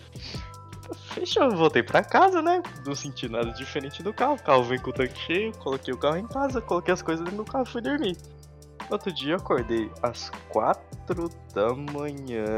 Fechou, 1.13 1.51
voltei 1.51 1.83
pra 1.83 2.03
casa, 2.03 2.41
né? 2.41 2.63
Não 2.87 2.95
senti 2.95 3.29
nada 3.29 3.51
diferente 3.53 4.03
do 4.03 4.13
carro. 4.13 4.35
O 4.35 4.43
carro 4.43 4.63
vem 4.65 4.79
com 4.79 4.91
o 4.91 4.93
tanque 4.93 5.19
cheio, 5.19 5.53
coloquei 5.59 5.93
o 5.93 5.99
carro 5.99 6.17
em 6.17 6.27
casa, 6.27 6.61
coloquei 6.61 6.95
as 6.95 7.03
coisas 7.03 7.25
dentro 7.25 7.45
do 7.45 7.51
carro 7.51 7.65
e 7.65 7.71
fui 7.71 7.83
dormir. 7.83 8.17
Outro 8.91 9.13
dia 9.13 9.33
eu 9.33 9.37
acordei 9.37 9.91
às 10.03 10.31
4 10.49 11.29
da 11.55 11.75
manhã. 11.75 12.55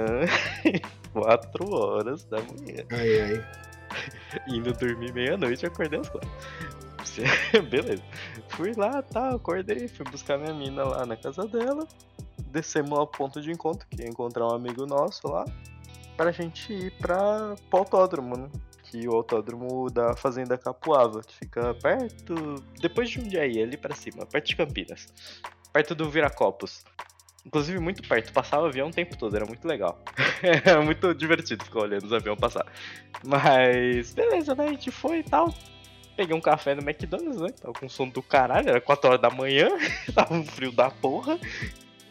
4 1.13 1.75
horas 1.75 2.25
da 2.25 2.39
manhã. 2.39 2.85
Ai, 2.93 3.21
ai. 3.21 3.47
Indo 4.49 4.73
dormir 4.73 5.13
meia-noite, 5.13 5.67
acordei 5.67 6.01
às 6.01 6.09
4. 6.09 6.31
Beleza. 7.71 8.03
Fui 8.49 8.73
lá, 8.77 9.03
tá, 9.03 9.31
acordei, 9.31 9.89
fui 9.89 10.05
buscar 10.11 10.39
minha 10.39 10.55
mina 10.55 10.85
lá 10.85 11.05
na 11.05 11.17
casa 11.17 11.47
dela. 11.47 11.87
Descemos 12.47 12.99
ao 12.99 13.07
ponto 13.07 13.41
de 13.41 13.51
encontro, 13.51 13.87
que 13.89 14.03
ia 14.03 14.09
encontrar 14.09 14.47
um 14.47 14.55
amigo 14.55 14.87
nosso 14.87 15.29
lá 15.29 15.45
pra 16.17 16.33
gente 16.33 16.71
ir 16.73 16.91
pra, 16.99 17.57
pro 17.71 17.79
autódromo, 17.79 18.37
né? 18.37 18.51
Que 18.83 19.09
o 19.09 19.13
autódromo 19.13 19.89
da 19.89 20.15
Fazenda 20.15 20.59
Capuava, 20.59 21.23
que 21.23 21.35
fica 21.35 21.73
perto. 21.75 22.57
Depois 22.79 23.09
de 23.09 23.21
um 23.21 23.23
dia 23.23 23.41
aí, 23.43 23.63
ali 23.63 23.77
pra 23.77 23.95
cima, 23.95 24.27
perto 24.27 24.49
de 24.49 24.57
Campinas. 24.57 25.09
Perto 25.73 25.95
do 25.95 26.11
Viracopos. 26.11 26.85
Inclusive, 27.45 27.79
muito 27.79 28.07
perto. 28.07 28.33
Passava 28.33 28.65
o 28.65 28.67
avião 28.67 28.89
o 28.89 28.93
tempo 28.93 29.17
todo, 29.17 29.35
era 29.35 29.47
muito 29.47 29.67
legal. 29.67 29.99
era 30.43 30.81
muito 30.83 31.15
divertido 31.15 31.65
ficar 31.65 31.81
olhando 31.81 32.05
os 32.05 32.13
aviões 32.13 32.39
passar. 32.39 32.67
Mas, 33.25 34.13
beleza, 34.13 34.55
né? 34.55 34.65
A 34.65 34.69
gente 34.69 34.91
foi 34.91 35.19
e 35.19 35.23
tal. 35.23 35.55
Peguei 36.17 36.37
um 36.37 36.41
café 36.41 36.75
no 36.75 36.83
McDonald's, 36.83 37.41
né? 37.41 37.49
Tava 37.51 37.73
com 37.73 37.89
sono 37.89 38.13
do 38.13 38.23
caralho, 38.23 38.69
era 38.69 38.81
4 38.81 39.09
horas 39.09 39.23
da 39.23 39.31
manhã. 39.31 39.69
tava 40.15 40.35
um 40.35 40.45
frio 40.45 40.73
da 40.73 40.91
porra. 40.91 41.39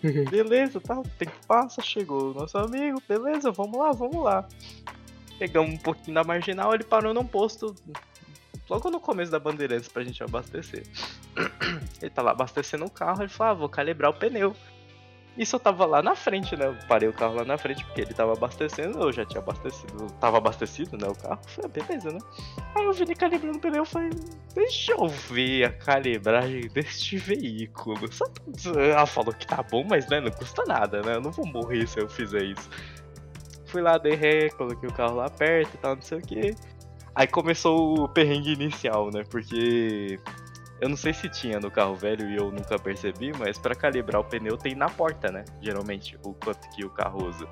beleza, 0.32 0.80
tá, 0.80 0.99
o 0.99 1.03
tempo 1.03 1.36
passa, 1.47 1.82
chegou 1.82 2.32
o 2.32 2.34
nosso 2.34 2.57
amigo, 2.57 3.01
beleza, 3.07 3.51
vamos 3.51 3.78
lá, 3.78 3.91
vamos 3.91 4.24
lá. 4.24 4.47
Pegamos 5.38 5.74
um 5.74 5.78
pouquinho 5.78 6.16
da 6.16 6.24
marginal, 6.24 6.74
ele 6.74 6.84
parou 6.84 7.14
num 7.14 7.26
posto 7.26 7.76
logo 8.70 8.89
no 8.89 8.99
começo 8.99 9.32
da 9.32 9.39
Bandeirantes 9.39 9.88
pra 9.88 10.03
gente 10.03 10.24
abastecer. 10.24 10.84
Ele 12.01 12.11
tava 12.11 12.32
abastecendo 12.32 12.86
o 12.86 12.89
carro, 12.89 13.22
ele 13.22 13.30
falou, 13.30 13.51
ah, 13.51 13.55
vou 13.55 13.70
calibrar 13.70 14.11
o 14.11 14.13
pneu. 14.13 14.55
Isso 15.38 15.55
eu 15.55 15.59
tava 15.59 15.86
lá 15.86 16.01
na 16.01 16.15
frente, 16.15 16.55
né? 16.55 16.67
Eu 16.67 16.76
parei 16.88 17.07
o 17.07 17.13
carro 17.13 17.36
lá 17.36 17.45
na 17.45 17.57
frente 17.57 17.86
porque 17.86 18.01
ele 18.01 18.13
tava 18.13 18.34
abastecendo, 18.34 18.99
eu 18.99 19.11
já 19.11 19.24
tinha 19.24 19.41
abastecido, 19.41 20.07
tava 20.20 20.38
abastecido, 20.38 20.97
né? 20.97 21.07
O 21.07 21.15
carro. 21.15 21.39
falei, 21.47 21.72
ah, 21.72 21.86
beleza, 21.86 22.11
né? 22.11 22.20
Aí 22.76 22.84
eu 22.84 22.91
vi 22.91 23.03
ele 23.03 23.15
calibrando 23.15 23.57
o 23.57 23.61
pneu, 23.61 23.86
falei, 23.86 24.09
deixa 24.53 24.91
eu 24.91 25.07
ver 25.07 25.63
a 25.63 25.72
calibragem 25.72 26.67
deste 26.67 27.17
veículo. 27.17 28.11
Só 28.11 28.26
ela 28.76 29.05
falou 29.05 29.34
que 29.34 29.47
tá 29.47 29.63
bom, 29.63 29.86
mas 29.88 30.09
né, 30.09 30.20
não 30.20 30.32
custa 30.32 30.63
nada, 30.65 31.01
né? 31.01 31.15
Eu 31.15 31.22
não 31.22 31.32
vou 31.32 31.45
morrer 31.45 31.88
se 31.88 31.99
eu 31.99 32.09
fizer 32.09 32.43
isso. 32.43 32.70
Fui 33.65 33.82
lá, 33.82 33.97
dei 33.97 34.15
ré, 34.15 34.49
coloquei 34.49 34.89
o 34.89 34.93
carro 34.93 35.15
lá 35.15 35.30
perto 35.30 35.74
e 35.74 35.78
tal, 35.78 35.95
não 35.95 36.01
sei 36.01 36.17
o 36.17 36.22
que. 36.22 36.55
Aí 37.20 37.28
começou 37.28 38.05
o 38.05 38.07
perrengue 38.07 38.53
inicial, 38.53 39.11
né? 39.11 39.26
Porque 39.30 40.17
eu 40.80 40.88
não 40.88 40.95
sei 40.95 41.11
se 41.11 41.28
tinha 41.28 41.59
no 41.59 41.70
carro 41.70 41.93
velho 41.93 42.30
e 42.30 42.38
eu 42.38 42.49
nunca 42.49 42.80
percebi, 42.80 43.34
mas 43.38 43.57
para 43.57 43.76
calibrar 43.76 44.22
o 44.22 44.24
pneu 44.24 44.55
tem 44.55 44.74
na 44.74 44.88
porta, 44.88 45.30
né? 45.30 45.43
Geralmente, 45.61 46.17
o 46.24 46.34
quanto 46.34 46.70
que 46.70 46.86
o 46.86 46.89
carro 46.89 47.28
usa. 47.28 47.45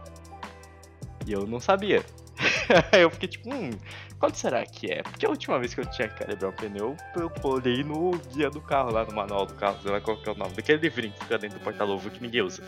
E 1.26 1.34
eu 1.34 1.46
não 1.46 1.60
sabia. 1.60 2.02
Eu 2.98 3.10
fiquei 3.10 3.28
tipo, 3.28 3.54
hum, 3.54 3.72
quanto 4.18 4.38
será 4.38 4.66
que 4.66 4.90
é? 4.90 5.04
Porque 5.04 5.26
a 5.26 5.30
última 5.30 5.60
vez 5.60 5.74
que 5.74 5.82
eu 5.82 5.86
tinha 5.88 6.08
que 6.08 6.24
calibrar 6.24 6.52
o 6.52 6.54
pneu, 6.54 6.96
eu 7.16 7.32
olhei 7.44 7.84
no 7.84 8.12
guia 8.32 8.50
do 8.50 8.62
carro, 8.62 8.92
lá 8.92 9.04
no 9.04 9.14
manual 9.14 9.46
do 9.46 9.56
carro, 9.56 9.82
sei 9.82 9.92
lá 9.92 10.00
qual 10.00 10.16
que 10.16 10.30
é 10.30 10.32
o 10.32 10.36
nome, 10.36 10.54
daquele 10.54 10.80
livrinho 10.80 11.12
que 11.14 11.24
fica 11.24 11.38
dentro 11.38 11.58
do 11.58 11.64
porta-luva 11.64 12.10
que 12.10 12.22
ninguém 12.22 12.42
usa. 12.42 12.64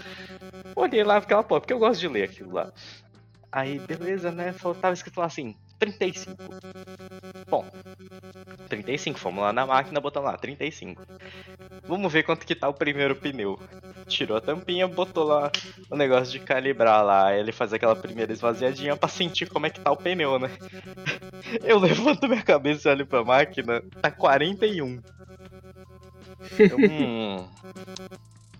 Olhei 0.75 1.03
lá 1.03 1.17
aquela 1.17 1.43
porra, 1.43 1.61
porque 1.61 1.71
eu 1.71 1.79
gosto 1.79 1.99
de 1.99 2.07
ler 2.07 2.23
aquilo 2.23 2.51
lá. 2.51 2.73
Aí, 3.51 3.79
beleza, 3.79 4.31
né? 4.31 4.53
Tava 4.81 4.93
escrito 4.93 5.19
lá 5.19 5.27
assim, 5.27 5.55
35. 5.79 6.35
Bom, 7.49 7.65
35, 8.67 9.17
fomos 9.17 9.41
lá 9.41 9.53
na 9.53 9.65
máquina, 9.65 10.01
botamos 10.01 10.29
lá, 10.29 10.37
35. 10.37 11.01
Vamos 11.87 12.11
ver 12.11 12.23
quanto 12.23 12.45
que 12.45 12.53
tá 12.53 12.67
o 12.67 12.73
primeiro 12.73 13.15
pneu. 13.15 13.57
Tirou 14.05 14.37
a 14.37 14.41
tampinha, 14.41 14.87
botou 14.87 15.23
lá 15.23 15.51
o 15.89 15.95
negócio 15.95 16.31
de 16.31 16.39
calibrar 16.39 17.03
lá, 17.03 17.33
ele 17.33 17.51
faz 17.51 17.71
aquela 17.71 17.95
primeira 17.95 18.31
esvaziadinha 18.33 18.95
pra 18.97 19.07
sentir 19.07 19.49
como 19.49 19.65
é 19.65 19.69
que 19.69 19.79
tá 19.79 19.91
o 19.91 19.97
pneu, 19.97 20.37
né? 20.37 20.49
Eu 21.63 21.79
levanto 21.79 22.27
minha 22.27 22.43
cabeça 22.43 22.89
e 22.89 22.91
olho 22.91 23.07
pra 23.07 23.23
máquina, 23.23 23.81
tá 24.01 24.11
41. 24.11 25.01
Eu, 26.57 26.77
hum, 26.77 27.47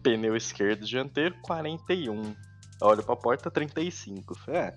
pneu 0.01 0.35
esquerdo 0.35 0.85
dianteiro, 0.85 1.35
41. 1.41 2.33
Olho 2.81 3.03
pra 3.03 3.15
porta, 3.15 3.51
35. 3.51 4.37
É, 4.47 4.73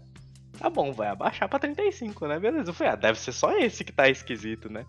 Tá 0.58 0.68
bom, 0.68 0.92
vai 0.92 1.08
abaixar 1.08 1.48
pra 1.48 1.58
35, 1.58 2.26
né? 2.26 2.38
Beleza. 2.38 2.70
Eu 2.70 2.74
falei, 2.74 2.92
ah, 2.92 2.96
deve 2.96 3.18
ser 3.18 3.32
só 3.32 3.56
esse 3.56 3.84
que 3.84 3.92
tá 3.92 4.08
esquisito, 4.08 4.70
né? 4.70 4.84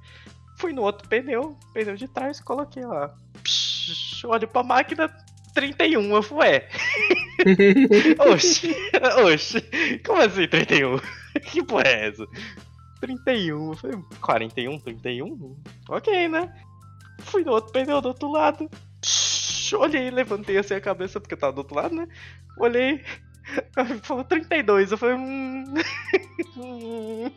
Fui 0.57 0.72
no 0.72 0.84
outro 0.84 1.07
pneu, 1.07 1.57
pneu 1.74 1.95
de 1.95 2.07
trás, 2.07 2.39
coloquei 2.39 2.86
lá. 2.86 3.14
Psh, 3.43 4.26
olho 4.26 4.47
pra 4.47 4.64
máquina, 4.64 5.09
31. 5.53 6.16
Eu 6.16 6.24
falei, 6.24 6.51
é. 6.51 6.70
oxi, 8.32 8.76
oxi. 9.26 9.61
Como 10.05 10.22
assim 10.22 10.47
31? 10.47 10.99
que 11.51 11.64
porra 11.64 11.88
é 11.88 12.07
essa? 12.09 12.28
31. 13.01 13.72
Eu 13.72 13.78
falei, 13.78 13.99
41, 14.22 14.80
31? 14.80 15.57
Ok, 15.89 16.28
né? 16.28 16.53
Fui 17.20 17.43
no 17.43 17.51
outro 17.51 17.72
pneu 17.72 18.01
do 18.01 18.09
outro 18.09 18.32
lado. 18.32 18.70
Psh, 19.01 19.74
olhei, 19.74 20.11
levantei 20.11 20.57
assim 20.57 20.76
a 20.76 20.82
cabeça 20.82 21.20
porque 21.20 21.36
tava 21.36 21.53
do 21.53 21.59
outro 21.59 21.76
lado, 21.76 21.95
né? 21.95 22.07
Olhei, 22.57 23.03
Falou 24.04 24.24
32, 24.24 24.91
eu 24.91 24.97
falei. 24.97 25.16
Hum... 25.16 25.74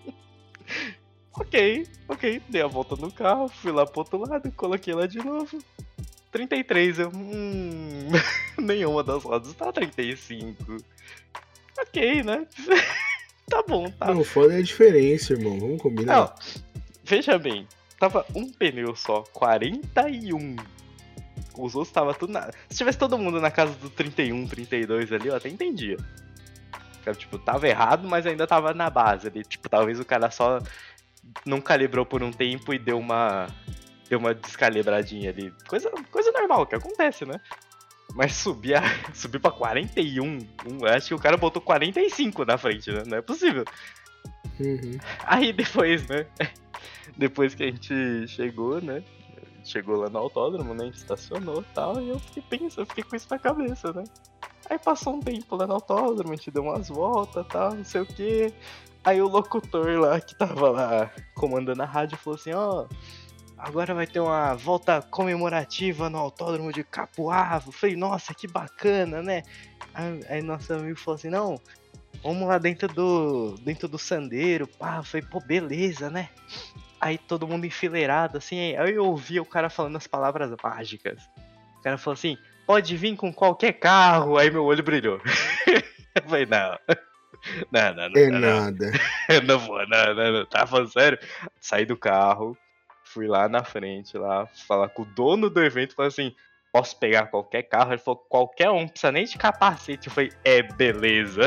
ok, 1.33 1.87
ok. 2.09 2.43
Dei 2.49 2.63
a 2.63 2.67
volta 2.67 2.97
no 2.97 3.11
carro, 3.11 3.49
fui 3.49 3.73
lá 3.73 3.87
pro 3.87 4.01
outro 4.01 4.19
lado, 4.19 4.51
coloquei 4.53 4.95
lá 4.95 5.07
de 5.07 5.19
novo. 5.19 5.59
33, 6.31 6.99
eu. 6.99 7.11
Hum... 7.15 8.09
Nenhuma 8.59 9.03
das 9.03 9.23
rodas 9.23 9.53
tá 9.55 9.73
35. 9.73 10.77
Ok, 11.79 12.23
né? 12.23 12.47
tá 13.49 13.63
bom, 13.67 13.91
tá. 13.91 14.13
Não, 14.13 14.25
foda 14.25 14.55
é 14.55 14.59
a 14.59 14.63
diferença, 14.63 15.33
irmão. 15.33 15.59
Vamos 15.59 15.83
combinar. 15.83 16.15
Não, 16.15 16.35
veja 17.05 17.39
bem, 17.39 17.67
tava 17.99 18.25
um 18.35 18.51
pneu 18.51 18.97
só, 18.97 19.23
41 19.33 20.57
os 21.59 21.75
outros 21.75 21.93
tava 21.93 22.15
tudo 22.15 22.33
na. 22.33 22.51
Se 22.69 22.79
tivesse 22.79 22.99
todo 22.99 23.19
mundo 23.19 23.41
na 23.41 23.51
casa 23.51 23.73
do 23.73 23.91
31, 23.91 24.47
32 24.47 25.13
ali, 25.13 25.29
eu 25.29 25.37
até 25.37 25.49
entendia. 25.49 25.97
Tipo, 27.17 27.39
tava 27.39 27.69
errado, 27.69 28.09
mas 28.09 28.27
ainda 28.27 28.47
tava 28.47 28.75
na 28.75 28.91
base 28.91 29.29
ali. 29.29 29.45
Tipo, 29.45 29.69
talvez 29.69 30.01
o 30.01 30.05
cara 30.05 30.31
só 30.31 30.61
não 31.45 31.61
calibrou 31.61 32.05
por 32.05 32.23
um 32.23 32.33
tempo 32.33 32.75
e 32.75 32.79
deu 32.79 32.99
uma. 32.99 33.47
Deu 34.09 34.19
uma 34.19 34.35
descalibradinha 34.35 35.31
ali. 35.31 35.53
Coisa, 35.69 35.91
coisa 36.11 36.31
normal 36.33 36.67
que 36.67 36.77
acontece, 36.77 37.25
né? 37.25 37.41
Mas 38.15 38.35
subir, 38.35 38.75
a, 38.75 38.83
subir 39.13 39.41
pra 39.41 39.51
41, 39.51 40.25
um, 40.25 40.87
acho 40.87 41.09
que 41.09 41.15
o 41.15 41.19
cara 41.19 41.37
botou 41.37 41.61
45 41.61 42.45
na 42.45 42.57
frente, 42.57 42.91
né? 42.91 43.03
Não 43.07 43.19
é 43.19 43.21
possível. 43.23 43.65
Uhum. 44.59 44.99
Aí 45.25 45.53
depois, 45.53 46.07
né? 46.09 46.27
Depois 47.17 47.55
que 47.55 47.63
a 47.63 47.67
gente 47.67 48.29
chegou, 48.29 48.81
né? 48.81 49.03
Chegou 49.67 49.97
lá 49.97 50.09
no 50.09 50.19
autódromo, 50.19 50.73
né? 50.75 50.87
Estacionou 50.87 51.61
e 51.61 51.75
tal. 51.75 52.01
E 52.01 52.09
eu 52.09 52.21
fiquei 52.21 52.43
pensando, 52.43 52.87
fiquei 52.87 53.03
com 53.03 53.17
isso 53.17 53.27
na 53.29 53.39
cabeça, 53.39 53.93
né? 53.93 54.05
Aí 54.71 54.79
passou 54.79 55.17
um 55.17 55.21
tempo 55.21 55.57
lá 55.57 55.67
no 55.67 55.75
autódromo, 55.75 56.33
a 56.33 56.37
gente 56.37 56.53
deu 56.53 56.63
umas 56.63 56.89
voltas 56.89 57.45
tal, 57.49 57.75
não 57.75 57.85
sei 57.85 58.01
o 58.01 58.07
que. 58.07 58.55
Aí 59.03 59.21
o 59.21 59.29
locutor 59.29 59.99
lá 59.99 60.21
que 60.21 60.37
tava 60.37 60.71
lá 60.71 61.11
comandando 61.35 61.83
a 61.83 61.87
rádio 61.87 62.17
falou 62.17 62.39
assim, 62.39 62.53
ó. 62.53 62.83
Oh, 62.83 62.95
agora 63.59 63.93
vai 63.93 64.07
ter 64.07 64.21
uma 64.21 64.55
volta 64.55 65.03
comemorativa 65.03 66.09
no 66.09 66.19
autódromo 66.19 66.73
de 66.73 66.85
Capuava. 66.85 67.69
Eu 67.69 67.73
falei, 67.73 67.97
nossa, 67.97 68.35
que 68.35 68.47
bacana, 68.47 69.21
né? 69.21 69.43
Aí, 70.29 70.43
nosso 70.43 70.73
amigo 70.73 70.99
falou 70.99 71.17
assim, 71.17 71.31
não, 71.31 71.61
vamos 72.23 72.47
lá 72.47 72.59
dentro 72.59 72.87
do. 72.87 73.57
dentro 73.63 73.89
do 73.89 73.99
sandeiro, 73.99 74.69
pá. 74.69 75.03
Falei, 75.03 75.27
pô, 75.27 75.41
beleza, 75.41 76.09
né? 76.09 76.29
Aí 77.07 77.19
todo 77.19 77.47
mundo 77.47 77.65
enfileirado, 77.65 78.39
assim, 78.39 78.75
aí 78.77 78.95
eu 78.95 79.05
ouvi 79.05 79.39
o 79.39 79.45
cara 79.45 79.71
falando 79.71 79.95
as 79.95 80.09
palavras 80.09 80.51
mágicas. 80.61 81.23
O 81.79 81.83
cara 81.83 81.97
falou 81.97 82.15
assim, 82.15 82.37
pode 82.67 82.97
vir 82.97 83.17
com 83.17 83.33
qualquer 83.33 83.75
carro. 83.75 84.37
Aí 84.37 84.51
meu 84.51 84.65
olho 84.65 84.83
brilhou. 84.83 85.21
eu 85.71 86.23
falei, 86.23 86.47
não. 86.47 86.77
Não, 87.71 87.95
não, 87.95 88.09
não. 88.09 88.21
É 88.21 88.31
não, 88.31 88.41
nada. 88.41 88.91
Não, 89.31 89.43
não 89.43 89.59
vou, 89.61 89.87
não, 89.87 90.15
não, 90.15 90.33
não. 90.33 90.47
Tá 90.47 90.67
falando 90.67 90.91
sério? 90.91 91.17
Saí 91.61 91.87
do 91.87 91.97
carro, 91.97 92.57
fui 93.05 93.29
lá 93.29 93.49
na 93.49 93.63
frente, 93.63 94.19
lá, 94.19 94.49
falar 94.67 94.89
com 94.89 95.03
o 95.03 95.05
dono 95.05 95.49
do 95.49 95.63
evento, 95.63 95.95
falei 95.95 96.09
assim, 96.09 96.35
posso 96.73 96.99
pegar 96.99 97.27
qualquer 97.27 97.63
carro? 97.63 97.93
Ele 97.93 97.99
falou, 97.99 98.19
qualquer 98.29 98.71
um, 98.71 98.81
não 98.81 98.89
precisa 98.89 99.13
nem 99.13 99.27
de 99.27 99.39
capacete. 99.39 100.09
Eu 100.09 100.13
falei, 100.13 100.33
é, 100.45 100.63
beleza. 100.63 101.43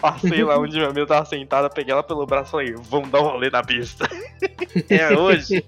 Passei 0.00 0.44
lá 0.44 0.58
onde 0.58 0.76
meu 0.76 0.90
amigo 0.90 1.06
tava 1.06 1.24
sentada, 1.24 1.70
peguei 1.70 1.92
ela 1.92 2.02
pelo 2.02 2.26
braço 2.26 2.48
e 2.48 2.50
falei, 2.50 2.74
vamos 2.74 3.10
dar 3.10 3.20
um 3.20 3.24
rolê 3.24 3.50
na 3.50 3.62
pista. 3.62 4.08
é 4.90 5.16
hoje. 5.16 5.64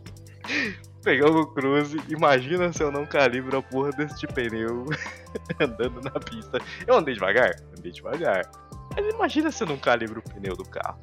Pegamos 1.02 1.42
o 1.42 1.46
cruze, 1.46 2.00
imagina 2.08 2.72
se 2.72 2.82
eu 2.82 2.90
não 2.90 3.06
calibro 3.06 3.58
a 3.58 3.62
porra 3.62 3.90
desse 3.92 4.26
pneu 4.26 4.86
andando 5.60 6.00
na 6.00 6.10
pista. 6.18 6.58
Eu 6.86 6.96
andei 6.96 7.14
devagar? 7.14 7.54
Andei 7.78 7.92
devagar. 7.92 8.50
Mas 8.94 9.06
imagina 9.14 9.50
se 9.52 9.62
eu 9.62 9.68
não 9.68 9.78
calibro 9.78 10.20
o 10.20 10.34
pneu 10.34 10.56
do 10.56 10.64
carro. 10.64 10.98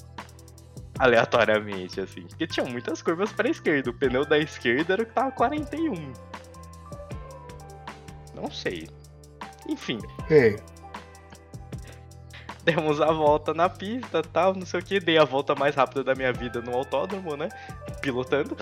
Aleatoriamente, 0.99 2.01
assim. 2.01 2.21
Porque 2.24 2.45
tinha 2.45 2.65
muitas 2.65 3.01
curvas 3.01 3.32
pra 3.32 3.49
esquerda. 3.49 3.89
O 3.89 3.93
pneu 3.93 4.26
da 4.26 4.38
esquerda 4.38 4.93
era 4.93 5.03
o 5.03 5.05
que 5.05 5.13
tava 5.13 5.32
41. 5.32 6.13
Não 8.36 8.51
sei. 8.51 8.89
Enfim. 9.67 9.99
É. 10.30 10.55
Demos 12.64 13.01
a 13.01 13.11
volta 13.11 13.53
na 13.53 13.68
pista 13.68 14.22
tal, 14.22 14.53
não 14.53 14.66
sei 14.66 14.80
o 14.80 14.84
que. 14.84 14.99
Dei 14.99 15.18
a 15.18 15.26
volta 15.26 15.53
mais 15.53 15.76
rápida 15.76 16.03
da 16.03 16.16
minha 16.16 16.32
vida 16.32 16.61
no 16.61 16.74
autódromo, 16.74 17.36
né? 17.36 17.49
Pilotando. 18.01 18.55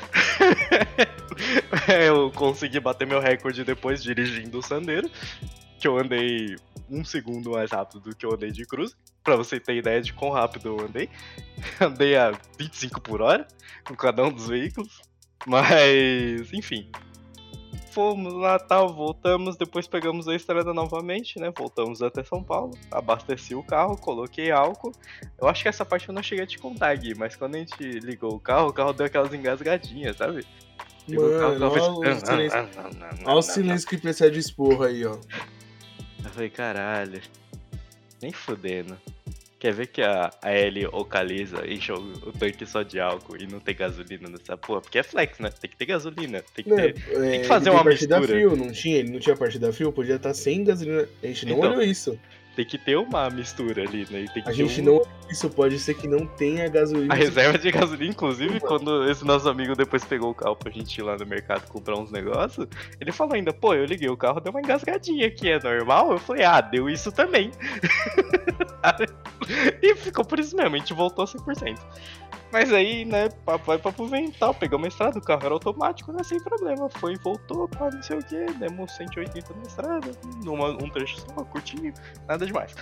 eu 1.87 2.31
consegui 2.31 2.79
bater 2.79 3.05
meu 3.05 3.19
recorde 3.19 3.63
depois 3.63 4.01
dirigindo 4.01 4.57
o 4.57 4.63
Sandeiro. 4.63 5.09
Que 5.79 5.87
eu 5.87 5.97
andei 5.97 6.55
um 6.89 7.05
segundo 7.05 7.51
mais 7.51 7.71
rápido 7.71 7.99
do 8.01 8.15
que 8.15 8.25
eu 8.25 8.33
andei 8.33 8.51
de 8.51 8.65
cruz. 8.65 8.95
Pra 9.23 9.35
você 9.35 9.59
ter 9.59 9.75
ideia 9.75 10.01
de 10.01 10.13
quão 10.13 10.31
rápido 10.31 10.69
eu 10.69 10.85
andei. 10.85 11.07
Andei 11.79 12.15
a 12.15 12.31
25 12.57 12.99
por 13.01 13.21
hora 13.21 13.47
com 13.83 13.95
cada 13.95 14.23
um 14.23 14.31
dos 14.31 14.47
veículos. 14.47 15.01
Mas, 15.45 16.51
enfim, 16.53 16.89
fomos 17.91 18.33
lá 18.33 18.57
tal, 18.57 18.93
voltamos, 18.93 19.57
depois 19.57 19.87
pegamos 19.87 20.27
a 20.27 20.35
estrada 20.35 20.73
novamente, 20.73 21.39
né? 21.39 21.51
Voltamos 21.55 22.01
até 22.01 22.23
São 22.23 22.43
Paulo, 22.43 22.71
abasteci 22.89 23.53
o 23.53 23.63
carro, 23.63 23.97
coloquei 23.97 24.51
álcool. 24.51 24.93
Eu 25.39 25.47
acho 25.47 25.61
que 25.61 25.69
essa 25.69 25.85
parte 25.85 26.09
eu 26.09 26.15
não 26.15 26.23
cheguei 26.23 26.43
a 26.43 26.47
te 26.47 26.57
contar, 26.57 26.95
Gui, 26.95 27.13
mas 27.13 27.35
quando 27.35 27.55
a 27.55 27.59
gente 27.59 27.81
ligou 27.99 28.33
o 28.33 28.39
carro, 28.39 28.69
o 28.69 28.73
carro 28.73 28.93
deu 28.93 29.05
aquelas 29.05 29.33
engasgadinhas, 29.33 30.17
sabe? 30.17 30.45
Ligou 31.07 31.27
o 31.27 31.39
carro, 31.39 31.59
Mano, 31.59 31.67
o 31.67 31.73
carro 31.73 31.99
olha 31.99 32.13
o 32.13 32.19
silêncio, 32.19 32.69
olha 33.25 33.37
o 33.37 33.41
silêncio 33.41 33.87
que 33.89 33.97
precede 33.97 34.37
o 34.37 34.39
esporro 34.39 34.83
aí, 34.83 35.05
ó. 35.05 35.17
Eu 36.23 36.29
falei, 36.29 36.49
caralho, 36.49 37.21
nem 38.21 38.31
fudendo. 38.31 38.97
Quer 39.61 39.73
ver 39.73 39.87
que 39.87 40.01
a, 40.01 40.31
a 40.41 40.57
Ellie 40.57 40.87
Ocaliza 40.87 41.67
enche 41.71 41.91
o, 41.91 41.97
o 41.97 42.31
tanque 42.33 42.65
só 42.65 42.81
de 42.81 42.99
álcool 42.99 43.37
e 43.37 43.45
não 43.45 43.59
tem 43.59 43.75
gasolina 43.75 44.27
nessa 44.27 44.57
porra? 44.57 44.81
Porque 44.81 44.97
é 44.97 45.03
flex, 45.03 45.37
né? 45.37 45.51
Tem 45.51 45.69
que 45.69 45.77
ter 45.77 45.85
gasolina, 45.85 46.43
tem 46.55 46.63
que 46.65 46.71
Né, 46.71 46.93
ter... 46.93 47.23
é, 47.23 47.39
que 47.41 47.43
fazer 47.45 47.69
ele 47.69 47.75
uma 47.75 47.83
tem 47.83 47.91
partida 47.91 48.19
mistura. 48.19 48.39
frio, 48.39 48.55
não 48.55 48.71
tinha? 48.71 48.97
Ele 48.97 49.11
não 49.11 49.19
tinha 49.19 49.37
partida 49.37 49.71
frio? 49.71 49.91
Podia 49.93 50.15
estar 50.15 50.33
sem 50.33 50.63
gasolina. 50.63 51.07
A 51.21 51.27
gente 51.27 51.45
não 51.45 51.57
Então, 51.57 51.69
olhou 51.73 51.83
isso. 51.83 52.19
Tem 52.55 52.65
que 52.65 52.77
ter 52.77 52.97
uma 52.97 53.29
mistura 53.29 53.83
ali, 53.83 54.05
né? 54.11 54.25
A 54.45 54.51
gente 54.51 54.81
um- 54.81 54.83
não 54.83 55.01
isso. 55.29 55.49
Pode 55.49 55.79
ser 55.79 55.93
que 55.93 56.05
não 56.07 56.25
tenha 56.25 56.67
gasolina. 56.67 57.13
A 57.13 57.17
reserva 57.17 57.57
de 57.57 57.71
gasolina, 57.71 58.11
inclusive, 58.11 58.59
quando 58.59 59.09
esse 59.09 59.25
nosso 59.25 59.47
amigo 59.47 59.73
depois 59.75 60.03
pegou 60.03 60.31
o 60.31 60.35
carro 60.35 60.55
pra 60.57 60.69
gente 60.69 60.97
ir 60.97 61.01
lá 61.01 61.15
no 61.15 61.25
mercado 61.25 61.65
comprar 61.69 61.97
uns 61.97 62.11
negócios, 62.11 62.67
ele 62.99 63.11
falou 63.13 63.35
ainda, 63.35 63.53
pô, 63.53 63.73
eu 63.73 63.85
liguei 63.85 64.09
o 64.09 64.17
carro, 64.17 64.41
deu 64.41 64.51
uma 64.51 64.59
engasgadinha 64.59 65.27
aqui, 65.27 65.49
é 65.49 65.59
normal? 65.63 66.11
Eu 66.11 66.19
falei, 66.19 66.43
ah, 66.43 66.59
deu 66.59 66.89
isso 66.89 67.09
também. 67.11 67.51
e 69.81 69.95
ficou 69.95 70.25
por 70.25 70.39
isso 70.39 70.55
mesmo, 70.55 70.75
a 70.75 70.79
gente 70.79 70.93
voltou 70.93 71.25
100%. 71.25 71.79
Mas 72.51 72.73
aí, 72.73 73.05
né, 73.05 73.29
vai 73.45 73.77
pra 73.77 73.91
vem 73.91 74.25
vental, 74.25 74.33
tal. 74.39 74.53
Pegamos 74.53 74.85
a 74.85 74.87
estrada, 74.89 75.19
o 75.19 75.21
carro 75.21 75.45
era 75.45 75.53
automático, 75.53 76.11
né? 76.11 76.21
Sem 76.23 76.39
problema. 76.43 76.89
Foi, 76.89 77.15
voltou, 77.17 77.67
pá, 77.67 77.89
não 77.89 78.03
sei 78.03 78.17
o 78.17 78.23
quê, 78.23 78.45
Demos 78.59 78.91
180 78.91 79.53
na 79.53 79.61
estrada, 79.63 80.11
numa, 80.43 80.69
um 80.71 80.89
trecho 80.89 81.19
só, 81.21 81.43
curtinho. 81.45 81.93
Nada 82.27 82.45
demais. 82.45 82.75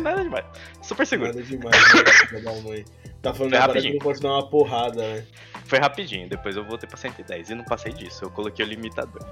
nada 0.00 0.22
demais. 0.22 0.46
Super 0.80 1.06
seguro. 1.06 1.28
Nada 1.28 1.42
demais, 1.42 1.76
né? 1.94 2.84
Tá 3.20 3.34
falando 3.34 3.54
agora 3.54 3.80
que 3.80 3.92
não 3.92 3.98
pode 3.98 4.20
dar 4.20 4.30
uma 4.30 4.48
porrada, 4.48 5.02
né? 5.02 5.26
Foi 5.66 5.78
rapidinho, 5.78 6.28
depois 6.28 6.56
eu 6.56 6.64
voltei 6.64 6.88
pra 6.88 6.96
110 6.96 7.50
e 7.50 7.54
não 7.54 7.64
passei 7.64 7.92
disso. 7.92 8.24
Eu 8.24 8.30
coloquei 8.30 8.64
o 8.64 8.68
limitador. 8.68 9.22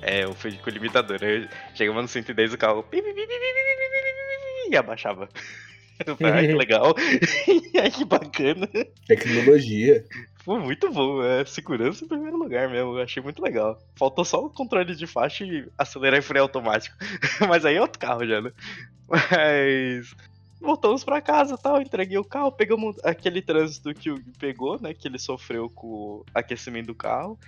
É, 0.00 0.24
eu 0.24 0.32
fui 0.34 0.52
com 0.52 0.70
o 0.70 0.72
limitador. 0.72 1.18
Eu 1.20 1.48
chegava 1.74 2.00
no 2.00 2.06
110 2.06 2.54
o 2.54 2.58
carro. 2.58 2.84
E 4.70 4.76
abaixava. 4.76 5.28
Ai 6.22 6.46
que 6.48 6.54
legal, 6.54 6.94
ai 7.80 7.90
que 7.90 8.04
bacana. 8.04 8.68
Tecnologia. 9.06 10.04
Foi 10.44 10.58
muito 10.60 10.90
bom, 10.90 11.22
é 11.22 11.44
segurança 11.44 12.04
em 12.04 12.08
primeiro 12.08 12.38
lugar 12.38 12.70
mesmo, 12.70 12.96
eu 12.96 13.02
achei 13.02 13.22
muito 13.22 13.42
legal. 13.42 13.78
Faltou 13.96 14.24
só 14.24 14.44
o 14.44 14.50
controle 14.50 14.94
de 14.94 15.06
faixa 15.06 15.44
e 15.44 15.68
acelerar 15.76 16.18
e 16.18 16.22
freio 16.22 16.44
automático. 16.44 16.96
Mas 17.48 17.64
aí 17.64 17.76
é 17.76 17.80
outro 17.80 17.98
carro 17.98 18.26
já, 18.26 18.40
né? 18.40 18.52
Mas 19.08 20.14
voltamos 20.60 21.04
pra 21.04 21.20
casa 21.20 21.54
e 21.54 21.58
tal, 21.62 21.80
entreguei 21.80 22.18
o 22.18 22.24
carro, 22.24 22.52
pegamos 22.52 22.96
aquele 23.04 23.42
trânsito 23.42 23.92
que 23.94 24.10
o 24.10 24.22
pegou, 24.38 24.80
né? 24.80 24.94
Que 24.94 25.08
ele 25.08 25.18
sofreu 25.18 25.68
com 25.68 25.86
o 25.86 26.24
aquecimento 26.34 26.86
do 26.86 26.94
carro. 26.94 27.38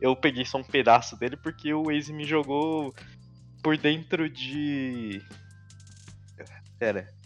Eu 0.00 0.16
peguei 0.16 0.44
só 0.44 0.58
um 0.58 0.64
pedaço 0.64 1.18
dele 1.18 1.36
porque 1.36 1.72
o 1.72 1.84
Waze 1.84 2.12
me 2.12 2.24
jogou 2.24 2.94
por 3.62 3.76
dentro 3.76 4.28
de. 4.28 5.22
Pera. 6.78 7.19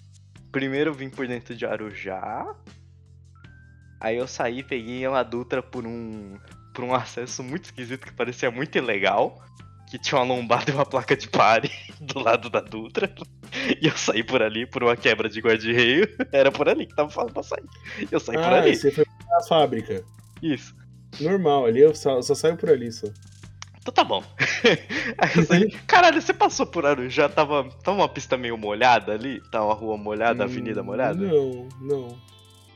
Primeiro 0.54 0.90
eu 0.90 0.94
vim 0.94 1.10
por 1.10 1.26
dentro 1.26 1.54
de 1.54 1.66
Arujá. 1.66 2.54
Aí 4.00 4.16
eu 4.16 4.26
saí, 4.28 4.62
peguei 4.62 5.06
uma 5.08 5.22
Dutra 5.24 5.60
por 5.62 5.84
um. 5.84 6.38
por 6.72 6.84
um 6.84 6.94
acesso 6.94 7.42
muito 7.42 7.64
esquisito 7.64 8.06
que 8.06 8.12
parecia 8.12 8.50
muito 8.52 8.78
ilegal. 8.78 9.42
Que 9.90 9.98
tinha 9.98 10.20
uma 10.20 10.34
lombada 10.34 10.70
e 10.70 10.74
uma 10.74 10.86
placa 10.86 11.16
de 11.16 11.28
pare 11.28 11.70
do 12.00 12.20
lado 12.20 12.48
da 12.48 12.60
Dutra. 12.60 13.12
E 13.80 13.86
eu 13.86 13.96
saí 13.96 14.22
por 14.22 14.42
ali 14.42 14.64
por 14.64 14.82
uma 14.84 14.96
quebra 14.96 15.28
de 15.28 15.40
guarda-reio. 15.40 16.08
Era 16.32 16.50
por 16.52 16.68
ali 16.68 16.86
que 16.86 16.94
tava 16.94 17.10
falando 17.10 17.32
pra 17.32 17.42
sair. 17.42 17.64
Eu 18.10 18.20
saí 18.20 18.36
por 18.36 18.44
Ah, 18.44 18.60
ali. 18.62 18.76
você 18.76 18.90
foi 18.92 19.04
pra 19.04 19.42
fábrica. 19.48 20.04
Isso. 20.40 20.74
Normal, 21.20 21.66
ali 21.66 21.80
eu 21.80 21.94
só, 21.94 22.16
eu 22.16 22.22
só 22.22 22.34
saio 22.34 22.56
por 22.56 22.70
ali 22.70 22.90
só. 22.92 23.06
Então 23.84 23.92
tá 23.92 24.02
bom. 24.02 24.24
Aí 25.18 25.30
eu 25.36 25.44
saí. 25.44 25.70
Caralho, 25.86 26.20
você 26.22 26.32
passou 26.32 26.64
por 26.64 26.86
Arujá? 26.86 27.28
Tava, 27.28 27.68
tava 27.82 27.98
uma 27.98 28.08
pista 28.08 28.34
meio 28.34 28.56
molhada 28.56 29.12
ali? 29.12 29.42
Tava 29.50 29.66
uma 29.66 29.74
rua 29.74 29.98
molhada, 29.98 30.42
a 30.42 30.46
avenida 30.46 30.80
Hum, 30.80 30.86
molhada? 30.86 31.20
Não, 31.20 31.68
não. 31.82 32.18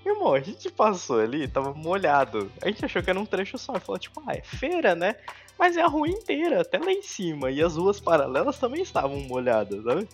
Meu 0.04 0.14
irmão, 0.14 0.34
a 0.34 0.40
gente 0.40 0.68
passou 0.70 1.18
ali, 1.18 1.48
tava 1.48 1.72
molhado. 1.72 2.52
A 2.60 2.68
gente 2.68 2.84
achou 2.84 3.02
que 3.02 3.08
era 3.08 3.18
um 3.18 3.24
trecho 3.24 3.56
só. 3.56 3.74
E 3.74 3.80
falou, 3.80 3.98
tipo, 3.98 4.22
ah, 4.26 4.34
é 4.34 4.42
feira, 4.42 4.94
né? 4.94 5.16
Mas 5.58 5.78
é 5.78 5.80
a 5.80 5.86
rua 5.86 6.08
inteira, 6.08 6.60
até 6.60 6.78
lá 6.78 6.92
em 6.92 7.00
cima. 7.02 7.50
E 7.50 7.62
as 7.62 7.76
ruas 7.76 7.98
paralelas 7.98 8.58
também 8.58 8.82
estavam 8.82 9.18
molhadas, 9.20 9.82
sabe? 9.82 10.06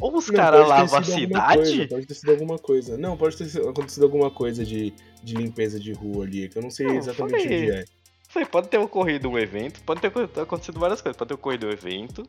Ou 0.00 0.16
os 0.16 0.30
caras 0.30 0.68
lavam 0.68 0.98
a 0.98 1.02
cidade. 1.02 1.56
coisa, 1.56 1.88
pode 1.88 2.06
ter 2.06 2.14
sido 2.14 2.30
alguma 2.30 2.58
coisa. 2.58 2.96
Não, 2.96 3.16
pode 3.16 3.36
ter 3.36 3.68
acontecido 3.68 4.04
alguma 4.04 4.30
coisa 4.30 4.64
de, 4.64 4.94
de 5.20 5.34
limpeza 5.34 5.80
de 5.80 5.92
rua 5.92 6.24
ali, 6.24 6.48
que 6.48 6.56
eu 6.56 6.62
não 6.62 6.70
sei 6.70 6.86
Não, 6.86 6.96
exatamente 6.98 7.42
foi- 7.42 7.56
onde 7.56 7.70
é. 7.72 7.84
Falei, 8.28 8.46
pode 8.46 8.68
ter 8.68 8.78
ocorrido 8.78 9.28
um 9.30 9.38
evento, 9.38 9.82
pode 9.82 10.00
ter 10.00 10.12
acontecido 10.40 10.78
várias 10.78 11.00
coisas. 11.00 11.16
Pode 11.16 11.28
ter 11.28 11.34
ocorrido 11.34 11.66
um 11.66 11.70
evento, 11.70 12.26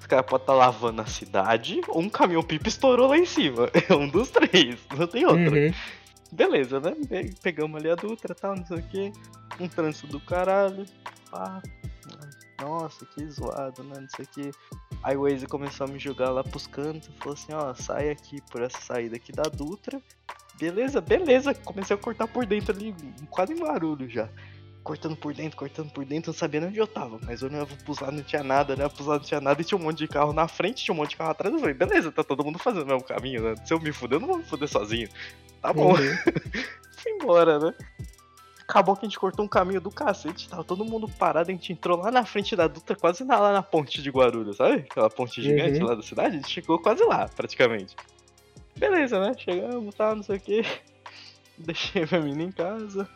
os 0.00 0.06
caras 0.06 0.24
podem 0.26 0.42
estar 0.44 0.54
lavando 0.54 1.02
a 1.02 1.06
cidade, 1.06 1.80
ou 1.88 2.00
um 2.00 2.08
caminhão 2.08 2.42
pipa 2.42 2.68
estourou 2.68 3.08
lá 3.08 3.18
em 3.18 3.26
cima. 3.26 3.68
É 3.88 3.94
um 3.94 4.08
dos 4.08 4.30
três, 4.30 4.78
não 4.96 5.06
tem 5.06 5.24
outro. 5.26 5.54
Uhum. 5.54 5.72
Beleza, 6.32 6.80
né? 6.80 6.96
Pe- 7.08 7.34
Pegamos 7.42 7.78
ali 7.78 7.90
a 7.90 7.94
Dutra 7.94 8.34
tal, 8.34 8.56
não 8.56 8.64
sei 8.64 8.78
o 8.78 8.82
que. 8.82 9.12
Um 9.60 9.68
trânsito 9.68 10.06
do 10.06 10.18
caralho. 10.20 10.86
Pá. 11.30 11.60
Nossa, 12.60 13.04
que 13.04 13.26
zoado, 13.28 13.82
né? 13.82 14.00
Não 14.00 14.08
sei 14.08 14.24
o 14.24 14.28
que. 14.28 14.50
Aí 15.02 15.16
o 15.16 15.22
Waze 15.28 15.46
começou 15.46 15.86
a 15.86 15.90
me 15.90 15.98
jogar 15.98 16.30
lá 16.30 16.42
pros 16.44 16.66
cantos, 16.66 17.10
falou 17.18 17.34
assim, 17.34 17.52
ó, 17.52 17.74
sai 17.74 18.08
aqui 18.10 18.40
por 18.50 18.62
essa 18.62 18.80
saída 18.80 19.16
aqui 19.16 19.32
da 19.32 19.42
Dutra. 19.42 20.00
Beleza, 20.58 21.00
beleza. 21.00 21.52
Comecei 21.54 21.94
a 21.96 21.98
cortar 21.98 22.28
por 22.28 22.46
dentro 22.46 22.72
ali, 22.74 22.94
quase 23.28 23.52
em 23.52 23.58
barulho 23.58 24.08
já. 24.08 24.28
Cortando 24.82 25.16
por 25.16 25.32
dentro, 25.32 25.56
cortando 25.56 25.90
por 25.92 26.04
dentro, 26.04 26.32
não 26.32 26.38
sabia 26.38 26.60
nem 26.60 26.70
onde 26.70 26.78
eu 26.78 26.86
tava. 26.86 27.18
Mas 27.24 27.40
eu 27.40 27.48
olhava 27.48 27.74
pros 27.84 28.00
lados, 28.00 28.16
não 28.16 28.24
tinha 28.24 28.42
nada, 28.42 28.74
né? 28.74 28.88
Pros 28.88 29.06
lados 29.06 29.22
não 29.24 29.28
tinha 29.28 29.40
nada 29.40 29.60
e 29.60 29.64
tinha 29.64 29.78
um 29.78 29.82
monte 29.82 29.98
de 29.98 30.08
carro 30.08 30.32
na 30.32 30.48
frente, 30.48 30.84
tinha 30.84 30.94
um 30.94 30.98
monte 30.98 31.10
de 31.10 31.16
carro 31.16 31.30
atrás. 31.30 31.54
Eu 31.54 31.60
falei, 31.60 31.74
beleza, 31.74 32.10
tá 32.10 32.24
todo 32.24 32.44
mundo 32.44 32.58
fazendo 32.58 32.82
o 32.82 32.86
mesmo 32.86 33.04
caminho, 33.04 33.42
né? 33.42 33.54
Se 33.64 33.72
eu 33.72 33.80
me 33.80 33.92
fuder, 33.92 34.16
eu 34.16 34.20
não 34.20 34.28
vou 34.28 34.38
me 34.38 34.44
fuder 34.44 34.68
sozinho. 34.68 35.08
Tá 35.60 35.72
bom. 35.72 35.92
Uhum. 35.92 35.96
Fui 36.98 37.12
embora, 37.12 37.58
né? 37.60 37.74
Acabou 38.68 38.96
que 38.96 39.04
a 39.04 39.08
gente 39.08 39.18
cortou 39.18 39.44
um 39.44 39.48
caminho 39.48 39.80
do 39.80 39.90
cacete, 39.90 40.48
tava 40.48 40.64
todo 40.64 40.84
mundo 40.84 41.06
parado, 41.06 41.50
a 41.50 41.52
gente 41.52 41.72
entrou 41.72 41.98
lá 41.98 42.10
na 42.10 42.24
frente 42.24 42.56
da 42.56 42.66
Dutra, 42.66 42.96
quase 42.96 43.22
na, 43.24 43.38
lá 43.38 43.52
na 43.52 43.62
ponte 43.62 44.00
de 44.00 44.10
Guarulhos, 44.10 44.56
sabe? 44.56 44.86
Aquela 44.90 45.10
ponte 45.10 45.42
gigante 45.42 45.78
Uhum. 45.80 45.86
lá 45.86 45.94
da 45.94 46.02
cidade, 46.02 46.36
a 46.36 46.40
gente 46.40 46.50
chegou 46.50 46.78
quase 46.78 47.04
lá, 47.04 47.28
praticamente. 47.28 47.94
Beleza, 48.76 49.20
né? 49.20 49.34
Chegamos, 49.36 49.94
tá, 49.94 50.14
não 50.14 50.22
sei 50.22 50.36
o 50.36 50.40
que. 50.40 50.62
Deixei 51.58 52.06
minha 52.06 52.20
menina 52.22 52.42
em 52.44 52.52
casa. 52.52 53.06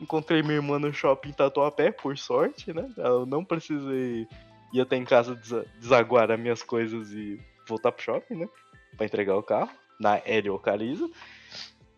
Encontrei 0.00 0.42
minha 0.42 0.56
irmã 0.56 0.78
no 0.78 0.92
shopping 0.92 1.32
Tatuapé, 1.32 1.90
por 1.90 2.16
sorte, 2.18 2.72
né? 2.72 2.90
Eu 2.96 3.24
não 3.24 3.44
precisei 3.44 4.26
ir 4.72 4.80
até 4.80 4.96
em 4.96 5.04
casa 5.04 5.34
desa- 5.34 5.66
desaguar 5.78 6.30
as 6.30 6.38
minhas 6.38 6.62
coisas 6.62 7.12
e 7.12 7.40
voltar 7.66 7.92
pro 7.92 8.04
shopping, 8.04 8.34
né? 8.34 8.48
Pra 8.96 9.06
entregar 9.06 9.36
o 9.36 9.42
carro, 9.42 9.70
na 9.98 10.20
Hélio 10.24 10.54
Ocariza. 10.54 11.08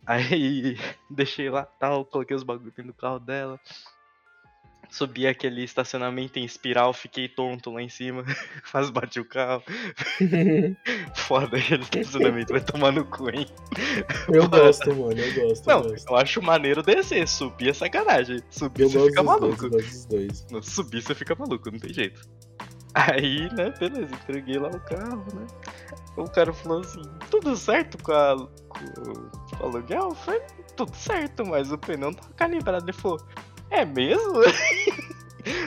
Aí 0.07 0.77
deixei 1.11 1.51
lá 1.51 1.65
tal, 1.65 2.05
coloquei 2.05 2.37
os 2.37 2.43
bagulho 2.43 2.73
do 2.85 2.95
carro 2.95 3.19
dela. 3.19 3.59
Subi 4.91 5.27
aquele 5.27 5.63
estacionamento 5.63 6.39
em 6.39 6.45
espiral, 6.45 6.93
fiquei 6.93 7.29
tonto 7.29 7.71
lá 7.71 7.83
em 7.83 7.89
cima. 7.89 8.25
Quase 8.71 8.93
bati 8.93 9.21
o 9.21 9.25
carro. 9.25 9.63
Foda 11.15 11.57
aquele 11.57 11.83
estacionamento, 11.83 12.53
vai 12.53 12.65
tomar 12.65 12.93
no 12.93 13.05
cu, 13.05 13.31
hein? 13.31 13.47
eu 14.33 14.49
gosto, 14.49 14.95
mano, 14.95 15.19
eu 15.19 15.49
gosto. 15.49 15.67
Não, 15.67 15.83
eu 15.83 15.91
gosto. 15.91 16.09
eu 16.09 16.17
acho 16.17 16.43
maneiro 16.43 16.83
descer, 16.83 17.27
subir 17.27 17.71
é 17.71 17.73
sacanagem. 17.73 18.41
Subir 18.51 18.83
Eu 18.83 18.91
você 18.91 19.07
fica 19.07 19.23
dois, 19.23 19.27
maluco. 19.27 19.71
dois. 20.09 20.47
Não, 20.51 20.63
subir 20.63 21.03
você 21.03 21.15
fica 21.15 21.35
maluco, 21.35 21.71
não 21.71 21.79
tem 21.79 21.93
jeito. 21.93 22.21
Aí, 22.95 23.53
né, 23.55 23.75
beleza, 23.79 24.15
entreguei 24.15 24.59
lá 24.59 24.69
o 24.69 24.81
carro, 24.81 25.27
né? 25.35 25.47
O 26.17 26.25
cara 26.25 26.51
falou 26.51 26.81
assim, 26.81 27.03
tudo 27.31 27.55
certo 27.55 28.03
com, 28.03 28.11
a, 28.11 28.37
com 28.39 29.61
o 29.61 29.67
aluguel? 29.67 30.15
Falei, 30.15 30.41
tudo 30.75 30.95
certo, 30.97 31.45
mas 31.45 31.71
o 31.71 31.77
pneu 31.77 32.11
não 32.11 32.15
tá 32.15 32.29
calibrado. 32.35 32.87
Ele 32.87 32.95
falou, 32.95 33.21
é 33.71 33.85
mesmo? 33.85 34.33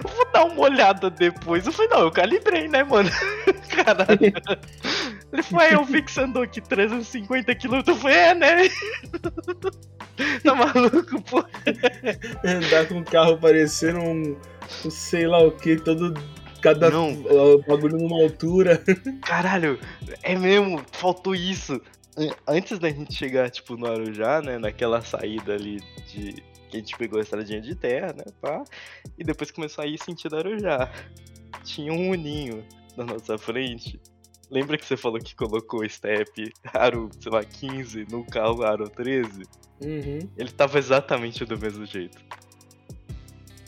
Vou 0.03 0.27
dar 0.33 0.43
uma 0.45 0.61
olhada 0.63 1.09
depois. 1.09 1.65
Eu 1.65 1.71
falei, 1.71 1.89
não, 1.91 2.01
eu 2.01 2.11
calibrei, 2.11 2.67
né, 2.67 2.83
mano? 2.83 3.09
Caralho. 3.69 4.33
Ele 5.31 5.43
falou, 5.43 5.65
é, 5.65 5.73
eu 5.75 5.85
vi 5.85 6.01
que 6.01 6.11
você 6.11 6.21
andou 6.21 6.43
aqui 6.43 6.59
350 6.59 7.55
km. 7.55 7.81
Eu 7.87 7.95
falei, 7.95 8.17
é, 8.17 8.35
né? 8.35 8.69
Tá 10.43 10.53
maluco, 10.53 11.21
pô? 11.21 11.45
Andar 12.43 12.87
com 12.89 12.99
o 12.99 13.05
carro 13.05 13.37
parecendo 13.37 13.99
um, 13.99 14.35
um 14.85 14.89
sei 14.89 15.25
lá 15.25 15.41
o 15.41 15.51
que, 15.51 15.77
todo. 15.77 16.13
Cada 16.61 16.89
Não. 16.91 17.15
bagulho 17.65 17.97
numa 17.97 18.21
altura. 18.21 18.83
Caralho, 19.25 19.79
é 20.21 20.35
mesmo, 20.35 20.83
faltou 20.91 21.33
isso. 21.33 21.81
An- 22.17 22.35
Antes 22.45 22.77
da 22.79 22.89
gente 22.89 23.13
chegar, 23.13 23.49
tipo, 23.49 23.77
no 23.77 23.85
Arujá, 23.85 24.41
né? 24.41 24.57
Naquela 24.57 24.99
saída 25.01 25.53
ali 25.53 25.79
de. 26.09 26.43
Que 26.69 26.77
a 26.77 26.79
gente 26.79 26.97
pegou 26.97 27.19
a 27.19 27.23
estradinha 27.23 27.59
de 27.59 27.75
terra, 27.75 28.13
né? 28.13 28.23
Pá, 28.39 28.63
e 29.17 29.23
depois 29.23 29.51
começou 29.51 29.83
a 29.83 29.87
ir 29.87 29.97
sentido 30.03 30.37
Arujá. 30.37 30.91
Tinha 31.63 31.91
um 31.91 32.11
uninho 32.11 32.63
na 32.95 33.03
nossa 33.03 33.37
frente. 33.37 33.99
Lembra 34.51 34.77
que 34.77 34.85
você 34.85 34.97
falou 34.97 35.19
que 35.19 35.35
colocou 35.35 35.81
o 35.81 35.89
step 35.89 36.51
aro, 36.73 37.09
sei 37.19 37.31
lá, 37.31 37.43
15 37.43 38.07
no 38.09 38.25
carro 38.25 38.63
aro 38.63 38.89
13? 38.89 39.43
Uhum. 39.81 40.29
Ele 40.37 40.51
tava 40.51 40.77
exatamente 40.77 41.45
do 41.45 41.57
mesmo 41.57 41.85
jeito. 41.85 42.17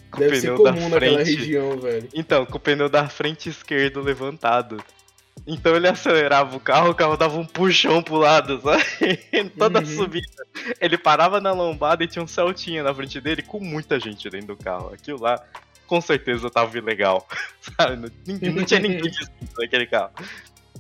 Com 0.10 0.20
Deve 0.20 0.38
o 0.38 0.42
ser 0.42 0.48
pneu 0.48 0.64
da 0.64 0.74
comum 0.74 0.90
naquela 0.90 1.24
frente. 1.24 1.36
região, 1.38 1.78
velho. 1.80 2.10
Então, 2.14 2.46
com 2.46 2.58
o 2.58 2.60
pneu 2.60 2.90
da 2.90 3.08
frente 3.08 3.50
esquerdo 3.50 4.02
levantado. 4.02 4.84
Então 5.48 5.76
ele 5.76 5.88
acelerava 5.88 6.56
o 6.56 6.60
carro, 6.60 6.92
o 6.92 6.96
carro 6.96 7.18
dava 7.18 7.38
um 7.38 7.46
puxão 7.46 8.02
pro 8.04 8.16
lado, 8.18 8.62
sabe? 8.62 8.84
Toda 9.58 9.80
Uhum. 9.80 9.86
subida. 9.86 10.28
Ele 10.80 10.98
parava 10.98 11.42
na 11.42 11.52
lombada 11.52 12.04
e 12.04 12.08
tinha 12.08 12.24
um 12.24 12.28
Celtinha 12.28 12.84
na 12.84 12.94
frente 12.94 13.20
dele 13.20 13.42
com 13.42 13.60
muita 13.60 14.00
gente 14.00 14.30
dentro 14.30 14.56
do 14.56 14.58
carro. 14.58 14.94
Aquilo 14.94 15.20
lá, 15.20 15.42
com 15.88 16.00
certeza, 16.00 16.50
tava 16.50 16.78
ilegal. 16.78 17.28
Sabe? 17.60 17.96
Não, 17.96 18.52
não 18.54 18.64
tinha 18.66 18.80
ninguém 18.80 19.10
distinto 19.10 19.60
naquele 19.60 19.88
carro. 19.88 20.12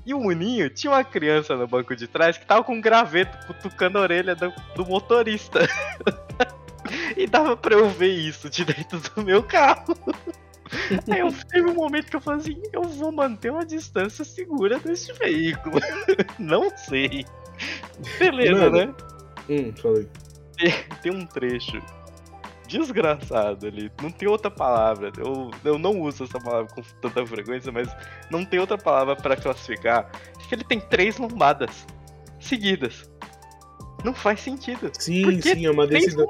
E 0.05 0.13
o 0.13 0.19
Muninho 0.19 0.69
tinha 0.69 0.91
uma 0.91 1.03
criança 1.03 1.55
no 1.55 1.67
banco 1.67 1.95
de 1.95 2.07
trás 2.07 2.37
que 2.37 2.45
tava 2.45 2.63
com 2.63 2.73
um 2.75 2.81
graveto 2.81 3.37
cutucando 3.47 3.97
a 3.97 4.01
orelha 4.01 4.35
do, 4.35 4.53
do 4.75 4.85
motorista. 4.85 5.67
e 7.17 7.25
dava 7.27 7.55
pra 7.57 7.75
eu 7.75 7.89
ver 7.89 8.13
isso 8.13 8.49
de 8.49 8.63
dentro 8.65 8.99
do 8.99 9.23
meu 9.23 9.41
carro. 9.43 9.95
Aí 11.09 11.19
eu 11.19 11.33
teve 11.49 11.69
um 11.69 11.73
momento 11.73 12.09
que 12.09 12.15
eu 12.15 12.21
falei 12.21 12.39
assim, 12.39 12.61
eu 12.71 12.83
vou 12.83 13.11
manter 13.11 13.51
uma 13.51 13.65
distância 13.65 14.23
segura 14.23 14.79
desse 14.79 15.11
veículo. 15.13 15.79
Não 16.39 16.69
sei. 16.77 17.25
Beleza, 18.17 18.69
Mano. 18.69 18.77
né? 18.87 18.93
Hum, 19.49 19.73
falei. 19.75 20.07
Tem 21.01 21.11
um 21.11 21.25
trecho 21.25 21.81
desgraçado 22.67 23.67
ali. 23.67 23.91
Não 24.01 24.09
tem 24.09 24.29
outra 24.29 24.49
palavra. 24.49 25.11
Eu, 25.17 25.51
eu 25.63 25.77
não 25.77 25.99
uso 25.99 26.23
essa 26.23 26.39
palavra 26.39 26.73
com 26.73 26.81
tanta 27.01 27.25
frequência, 27.25 27.71
mas 27.71 27.89
não 28.29 28.45
tem 28.45 28.59
outra 28.59 28.77
palavra 28.77 29.15
pra 29.15 29.35
classificar. 29.35 30.09
Que 30.47 30.55
ele 30.55 30.63
tem 30.63 30.79
três 30.79 31.17
lombadas 31.17 31.85
seguidas. 32.39 33.09
Não 34.03 34.13
faz 34.13 34.39
sentido. 34.39 34.91
Sim, 34.97 35.23
Porque 35.23 35.55
sim, 35.55 35.65
é 35.65 35.71
uma 35.71 35.85
decisão. 35.85 36.25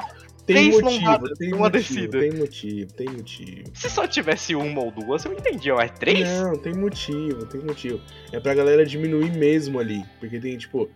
Tem 0.45 0.69
três 0.69 0.81
motivo, 0.81 1.35
tem 1.35 1.53
uma 1.53 1.69
motivo, 1.69 1.69
descida. 1.69 2.19
tem 2.19 2.31
motivo, 2.31 2.93
tem 2.93 3.09
motivo. 3.09 3.63
Se 3.73 3.89
só 3.89 4.07
tivesse 4.07 4.55
uma 4.55 4.81
ou 4.81 4.91
duas, 4.91 5.23
eu 5.25 5.33
entendia. 5.33 5.75
Mas 5.75 5.91
três? 5.91 6.27
Não, 6.27 6.57
tem 6.57 6.73
motivo, 6.73 7.45
tem 7.45 7.61
motivo. 7.61 8.01
É 8.31 8.39
pra 8.39 8.53
galera 8.53 8.85
diminuir 8.85 9.31
mesmo 9.31 9.79
ali. 9.79 10.03
Porque 10.19 10.39
tem, 10.39 10.57
tipo, 10.57 10.89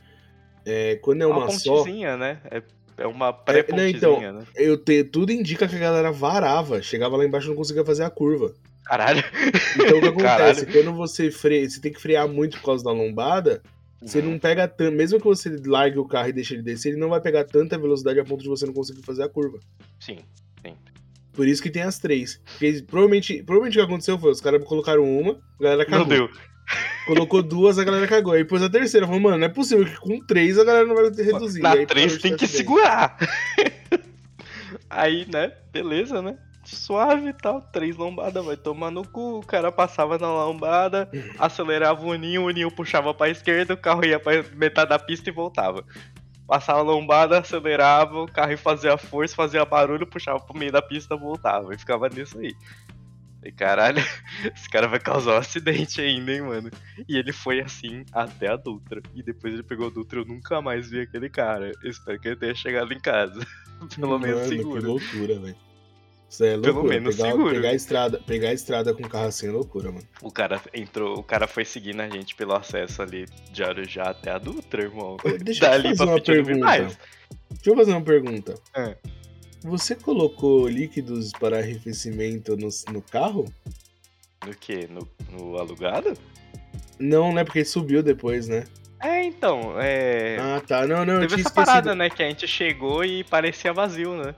é, 0.65 0.95
quando 0.97 1.21
é 1.21 1.25
uma, 1.27 1.49
só, 1.51 1.77
pontezinha, 1.77 2.17
né? 2.17 2.39
É, 2.49 2.61
é 2.97 3.07
uma 3.07 3.29
É, 3.29 3.33
pré-pontezinha, 3.33 4.01
não, 4.01 4.17
então, 4.17 4.33
né? 4.33 4.45
eu 4.55 4.77
te, 4.77 5.03
tudo 5.03 5.31
indica 5.31 5.67
que 5.67 5.75
a 5.75 5.79
galera 5.79 6.11
varava. 6.11 6.81
Chegava 6.81 7.15
lá 7.17 7.25
embaixo 7.25 7.47
e 7.47 7.49
não 7.49 7.55
conseguia 7.55 7.85
fazer 7.85 8.03
a 8.03 8.09
curva. 8.09 8.53
Caralho. 8.83 9.23
Então 9.75 9.97
o 9.97 10.01
que 10.01 10.07
acontece? 10.09 10.65
Caralho. 10.65 10.71
Quando 10.71 10.93
você 10.95 11.31
freia, 11.31 11.67
você 11.69 11.79
tem 11.81 11.91
que 11.91 12.01
frear 12.01 12.27
muito 12.27 12.57
por 12.59 12.65
causa 12.65 12.83
da 12.83 12.91
lombada, 12.91 13.61
você 14.01 14.21
não 14.21 14.37
pega 14.37 14.67
tanto. 14.67 14.95
Mesmo 14.95 15.19
que 15.19 15.25
você 15.25 15.55
largue 15.65 15.99
o 15.99 16.05
carro 16.05 16.29
e 16.29 16.33
deixe 16.33 16.53
ele 16.53 16.63
descer, 16.63 16.89
ele 16.89 16.99
não 16.99 17.09
vai 17.09 17.21
pegar 17.21 17.43
tanta 17.43 17.77
velocidade 17.77 18.19
a 18.19 18.25
ponto 18.25 18.41
de 18.43 18.49
você 18.49 18.65
não 18.65 18.73
conseguir 18.73 19.01
fazer 19.01 19.23
a 19.23 19.29
curva. 19.29 19.59
Sim. 19.99 20.19
Por 21.35 21.47
isso 21.47 21.61
que 21.61 21.69
tem 21.69 21.81
as 21.81 21.99
três. 21.99 22.41
Porque 22.45 22.81
provavelmente, 22.87 23.43
provavelmente 23.43 23.77
o 23.77 23.81
que 23.81 23.85
aconteceu 23.85 24.17
foi, 24.17 24.31
os 24.31 24.39
caras 24.39 24.63
colocaram 24.63 25.03
uma, 25.03 25.33
a 25.59 25.63
galera 25.63 25.85
cagou. 25.85 26.05
deu. 26.05 26.29
Colocou 27.05 27.43
duas, 27.43 27.77
a 27.77 27.83
galera 27.83 28.07
cagou. 28.07 28.33
Aí 28.33 28.43
depois 28.43 28.63
a 28.63 28.69
terceira, 28.69 29.05
falou, 29.05 29.21
mano, 29.21 29.37
não 29.37 29.45
é 29.45 29.49
possível 29.49 29.85
que 29.85 29.97
com 29.97 30.25
três 30.25 30.57
a 30.57 30.63
galera 30.63 30.85
não 30.85 30.95
vai 30.95 31.11
reduzir. 31.11 31.61
Na 31.61 31.73
aí, 31.73 31.85
três 31.85 32.17
tem 32.17 32.35
que 32.35 32.47
segurar. 32.47 33.17
Aí, 34.89 35.27
né? 35.31 35.51
Beleza, 35.73 36.21
né? 36.21 36.37
Suave 36.65 37.29
e 37.29 37.33
tal. 37.33 37.61
Três 37.61 37.95
lombadas, 37.95 38.43
vai 38.43 38.57
tomar 38.57 38.91
no 38.91 39.07
cu. 39.07 39.39
O 39.39 39.45
cara 39.45 39.71
passava 39.71 40.17
na 40.17 40.31
lombada, 40.31 41.09
acelerava 41.37 42.03
o 42.03 42.09
uninho, 42.09 42.43
o 42.43 42.45
uninho 42.45 42.71
puxava 42.71 43.13
pra 43.13 43.29
esquerda, 43.29 43.73
o 43.73 43.77
carro 43.77 44.05
ia 44.05 44.19
pra 44.19 44.43
metade 44.55 44.89
da 44.89 44.99
pista 44.99 45.29
e 45.29 45.33
voltava. 45.33 45.83
Passava 46.47 46.79
a 46.79 46.83
lombada, 46.83 47.39
acelerava, 47.39 48.21
o 48.21 48.31
carro 48.31 48.57
fazia 48.57 48.97
força, 48.97 49.35
fazia 49.35 49.65
barulho, 49.65 50.05
puxava 50.05 50.39
pro 50.39 50.57
meio 50.57 50.71
da 50.71 50.81
pista, 50.81 51.15
voltava. 51.15 51.73
E 51.73 51.77
ficava 51.77 52.07
nisso 52.07 52.37
aí. 52.37 52.53
E 53.45 53.51
caralho, 53.51 53.99
esse 54.55 54.67
cara 54.67 54.87
vai 54.87 54.99
causar 54.99 55.35
um 55.35 55.37
acidente 55.37 56.01
ainda, 56.01 56.31
hein, 56.33 56.41
mano. 56.41 56.71
E 57.07 57.15
ele 57.15 57.31
foi 57.31 57.61
assim 57.61 58.03
até 58.11 58.47
a 58.47 58.55
Dutra. 58.55 59.01
E 59.13 59.21
depois 59.21 59.53
ele 59.53 59.61
pegou 59.61 59.87
a 59.87 59.91
Dutra, 59.91 60.19
eu 60.19 60.25
nunca 60.25 60.61
mais 60.61 60.89
vi 60.89 61.01
aquele 61.01 61.29
cara. 61.29 61.71
Eu 61.83 61.91
espero 61.91 62.19
que 62.19 62.27
ele 62.27 62.35
tenha 62.35 62.55
chegado 62.55 62.91
em 62.91 62.99
casa. 62.99 63.39
Pelo 63.95 64.17
menos 64.17 64.37
Mano, 64.37 64.49
seguro. 64.49 64.81
Que 64.81 64.87
loucura, 64.87 65.39
velho. 65.39 65.55
Isso 66.29 66.43
é 66.43 66.57
Pelo 66.57 66.73
loucura. 66.73 66.93
menos 66.95 67.15
pegar, 67.15 67.31
seguro. 67.31 67.55
Pegar 67.55 67.69
a, 67.69 67.73
estrada, 67.73 68.19
pegar 68.25 68.49
a 68.49 68.53
estrada 68.53 68.93
com 68.93 69.03
carro 69.03 69.27
assim 69.27 69.47
é 69.47 69.51
loucura, 69.51 69.91
mano. 69.91 70.05
O 70.21 70.31
cara 70.31 70.59
entrou, 70.73 71.19
o 71.19 71.23
cara 71.23 71.47
foi 71.47 71.63
seguindo 71.63 72.01
a 72.01 72.09
gente 72.09 72.35
pelo 72.35 72.53
acesso 72.53 73.01
ali 73.01 73.25
de 73.51 73.63
Arujá 73.63 74.09
até 74.09 74.31
a 74.31 74.37
Dutra, 74.37 74.83
irmão. 74.83 75.17
Deixa 75.41 75.65
eu 75.65 75.69
Dali 75.69 75.95
fazer 75.95 76.03
uma 76.03 76.11
eu 76.11 76.17
não 76.17 76.17
vi 76.17 76.23
pergunta. 76.43 76.97
Deixa 77.51 77.69
eu 77.69 77.75
fazer 77.75 77.91
uma 77.91 78.01
pergunta. 78.01 78.55
É. 78.75 78.97
Você 79.63 79.95
colocou 79.95 80.67
líquidos 80.67 81.31
para 81.31 81.59
arrefecimento 81.59 82.55
no, 82.57 82.69
no 82.91 83.01
carro? 83.01 83.45
No 84.45 84.53
que? 84.53 84.87
No, 84.87 85.07
no 85.31 85.57
alugado? 85.57 86.13
Não, 86.99 87.33
né? 87.33 87.43
Porque 87.43 87.63
subiu 87.65 88.03
depois, 88.03 88.47
né? 88.47 88.65
É, 89.01 89.23
então, 89.23 89.73
é. 89.79 90.37
Ah, 90.39 90.61
tá. 90.65 90.85
Não, 90.87 91.05
não, 91.05 91.15
eu 91.15 91.19
Teve 91.21 91.35
tinha 91.35 91.39
essa 91.41 91.49
esquecido. 91.49 91.65
parada, 91.65 91.95
né? 91.95 92.09
Que 92.09 92.23
a 92.23 92.27
gente 92.27 92.47
chegou 92.47 93.03
e 93.03 93.23
parecia 93.23 93.73
vazio, 93.73 94.15
né? 94.15 94.35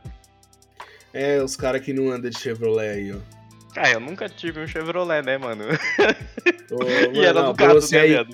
É, 1.17 1.41
os 1.41 1.55
caras 1.55 1.81
que 1.81 1.93
não 1.93 2.11
andam 2.11 2.29
de 2.29 2.37
Chevrolet 2.37 2.89
aí, 2.89 3.11
ó. 3.13 3.17
Cara, 3.73 3.91
eu 3.93 3.99
nunca 3.99 4.27
tive 4.29 4.59
um 4.59 4.67
Chevrolet, 4.67 5.23
né, 5.25 5.37
mano? 5.37 5.63
Ô, 6.71 7.13
e 7.13 7.25
era 7.25 7.41
do 7.41 7.53
pra 7.53 7.67
caso, 7.67 7.81
você 7.81 7.95
né, 7.95 8.19
aí? 8.19 8.27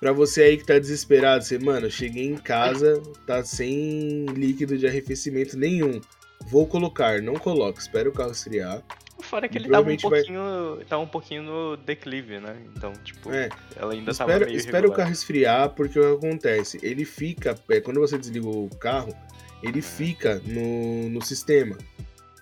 Pra 0.00 0.12
você 0.12 0.42
aí 0.42 0.56
que 0.56 0.66
tá 0.66 0.78
desesperado, 0.78 1.44
você, 1.44 1.58
mano, 1.58 1.90
cheguei 1.90 2.26
em 2.26 2.36
casa, 2.36 3.00
tá 3.26 3.42
sem 3.44 4.26
líquido 4.34 4.76
de 4.76 4.86
arrefecimento 4.86 5.56
nenhum. 5.56 6.00
Vou 6.46 6.66
colocar, 6.66 7.22
não 7.22 7.34
coloque, 7.34 7.80
espera 7.80 8.08
o 8.08 8.12
carro 8.12 8.32
esfriar. 8.32 8.82
Fora 9.20 9.48
que 9.48 9.56
ele 9.56 9.68
tava 9.68 9.90
um 9.90 9.96
provavelmente 9.96 10.02
vai- 10.02 10.20
pouquinho. 10.20 10.84
Tava 10.88 11.02
um 11.02 11.06
pouquinho 11.06 11.42
no 11.44 11.76
declive, 11.78 12.38
né? 12.40 12.56
Então, 12.76 12.92
tipo, 13.04 13.32
É, 13.32 13.48
ela 13.76 13.92
ainda 13.92 14.12
tava 14.12 14.32
espera, 14.32 14.46
meio 14.46 14.58
espera 14.58 14.88
o 14.88 14.92
carro 14.92 15.12
esfriar, 15.12 15.70
porque 15.70 15.98
o 15.98 16.18
que 16.18 16.26
acontece? 16.26 16.78
Ele 16.82 17.04
fica, 17.04 17.54
é, 17.70 17.80
quando 17.80 18.00
você 18.00 18.18
desliga 18.18 18.48
o 18.48 18.68
carro, 18.78 19.14
ele 19.62 19.80
fica 19.80 20.42
no, 20.44 21.08
no 21.08 21.22
sistema. 21.24 21.78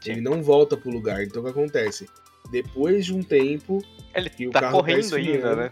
Sim. 0.03 0.12
Ele 0.12 0.20
não 0.20 0.42
volta 0.42 0.76
pro 0.76 0.90
lugar. 0.90 1.22
Então 1.22 1.42
o 1.42 1.44
que 1.44 1.50
acontece? 1.50 2.09
Depois 2.50 3.07
de 3.07 3.14
um 3.14 3.22
tempo, 3.22 3.82
Ele 4.14 4.28
que 4.30 4.46
o 4.46 4.50
tá 4.50 4.61
carro 4.61 4.72
tá 4.78 4.80
correndo 4.80 5.14
ainda, 5.14 5.30
esfriando. 5.30 5.57
né? 5.57 5.70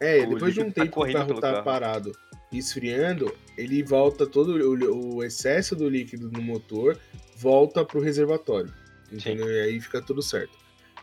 É, 0.00 0.18
O 0.24 0.30
depois 0.34 0.54
de 0.54 0.60
um 0.60 0.70
tá 0.70 0.82
tempo 0.82 1.04
que 1.04 1.10
o 1.10 1.12
carro 1.12 1.34
tá 1.40 1.52
carro. 1.52 1.64
parado 1.64 2.12
e 2.52 2.58
esfriando, 2.58 3.34
ele 3.58 3.82
volta 3.82 4.26
todo 4.26 4.50
o, 4.56 5.16
o 5.16 5.24
excesso 5.24 5.74
do 5.74 5.88
líquido 5.88 6.30
no 6.30 6.40
motor 6.40 6.98
volta 7.36 7.84
pro 7.84 8.00
reservatório. 8.00 8.72
Entendeu? 9.12 9.50
E 9.50 9.60
aí 9.60 9.80
fica 9.80 10.00
tudo 10.00 10.22
certo. 10.22 10.56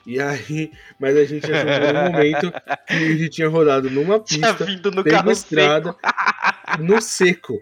E 0.05 0.19
aí, 0.19 0.71
mas 0.99 1.15
a 1.15 1.25
gente 1.25 1.45
achou 1.51 1.69
um 1.69 2.11
momento 2.11 2.51
que 2.87 2.93
ele 2.95 3.29
tinha 3.29 3.47
rodado 3.47 3.89
numa 3.89 4.19
Tinha 4.23 4.49
pista, 4.53 4.65
vindo 4.65 4.89
no 4.91 5.03
carro 5.03 5.31
estrada, 5.31 5.95
no 6.79 6.99
seco. 7.01 7.59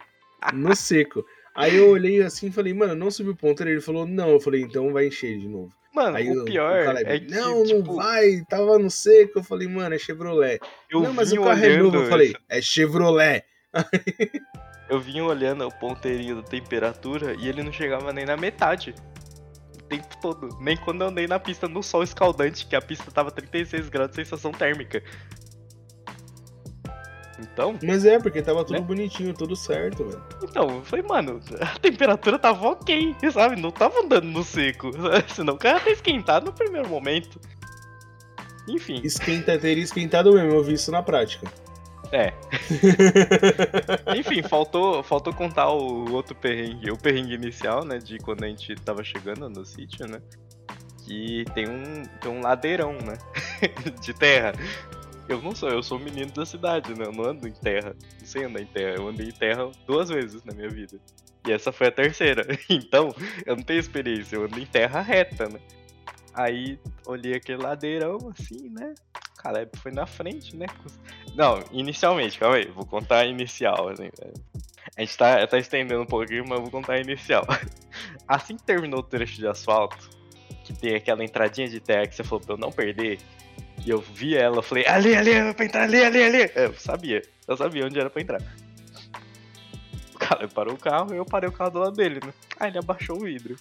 No 0.54 0.74
seco. 0.76 1.26
Aí 1.60 1.76
eu 1.76 1.90
olhei 1.90 2.22
assim 2.22 2.48
e 2.48 2.52
falei, 2.52 2.74
mano, 2.74 2.96
não 2.96 3.12
subiu 3.12 3.34
o 3.34 3.36
ponto. 3.36 3.62
Ele 3.62 3.82
falou, 3.82 4.06
não. 4.06 4.30
Eu 4.30 4.40
falei, 4.40 4.62
então 4.62 4.94
vai 4.94 5.08
encher 5.08 5.38
de 5.38 5.48
novo. 5.48 5.70
Mano, 5.94 6.16
Aí 6.16 6.32
o 6.32 6.46
pior 6.46 6.86
Caleb, 6.86 7.10
é 7.10 7.20
que, 7.20 7.32
não, 7.32 7.64
tipo, 7.64 7.80
não 7.80 7.96
vai, 7.96 8.42
tava 8.48 8.80
no 8.80 8.90
seco. 8.90 9.40
Eu 9.40 9.44
falei, 9.44 9.68
mano, 9.68 9.94
é 9.94 9.98
Chevrolet. 9.98 10.60
eu 10.90 11.02
não, 11.02 11.14
mas 11.14 11.34
o 11.34 11.44
carro 11.44 11.66
é 11.66 11.78
novo. 11.78 11.98
Eu 11.98 12.06
falei, 12.08 12.34
é 12.48 12.62
Chevrolet. 12.62 13.44
Eu 14.90 15.00
vim 15.00 15.22
olhando 15.22 15.68
o 15.68 15.72
ponteirinho 15.72 16.38
da 16.38 16.42
temperatura 16.42 17.36
e 17.38 17.48
ele 17.48 17.62
não 17.62 17.72
chegava 17.72 18.12
nem 18.12 18.26
na 18.26 18.36
metade. 18.36 18.96
O 19.76 19.84
tempo 19.84 20.08
todo. 20.20 20.58
Nem 20.62 20.76
quando 20.78 21.02
eu 21.02 21.10
andei 21.10 21.28
na 21.28 21.40
pista 21.40 21.68
no 21.68 21.84
sol 21.84 22.02
escaldante, 22.02 22.66
que 22.66 22.76
a 22.76 22.82
pista 22.82 23.12
tava 23.12 23.30
36 23.30 23.88
graus 23.90 24.16
sensação 24.16 24.52
térmica. 24.52 25.04
Então, 27.42 27.78
Mas 27.84 28.06
é, 28.06 28.20
porque 28.20 28.42
tava 28.42 28.64
tudo 28.66 28.80
Né? 28.80 28.86
bonitinho, 28.86 29.34
tudo 29.34 29.56
certo, 29.56 30.04
velho. 30.06 30.22
então, 30.44 30.70
eu 30.70 30.84
falei, 30.84 31.06
mano, 31.08 31.40
a 31.62 31.80
temperatura 31.80 32.38
tava 32.38 32.68
ok, 32.70 33.16
sabe? 33.32 33.60
Não 33.62 33.72
tava 33.72 34.00
andando 34.02 34.26
no 34.26 34.44
seco. 34.44 34.92
Senão 35.34 35.54
o 35.54 35.58
cara 35.58 35.82
ia 35.86 35.94
esquentado 35.94 36.46
no 36.48 36.54
primeiro 36.54 36.90
momento. 36.90 37.40
Enfim, 38.68 39.02
Esquenta, 39.04 39.58
teria 39.58 39.84
esquentado 39.84 40.32
mesmo, 40.34 40.52
eu 40.52 40.64
vi 40.64 40.74
isso 40.74 40.92
na 40.92 41.02
prática. 41.02 41.48
é. 42.12 42.34
Enfim, 44.18 44.44
faltou, 44.44 45.02
faltou 45.04 45.34
contar 45.34 45.70
o 45.72 46.12
outro 46.14 46.36
perrengue, 46.36 46.92
o 46.92 46.98
perrengue 46.98 47.34
inicial, 47.36 47.84
né? 47.84 47.98
De 47.98 48.18
quando 48.20 48.44
a 48.44 48.48
gente 48.48 48.76
tava 48.76 49.04
chegando 49.04 49.50
no 49.50 49.66
sítio, 49.66 50.08
né? 50.08 50.22
Que 51.06 51.46
tem 51.56 51.68
um, 51.68 52.04
tem 52.22 52.32
um 52.32 52.42
ladeirão, 52.42 52.94
né? 52.94 53.18
de 54.02 54.14
terra. 54.14 54.54
Eu 55.30 55.40
não 55.44 55.54
sou, 55.54 55.70
eu 55.70 55.84
sou 55.84 56.00
menino 56.00 56.32
da 56.32 56.44
cidade, 56.44 56.94
né? 56.96 57.06
Eu 57.06 57.12
não 57.14 57.24
ando 57.24 57.48
em 57.48 57.54
terra. 57.54 57.96
Não 58.20 58.26
sei 58.26 58.46
andar 58.46 58.62
em 58.62 58.66
terra. 58.66 58.96
Eu 58.96 59.08
andei 59.08 59.28
em 59.28 59.32
terra 59.32 59.70
duas 59.86 60.10
vezes 60.10 60.44
na 60.44 60.54
minha 60.54 60.68
vida. 60.68 61.00
E 61.48 61.52
essa 61.52 61.72
foi 61.72 61.88
a 61.88 61.92
terceira. 61.92 62.46
Então, 62.68 63.14
eu 63.46 63.56
não 63.56 63.64
tenho 63.64 63.80
experiência, 63.80 64.36
eu 64.36 64.46
ando 64.46 64.60
em 64.60 64.66
terra 64.66 65.02
reta, 65.02 65.48
né? 65.48 65.60
Aí 66.34 66.80
olhei 67.06 67.36
aquele 67.36 67.62
ladeirão 67.62 68.18
assim, 68.30 68.70
né? 68.70 68.94
O 69.16 69.42
Caleb 69.42 69.72
foi 69.78 69.92
na 69.92 70.06
frente, 70.06 70.56
né? 70.56 70.66
Não, 71.36 71.64
inicialmente, 71.72 72.40
calma 72.40 72.58
aí, 72.58 72.68
vou 72.68 72.86
contar 72.86 73.20
a 73.20 73.26
inicial. 73.26 73.90
Assim, 73.90 74.10
a 74.98 75.02
gente 75.02 75.18
tá, 75.18 75.46
tá 75.46 75.58
estendendo 75.58 76.02
um 76.02 76.08
pouquinho, 76.08 76.44
mas 76.48 76.58
eu 76.58 76.64
vou 76.64 76.72
contar 76.72 76.94
a 76.94 77.00
inicial. 77.00 77.46
Assim 78.28 78.58
que 78.58 78.64
terminou 78.64 79.00
o 79.00 79.04
trecho 79.04 79.38
de 79.38 79.48
asfalto, 79.48 80.10
que 80.64 80.74
tem 80.74 80.96
aquela 80.96 81.24
entradinha 81.24 81.68
de 81.68 81.80
terra 81.80 82.08
que 82.08 82.16
você 82.16 82.24
falou 82.24 82.44
pra 82.44 82.56
eu 82.56 82.60
não 82.60 82.72
perder, 82.72 83.20
e 83.86 83.90
eu 83.90 84.00
vi 84.00 84.36
ela, 84.36 84.62
falei, 84.62 84.86
ali, 84.88 85.16
ali, 85.16 85.32
era 85.32 85.54
pra 85.54 85.66
entrar, 85.66 85.84
ali, 85.84 86.04
ali, 86.04 86.24
ali. 86.24 86.42
É, 86.56 86.66
Eu 86.66 86.74
sabia, 86.74 87.22
eu 87.48 87.58
sabia 87.58 87.86
onde 87.86 88.00
era 88.00 88.10
pra 88.10 88.22
entrar. 88.22 88.42
O 90.14 90.18
cara 90.20 90.48
parou 90.48 90.74
o 90.74 90.78
carro 90.78 91.14
e 91.14 91.18
eu 91.18 91.26
parei 91.26 91.50
o 91.50 91.54
carro 91.54 91.72
do 91.72 91.80
lado 91.80 91.96
dele, 91.96 92.20
né? 92.24 92.34
Aí 92.60 92.70
ele 92.70 92.78
abaixou 92.78 93.18
o 93.18 93.24
vidro. 93.24 93.56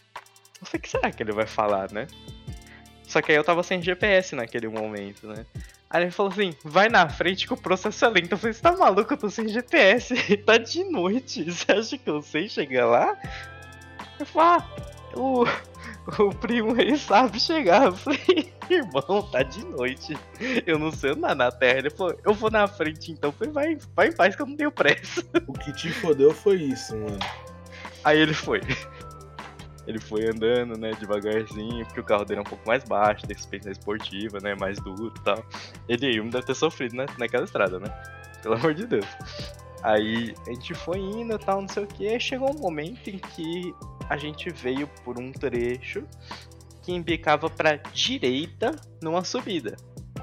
Eu 0.60 0.66
falei, 0.66 0.78
o 0.78 0.80
que 0.80 0.88
será 0.88 1.10
que 1.10 1.22
ele 1.22 1.32
vai 1.32 1.46
falar, 1.46 1.90
né? 1.92 2.06
Só 3.06 3.22
que 3.22 3.32
aí 3.32 3.38
eu 3.38 3.44
tava 3.44 3.62
sem 3.62 3.80
GPS 3.80 4.34
naquele 4.34 4.68
momento, 4.68 5.26
né? 5.28 5.46
Aí 5.88 6.02
ele 6.02 6.10
falou 6.10 6.30
assim, 6.30 6.52
vai 6.62 6.88
na 6.88 7.08
frente 7.08 7.46
que 7.46 7.54
o 7.54 7.56
processo 7.56 8.04
é 8.04 8.08
lento. 8.08 8.32
Eu 8.32 8.38
falei, 8.38 8.52
você 8.52 8.60
tá 8.60 8.76
maluco? 8.76 9.14
Eu 9.14 9.16
tô 9.16 9.30
sem 9.30 9.48
GPS. 9.48 10.14
tá 10.44 10.58
de 10.58 10.84
noite. 10.84 11.44
Você 11.50 11.72
acha 11.72 11.96
que 11.96 12.10
eu 12.10 12.20
sei 12.20 12.48
chegar 12.48 12.86
lá? 12.86 13.16
Eu 14.20 14.26
falei, 14.26 14.48
ah, 14.60 15.18
o, 15.18 15.44
o 16.18 16.34
primo 16.34 16.74
aí 16.80 16.96
sabe 16.96 17.38
chegar. 17.38 17.86
Eu 17.86 17.92
falei, 17.92 18.52
irmão, 18.70 19.22
tá 19.30 19.42
de 19.42 19.64
noite. 19.66 20.16
Eu 20.66 20.78
não 20.78 20.90
sei 20.90 21.11
andar 21.11 21.34
na 21.34 21.50
terra. 21.50 21.78
Ele 21.78 21.90
falou, 21.90 22.18
eu 22.24 22.32
vou 22.32 22.50
na 22.50 22.66
frente 22.66 23.12
então. 23.12 23.28
Eu 23.28 23.32
falei, 23.32 23.52
vai, 23.52 23.78
vai 23.94 24.09
em 24.09 24.12
paz 24.12 24.34
que 24.34 24.42
eu 24.42 24.46
não 24.46 24.56
tenho 24.56 24.72
pressa. 24.72 25.22
O 25.46 25.52
que 25.52 25.72
te 25.72 25.90
fodeu 25.90 26.32
foi 26.32 26.56
isso, 26.56 26.96
mano. 26.96 27.18
Aí 28.04 28.18
ele 28.18 28.34
foi. 28.34 28.61
Ele 29.86 29.98
foi 29.98 30.28
andando, 30.28 30.78
né, 30.78 30.90
devagarzinho, 31.00 31.84
porque 31.86 32.00
o 32.00 32.04
carro 32.04 32.24
dele 32.24 32.40
é 32.40 32.42
um 32.42 32.44
pouco 32.44 32.66
mais 32.66 32.84
baixo, 32.84 33.26
tem 33.26 33.36
suspensão 33.36 33.72
esportiva, 33.72 34.38
né, 34.40 34.54
mais 34.54 34.78
duro 34.78 35.12
e 35.16 35.20
tal. 35.24 35.42
Ele 35.88 36.06
aí 36.06 36.20
deve 36.20 36.46
ter 36.46 36.54
sofrido 36.54 36.94
né, 36.94 37.06
naquela 37.18 37.44
estrada, 37.44 37.78
né? 37.80 37.88
Pelo 38.42 38.54
amor 38.54 38.74
de 38.74 38.86
Deus. 38.86 39.06
Aí 39.83 40.35
a 40.47 40.51
gente 40.53 40.74
foi 40.74 40.99
indo 40.99 41.35
e 41.35 41.39
tal, 41.39 41.61
não 41.61 41.68
sei 41.68 41.85
o 41.85 41.87
que, 41.87 42.09
aí 42.09 42.20
chegou 42.20 42.51
um 42.51 42.59
momento 42.61 43.09
em 43.09 43.18
que 43.18 43.74
a 44.09 44.16
gente 44.16 44.51
veio 44.51 44.89
por 45.05 45.18
um 45.20 45.31
trecho 45.33 46.05
que 46.83 46.93
embicava 46.93 47.49
pra 47.49 47.76
direita 47.76 48.72
numa 49.03 49.22
subida, 49.24 49.76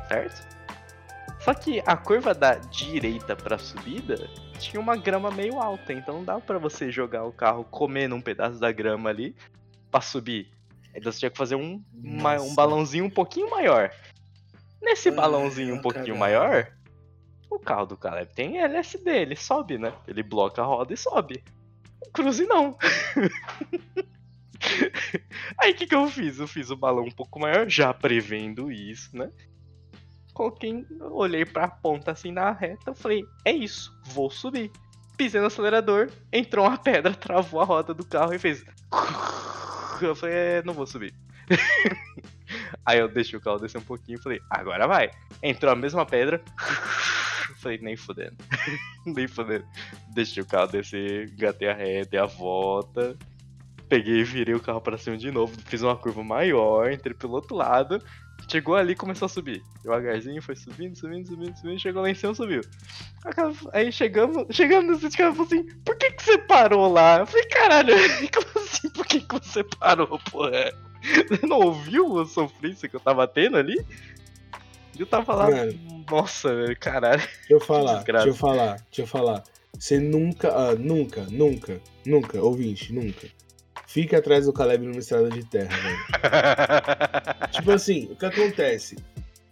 certo? 0.08 0.56
Só 1.40 1.54
que 1.54 1.82
a 1.86 1.96
curva 1.96 2.34
da 2.34 2.56
direita 2.56 3.36
pra 3.36 3.58
subida 3.58 4.28
tinha 4.60 4.80
uma 4.82 4.96
grama 4.98 5.30
meio 5.30 5.60
alta, 5.62 5.94
então 5.94 6.16
não 6.16 6.24
dava 6.26 6.42
pra 6.42 6.58
você 6.58 6.90
jogar 6.92 7.24
o 7.24 7.32
carro 7.32 7.64
comendo 7.66 8.16
um 8.16 8.22
pedaço 8.22 8.60
da 8.60 8.72
grama 8.72 9.10
ali 9.10 9.36
pra 9.92 10.02
subir. 10.02 10.50
Então 10.94 11.12
você 11.12 11.20
tinha 11.20 11.30
que 11.30 11.38
fazer 11.38 11.56
um, 11.56 11.82
uma- 11.94 12.42
um 12.42 12.56
balãozinho 12.56 13.06
um 13.06 13.10
pouquinho 13.10 13.50
maior. 13.50 13.92
Nesse 14.82 15.12
balãozinho 15.12 15.76
um 15.76 15.82
pouquinho 15.82 16.18
caralho. 16.18 16.20
maior, 16.20 16.68
o 17.50 17.60
carro 17.60 17.86
do 17.86 17.98
Caleb 17.98 18.34
tem 18.34 18.60
LSD, 18.60 19.10
ele 19.10 19.36
sobe, 19.36 19.78
né? 19.78 19.94
Ele 20.08 20.24
bloca 20.24 20.62
a 20.62 20.66
roda 20.66 20.94
e 20.94 20.98
sobe. 20.98 21.44
O 22.06 22.12
Cruze 22.12 22.46
não. 22.46 22.78
Aí 25.60 25.72
o 25.72 25.76
que, 25.76 25.88
que 25.88 25.96
eu 25.96 26.08
fiz? 26.08 26.40
Eu 26.40 26.48
fiz 26.48 26.70
o 26.70 26.76
balão 26.76 27.04
um 27.06 27.12
pouco 27.12 27.40
maior, 27.40 27.70
já 27.70 27.94
prevendo 27.94 28.72
isso, 28.72 29.16
né? 29.16 29.30
Coloquei, 30.34 30.86
olhei 31.12 31.46
pra 31.46 31.68
ponta 31.68 32.12
assim 32.12 32.32
na 32.32 32.52
reta, 32.52 32.94
falei, 32.94 33.24
é 33.46 33.52
isso, 33.52 33.98
vou 34.08 34.30
subir. 34.30 34.72
Pisei 35.16 35.40
no 35.40 35.48
acelerador, 35.48 36.10
entrou 36.32 36.66
uma 36.66 36.78
pedra, 36.78 37.14
travou 37.16 37.62
a 37.62 37.66
roda 37.66 37.94
do 37.94 38.06
carro 38.06 38.34
e 38.34 38.40
fez. 38.40 38.66
Eu 40.02 40.14
falei, 40.14 40.36
é, 40.36 40.64
não 40.64 40.74
vou 40.74 40.86
subir. 40.86 41.14
Aí 42.86 43.00
eu 43.00 43.08
deixei 43.08 43.40
o 43.40 43.42
carro 43.42 43.60
descer 43.60 43.78
um 43.78 43.84
pouquinho 43.84 44.18
e 44.20 44.22
falei, 44.22 44.42
agora 44.50 44.86
vai. 44.88 45.10
Entrou 45.42 45.72
a 45.72 45.76
mesma 45.76 46.06
pedra. 46.06 46.44
Falei, 47.66 47.80
nem 47.80 47.98
fudendo. 47.98 48.36
nem 49.04 49.28
fudendo. 49.28 49.66
Deixei 50.14 50.44
o 50.44 50.46
carro 50.46 50.68
descer, 50.68 51.32
gatei 51.32 51.68
a 51.68 51.74
reta, 51.74 52.12
dei 52.12 52.20
a 52.20 52.28
volta. 52.28 53.18
Peguei 53.90 54.20
e 54.20 54.24
virei 54.24 54.54
o 54.54 54.60
carro 54.60 54.80
pra 54.80 55.00
cima 55.00 55.18
de 55.18 55.32
novo. 55.32 55.52
Fiz 55.66 55.82
uma 55.82 55.96
curva 55.96 56.24
maior, 56.24 56.92
entrei 56.92 57.16
pelo 57.16 57.34
outro 57.34 57.56
lado. 57.56 58.00
Chegou 58.48 58.76
ali 58.76 58.92
e 58.92 58.96
começou 58.96 59.26
a 59.26 59.30
subir. 59.30 59.64
Devagarzinho, 59.82 60.44
foi 60.44 60.56
subindo, 60.56 60.96
subindo, 60.96 61.28
subindo, 61.28 61.58
subindo. 61.58 61.80
Chegou 61.80 62.04
lá 62.04 62.10
em 62.12 62.14
cima, 62.14 62.36
subiu. 62.36 62.62
Aí 63.74 63.92
chegamos, 63.92 64.46
chegamos 64.56 64.86
no 64.86 64.96
sítio, 64.96 65.16
o 65.16 65.18
cara 65.18 65.32
falou 65.32 65.48
assim: 65.48 65.64
Por 65.84 65.98
que, 65.98 66.12
que 66.12 66.22
você 66.22 66.38
parou 66.38 66.94
lá? 66.94 67.18
Eu 67.18 67.26
falei: 67.26 67.48
Caralho, 67.48 67.96
como 68.32 68.64
assim? 68.64 68.90
Por 68.92 69.08
que, 69.08 69.22
que 69.22 69.34
você 69.40 69.64
parou, 69.64 70.20
porra? 70.30 70.72
Você 71.02 71.46
não 71.46 71.60
ouviu 71.60 72.20
a 72.20 72.26
sofrência 72.26 72.90
que 72.90 72.96
eu 72.96 73.00
tava 73.00 73.28
tendo 73.28 73.58
ali? 73.58 73.80
Eu 74.98 75.06
tava 75.06 75.36
lá, 75.36 75.52
Mano. 75.52 75.95
Nossa, 76.10 76.56
velho, 76.56 76.78
caralho. 76.80 77.22
Deixa 77.22 77.54
eu 77.54 77.60
falar, 77.60 78.04
deixa 78.04 78.28
eu 78.28 78.36
falar, 78.36 78.76
deixa 78.76 79.02
eu 79.02 79.08
falar. 79.08 79.44
Você 79.78 80.00
nunca, 80.00 80.50
ah, 80.50 80.76
nunca, 80.76 81.24
nunca, 81.30 81.82
nunca, 82.06 82.42
ouvinte, 82.42 82.94
nunca. 82.94 83.28
Fica 83.88 84.18
atrás 84.18 84.46
do 84.46 84.54
Caleb 84.54 84.86
numa 84.86 85.00
estrada 85.00 85.30
de 85.30 85.44
terra, 85.46 85.76
velho. 85.78 85.98
tipo 87.52 87.72
assim, 87.72 88.10
o 88.12 88.16
que 88.16 88.26
acontece? 88.26 88.96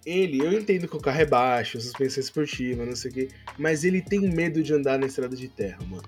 Ele, 0.06 0.40
eu 0.42 0.52
entendo 0.52 0.88
que 0.88 0.98
o 0.98 1.00
carro 1.00 1.22
é 1.22 1.26
baixo, 1.26 1.80
suspensão 1.80 2.22
esportiva, 2.22 2.86
não 2.86 2.96
sei 2.96 3.12
o 3.12 3.14
quê, 3.14 3.28
mas 3.58 3.84
ele 3.84 4.02
tem 4.02 4.20
medo 4.20 4.62
de 4.62 4.74
andar 4.74 5.00
na 5.00 5.08
estrada 5.08 5.36
de 5.36 5.48
terra, 5.48 5.80
mano. 5.88 6.04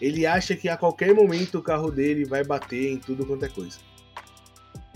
Ele 0.00 0.26
acha 0.26 0.54
que 0.54 0.68
a 0.68 0.76
qualquer 0.76 1.14
momento 1.14 1.58
o 1.58 1.62
carro 1.62 1.90
dele 1.90 2.24
vai 2.24 2.44
bater 2.44 2.92
em 2.92 2.98
tudo 2.98 3.26
quanto 3.26 3.44
é 3.44 3.48
coisa. 3.48 3.78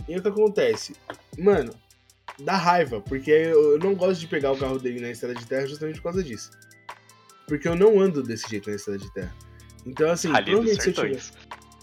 E 0.09 0.17
o 0.17 0.23
que 0.23 0.29
acontece? 0.29 0.95
Mano, 1.37 1.73
dá 2.41 2.57
raiva, 2.57 3.01
porque 3.01 3.31
eu 3.31 3.79
não 3.79 3.95
gosto 3.95 4.21
de 4.21 4.27
pegar 4.27 4.53
o 4.53 4.59
carro 4.59 4.79
dele 4.79 5.01
na 5.01 5.11
estrada 5.11 5.35
de 5.35 5.47
terra 5.47 5.67
justamente 5.67 5.97
por 5.97 6.05
causa 6.05 6.23
disso. 6.23 6.51
Porque 7.47 7.69
eu 7.69 7.77
não 7.77 8.01
ando 8.01 8.23
desse 8.23 8.49
jeito 8.49 8.69
na 8.69 8.77
estrada 8.77 8.99
de 8.99 9.13
terra. 9.13 9.35
Então, 9.87 10.11
assim, 10.11 10.29
provavelmente 10.33 10.83
se, 10.83 10.93
tivesse, 10.93 11.33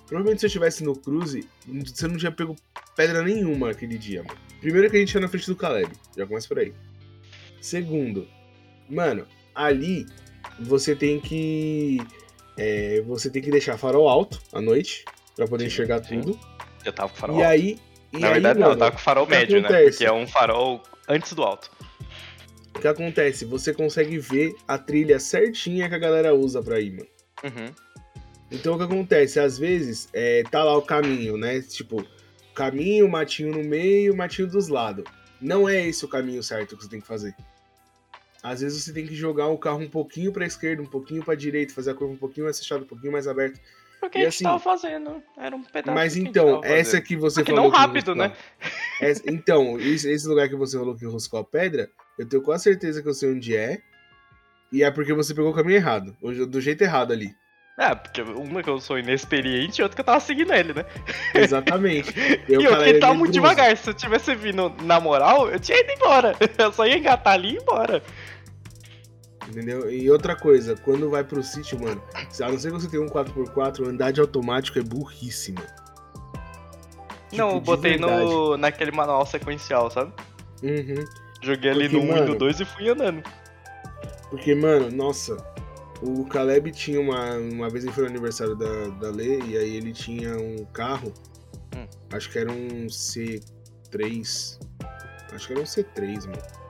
provavelmente 0.06 0.40
se, 0.40 0.46
eu 0.46 0.48
estivesse 0.48 0.84
no 0.84 0.96
cruze, 0.96 1.48
você 1.66 2.08
não 2.08 2.18
tinha 2.18 2.32
pego 2.32 2.56
pedra 2.96 3.24
nenhuma 3.24 3.72
aquele 3.72 3.98
dia, 3.98 4.24
mano. 4.24 4.38
Primeiro 4.60 4.90
que 4.90 4.98
a 4.98 5.00
gente 5.00 5.14
ia 5.14 5.22
na 5.22 5.28
frente 5.28 5.48
do 5.48 5.56
Caleb, 5.56 5.92
já 6.16 6.28
começa 6.28 6.48
por 6.48 6.60
aí. 6.60 6.74
Segundo, 7.62 8.28
mano, 8.90 9.26
ali 9.56 10.06
você 10.60 10.96
tem 10.96 11.20
que. 11.20 11.98
É, 12.58 13.02
você 13.02 13.30
tem 13.30 13.42
que 13.42 13.50
deixar 13.50 13.78
farol 13.78 14.08
alto 14.08 14.40
à 14.52 14.62
noite 14.62 15.06
para 15.36 15.48
poder 15.48 15.64
sim, 15.64 15.68
enxergar 15.68 16.04
sim. 16.04 16.22
tudo. 16.22 16.40
Eu 16.86 16.94
tava 16.94 17.10
com 17.10 17.16
farol 17.16 17.40
e 17.40 17.44
alto. 17.44 17.52
Aí, 17.52 17.80
e 18.14 18.20
Na 18.20 18.28
aí, 18.28 18.34
verdade, 18.34 18.60
mano, 18.60 18.72
não, 18.72 18.78
tava 18.78 18.92
com 18.92 18.98
farol 19.00 19.28
médio, 19.28 19.60
né? 19.60 19.68
acontece? 19.68 19.86
né? 19.86 19.90
Porque 19.92 20.06
é 20.06 20.14
um 20.14 20.28
farol 20.28 20.84
antes 21.10 21.34
do 21.34 21.44
alto. 21.44 21.72
O 22.76 22.80
que 22.80 22.88
acontece? 22.88 23.46
Você 23.46 23.74
consegue 23.74 24.18
ver 24.20 24.56
a 24.68 24.78
trilha 24.78 25.20
certinha 25.20 25.90
que 25.90 25.96
a 25.96 26.00
galera 26.00 26.34
usa 26.34 26.62
pra 26.62 26.80
ir, 26.80 26.92
mano. 26.92 27.08
Uhum. 27.44 27.74
Então 28.52 28.76
o 28.76 28.78
que 28.78 28.84
acontece? 28.84 29.40
Às 29.40 29.58
vezes, 29.58 30.08
é, 30.14 30.44
tá 30.44 30.64
lá 30.64 30.78
o 30.78 30.82
caminho, 30.82 31.38
né? 31.38 31.62
Tipo, 31.62 32.06
caminho, 32.54 33.10
matinho 33.10 33.52
no 33.52 33.64
meio, 33.64 34.16
matinho 34.16 34.48
dos 34.48 34.68
lados. 34.68 35.06
Não 35.42 35.68
é 35.68 35.88
esse 35.88 36.06
o 36.06 36.08
caminho 36.08 36.44
certo 36.44 36.78
que 36.78 36.84
você 36.84 36.90
tem 36.90 37.02
que 37.02 37.08
fazer. 37.08 37.36
Às 38.44 38.62
vezes 38.62 38.84
você 38.84 38.94
tem 38.94 39.08
que 39.08 39.16
jogar 39.16 39.48
o 39.48 39.58
carro 39.58 39.80
um 39.80 39.90
pouquinho 39.90 40.32
pra 40.32 40.46
esquerda, 40.46 40.82
um 40.82 40.86
pouquinho 40.86 41.24
pra 41.24 41.34
direita, 41.34 41.74
fazer 41.74 41.92
a 41.92 41.94
curva 41.94 42.14
um 42.14 42.18
pouquinho 42.18 42.46
mais 42.46 42.60
fechada, 42.60 42.84
um 42.84 42.88
pouquinho 42.88 43.12
mais 43.12 43.28
aberta. 43.28 43.60
Porque 44.04 44.18
e 44.18 44.22
a 44.22 44.24
gente 44.26 44.36
assim, 44.36 44.44
tava 44.44 44.60
fazendo. 44.60 45.24
Era 45.38 45.56
um 45.56 45.64
pedaço. 45.64 45.96
Mas 45.96 46.18
então, 46.18 46.60
que 46.60 46.68
essa 46.68 47.00
que 47.00 47.16
você 47.16 47.40
Porque 47.40 47.56
falou. 47.56 47.72
não 47.72 47.78
rápido, 47.78 48.14
né? 48.14 48.34
Essa, 49.00 49.24
então, 49.32 49.80
esse 49.80 50.28
lugar 50.28 50.50
que 50.50 50.58
você 50.58 50.78
falou 50.78 50.94
que 50.94 51.06
roscou 51.06 51.40
a 51.40 51.44
pedra, 51.44 51.90
eu 52.20 52.28
tenho 52.28 52.44
quase 52.44 52.66
certeza 52.66 53.02
que 53.02 53.08
eu 53.08 53.14
sei 53.14 53.32
onde 53.32 53.56
é. 53.56 53.82
E 54.74 54.84
é 54.84 54.92
porque 54.92 55.14
você 55.14 55.34
pegou 55.34 55.52
o 55.52 55.56
caminho 55.56 55.78
errado. 55.78 56.18
Do 56.22 56.60
jeito 56.60 56.82
errado 56.82 57.14
ali. 57.14 57.34
É, 57.80 57.96
porque 57.96 58.22
uma 58.22 58.62
que 58.62 58.70
eu 58.70 58.82
sou 58.82 59.00
inexperiente 59.00 59.80
e 59.80 59.84
outra 59.84 59.96
que 59.96 60.02
eu 60.02 60.06
tava 60.06 60.20
seguindo 60.20 60.54
ele, 60.54 60.74
né? 60.74 60.86
Exatamente. 61.34 62.14
Eu, 62.50 62.60
e 62.62 62.66
eu 62.66 62.78
que 62.78 63.00
tava 63.00 63.14
muito 63.14 63.32
devagar. 63.32 63.76
Se 63.78 63.90
eu 63.90 63.94
tivesse 63.94 64.36
vindo 64.36 64.70
na 64.84 65.00
moral, 65.00 65.50
eu 65.50 65.60
tinha 65.60 65.80
ido 65.80 65.92
embora. 65.94 66.36
Eu 66.60 66.74
só 66.74 66.86
ia 66.86 66.98
engatar 66.98 67.34
ali 67.34 67.52
e 67.52 67.54
ir 67.54 67.62
embora. 67.62 68.04
Entendeu? 69.54 69.90
E 69.92 70.10
outra 70.10 70.36
coisa, 70.36 70.76
quando 70.76 71.12
vai 71.12 71.24
pro 71.24 71.44
sítio, 71.44 71.80
mano, 71.80 72.02
a 72.42 72.50
não 72.50 72.58
ser 72.58 72.72
que 72.72 72.80
você 72.80 72.90
tenha 72.90 73.04
um 73.04 73.08
4x4, 73.08 73.88
andar 73.88 74.12
de 74.12 74.20
automático 74.20 74.80
é 74.80 74.82
burríssimo. 74.82 75.60
Tipo, 77.30 77.36
não, 77.38 77.52
eu 77.52 77.62
botei 77.62 77.98
no, 77.98 78.58
naquele 78.58 78.92
manual 78.92 79.24
sequencial, 79.28 79.92
sabe? 79.92 80.12
Uhum. 80.64 81.06
Joguei 81.44 81.70
ali 81.70 81.88
Porque, 81.88 82.04
no 82.04 82.14
1 82.14 82.18
e 82.18 82.22
no 82.22 82.36
2 82.36 82.60
e 82.62 82.66
fui 82.66 82.90
andando. 82.90 83.22
Porque, 84.32 84.56
mano, 84.56 84.90
nossa, 84.90 85.38
o 86.02 86.26
Caleb 86.26 86.72
tinha 86.72 87.00
uma. 87.00 87.36
Uma 87.38 87.70
vez 87.70 87.84
ele 87.84 87.94
foi 87.94 88.06
no 88.06 88.10
aniversário 88.10 88.56
da, 88.56 88.88
da 89.00 89.12
Lê, 89.12 89.40
e 89.42 89.56
aí 89.56 89.76
ele 89.76 89.94
tinha 89.94 90.36
um 90.36 90.66
carro. 90.66 91.14
Hum. 91.76 91.86
Acho 92.12 92.32
que 92.32 92.40
era 92.40 92.52
um 92.52 92.88
C3. 92.88 94.60
Acho 95.32 95.48
que 95.48 95.54
era 95.54 95.62
um 95.62 95.66
C3, 95.66 96.26
mano. 96.26 96.63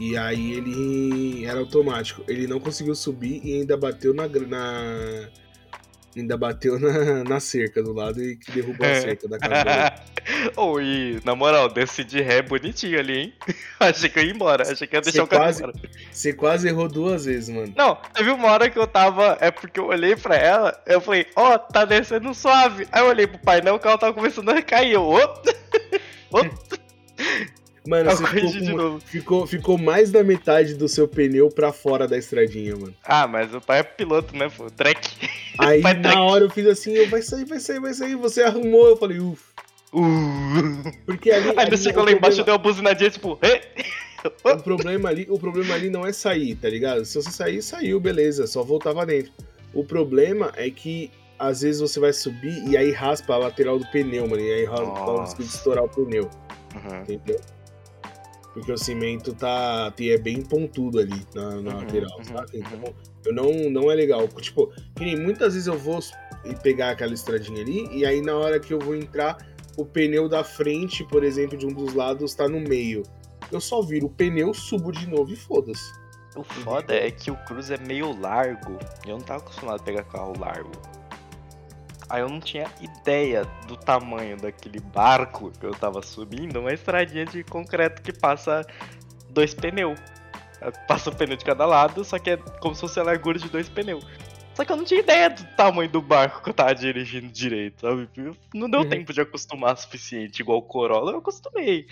E 0.00 0.16
aí 0.16 0.54
ele 0.54 1.44
era 1.44 1.60
automático. 1.60 2.24
Ele 2.26 2.46
não 2.46 2.58
conseguiu 2.58 2.94
subir 2.94 3.42
e 3.44 3.60
ainda 3.60 3.76
bateu 3.76 4.14
na. 4.14 4.26
na 4.26 5.28
ainda 6.16 6.38
bateu 6.38 6.80
na, 6.80 7.22
na 7.22 7.38
cerca 7.38 7.82
do 7.82 7.92
lado 7.92 8.20
e 8.20 8.34
que 8.34 8.50
derrubou 8.50 8.86
a 8.86 8.94
cerca 8.94 9.28
da 9.28 9.38
casa 9.38 9.62
dele. 9.62 10.50
oh, 10.56 10.80
e 10.80 11.20
na 11.22 11.34
moral, 11.34 11.68
desci 11.68 12.02
de 12.02 12.22
ré 12.22 12.40
bonitinho 12.40 12.98
ali, 12.98 13.18
hein? 13.18 13.34
Achei 13.78 14.08
que 14.08 14.18
eu 14.18 14.24
ia 14.24 14.32
embora, 14.32 14.70
achei 14.70 14.86
que 14.86 14.96
ia 14.96 15.02
deixar 15.02 15.18
cê 15.18 15.22
o 15.22 15.26
cara 15.26 15.44
quase, 15.44 15.62
embora. 15.62 15.78
Você 16.10 16.32
quase 16.32 16.68
errou 16.68 16.88
duas 16.88 17.26
vezes, 17.26 17.50
mano. 17.50 17.72
Não, 17.76 17.96
teve 18.14 18.30
uma 18.30 18.48
hora 18.48 18.70
que 18.70 18.78
eu 18.78 18.86
tava. 18.86 19.36
É 19.38 19.50
porque 19.50 19.78
eu 19.78 19.88
olhei 19.88 20.16
pra 20.16 20.34
ela, 20.34 20.82
eu 20.86 21.00
falei, 21.00 21.26
ó, 21.36 21.54
oh, 21.54 21.58
tá 21.58 21.84
descendo 21.84 22.32
suave. 22.32 22.88
Aí 22.90 23.02
eu 23.02 23.08
olhei 23.08 23.26
pro 23.26 23.38
painel, 23.38 23.74
o 23.74 23.78
carro 23.78 23.98
tava 23.98 24.14
começando 24.14 24.48
a 24.48 24.62
cair. 24.62 24.92
Eu, 24.92 25.02
ô! 25.02 25.20
Mano, 27.90 28.08
você 28.08 28.24
ficou, 28.24 28.52
com, 28.76 29.00
ficou, 29.00 29.46
ficou, 29.48 29.76
mais 29.76 30.12
da 30.12 30.22
metade 30.22 30.74
do 30.74 30.88
seu 30.88 31.08
pneu 31.08 31.48
pra 31.48 31.72
fora 31.72 32.06
da 32.06 32.16
estradinha, 32.16 32.76
mano. 32.76 32.94
Ah, 33.02 33.26
mas 33.26 33.52
o 33.52 33.60
pai 33.60 33.80
é 33.80 33.82
piloto, 33.82 34.36
né, 34.36 34.48
pô? 34.48 34.70
Track. 34.70 35.08
Aí 35.58 35.82
na 35.82 35.94
track. 35.96 36.18
hora 36.18 36.44
eu 36.44 36.50
fiz 36.50 36.68
assim, 36.68 36.92
eu 36.92 37.08
vai 37.08 37.20
sair, 37.20 37.44
vai 37.44 37.58
sair, 37.58 37.80
vai 37.80 37.92
sair. 37.92 38.14
Você 38.14 38.44
arrumou, 38.44 38.86
eu 38.86 38.96
falei, 38.96 39.18
uff. 39.18 39.42
Uh. 39.92 40.88
Porque 41.04 41.32
ali. 41.32 41.52
Ainda 41.56 41.76
chegou 41.76 42.04
lá 42.04 42.12
embaixo 42.12 42.40
e 42.40 42.44
deu 42.44 42.54
uma 42.54 42.58
buzinadinha, 42.58 43.10
tipo. 43.10 43.36
o 44.44 44.62
problema 44.62 45.08
ali, 45.08 45.26
o 45.28 45.36
problema 45.36 45.74
ali 45.74 45.90
não 45.90 46.06
é 46.06 46.12
sair, 46.12 46.54
tá 46.54 46.68
ligado? 46.68 47.04
Se 47.04 47.20
você 47.20 47.32
sair, 47.32 47.60
saiu, 47.60 47.98
beleza, 47.98 48.46
só 48.46 48.62
voltava 48.62 49.04
dentro. 49.04 49.32
O 49.74 49.82
problema 49.82 50.52
é 50.56 50.70
que 50.70 51.10
às 51.36 51.62
vezes 51.62 51.80
você 51.80 51.98
vai 51.98 52.12
subir 52.12 52.68
e 52.68 52.76
aí 52.76 52.92
raspa 52.92 53.34
a 53.34 53.38
lateral 53.38 53.80
do 53.80 53.86
pneu, 53.90 54.28
mano. 54.28 54.40
E 54.40 54.52
aí 54.52 54.64
raspa 54.64 55.42
de 55.42 55.48
estourar 55.48 55.82
o 55.82 55.88
pneu. 55.88 56.30
Uhum. 56.72 57.02
Entendeu? 57.02 57.40
Porque 58.52 58.72
o 58.72 58.78
cimento 58.78 59.32
tá 59.34 59.92
é 60.00 60.18
bem 60.18 60.42
pontudo 60.42 60.98
ali 60.98 61.26
na, 61.34 61.50
na 61.50 61.70
uhum, 61.70 61.76
lateral, 61.78 62.18
uhum, 62.18 62.24
sabe? 62.24 62.50
Então, 62.54 62.78
uhum. 62.78 62.94
eu 63.24 63.34
não, 63.34 63.70
não 63.70 63.90
é 63.90 63.94
legal. 63.94 64.26
Tipo, 64.28 64.72
que 64.94 65.04
nem 65.04 65.16
muitas 65.16 65.54
vezes 65.54 65.68
eu 65.68 65.78
vou 65.78 66.00
pegar 66.62 66.90
aquela 66.90 67.14
estradinha 67.14 67.60
ali, 67.60 67.88
e 67.92 68.04
aí 68.04 68.20
na 68.20 68.34
hora 68.34 68.58
que 68.58 68.72
eu 68.72 68.78
vou 68.78 68.94
entrar, 68.96 69.36
o 69.76 69.84
pneu 69.84 70.28
da 70.28 70.42
frente, 70.42 71.04
por 71.04 71.22
exemplo, 71.22 71.56
de 71.56 71.66
um 71.66 71.72
dos 71.72 71.94
lados, 71.94 72.34
tá 72.34 72.48
no 72.48 72.60
meio. 72.60 73.02
Eu 73.50 73.60
só 73.60 73.82
viro 73.82 74.06
o 74.06 74.10
pneu, 74.10 74.52
subo 74.54 74.92
de 74.92 75.06
novo 75.06 75.32
e 75.32 75.36
foda-se. 75.36 75.92
O 76.36 76.44
foda 76.44 76.94
é 76.94 77.10
que 77.10 77.30
o 77.30 77.36
Cruz 77.44 77.70
é 77.70 77.78
meio 77.78 78.18
largo. 78.18 78.78
Eu 79.04 79.18
não 79.18 79.24
tava 79.24 79.42
acostumado 79.42 79.80
a 79.80 79.82
pegar 79.82 80.04
carro 80.04 80.32
largo. 80.38 80.70
Aí 82.10 82.22
eu 82.22 82.28
não 82.28 82.40
tinha 82.40 82.66
ideia 82.80 83.44
do 83.68 83.76
tamanho 83.76 84.36
daquele 84.36 84.80
barco 84.80 85.52
que 85.52 85.64
eu 85.64 85.70
tava 85.70 86.02
subindo, 86.02 86.58
uma 86.58 86.72
estradinha 86.72 87.24
de 87.24 87.44
concreto 87.44 88.02
que 88.02 88.12
passa 88.12 88.66
dois 89.30 89.54
pneus. 89.54 89.98
Passa 90.88 91.08
o 91.08 91.14
pneu 91.14 91.36
de 91.36 91.44
cada 91.44 91.64
lado, 91.64 92.04
só 92.04 92.18
que 92.18 92.30
é 92.30 92.36
como 92.36 92.74
se 92.74 92.80
fosse 92.80 92.98
a 92.98 93.04
largura 93.04 93.38
de 93.38 93.48
dois 93.48 93.68
pneus. 93.68 94.04
Só 94.54 94.64
que 94.64 94.72
eu 94.72 94.76
não 94.76 94.84
tinha 94.84 95.00
ideia 95.00 95.30
do 95.30 95.44
tamanho 95.56 95.88
do 95.88 96.02
barco 96.02 96.42
que 96.42 96.50
eu 96.50 96.54
tava 96.54 96.74
dirigindo 96.74 97.28
direito, 97.28 97.80
sabe? 97.80 98.08
Não 98.52 98.68
deu 98.68 98.80
uhum. 98.80 98.88
tempo 98.88 99.12
de 99.12 99.20
acostumar 99.20 99.74
o 99.74 99.76
suficiente, 99.76 100.40
igual 100.40 100.58
o 100.58 100.62
Corolla, 100.62 101.12
eu 101.12 101.18
acostumei. 101.18 101.86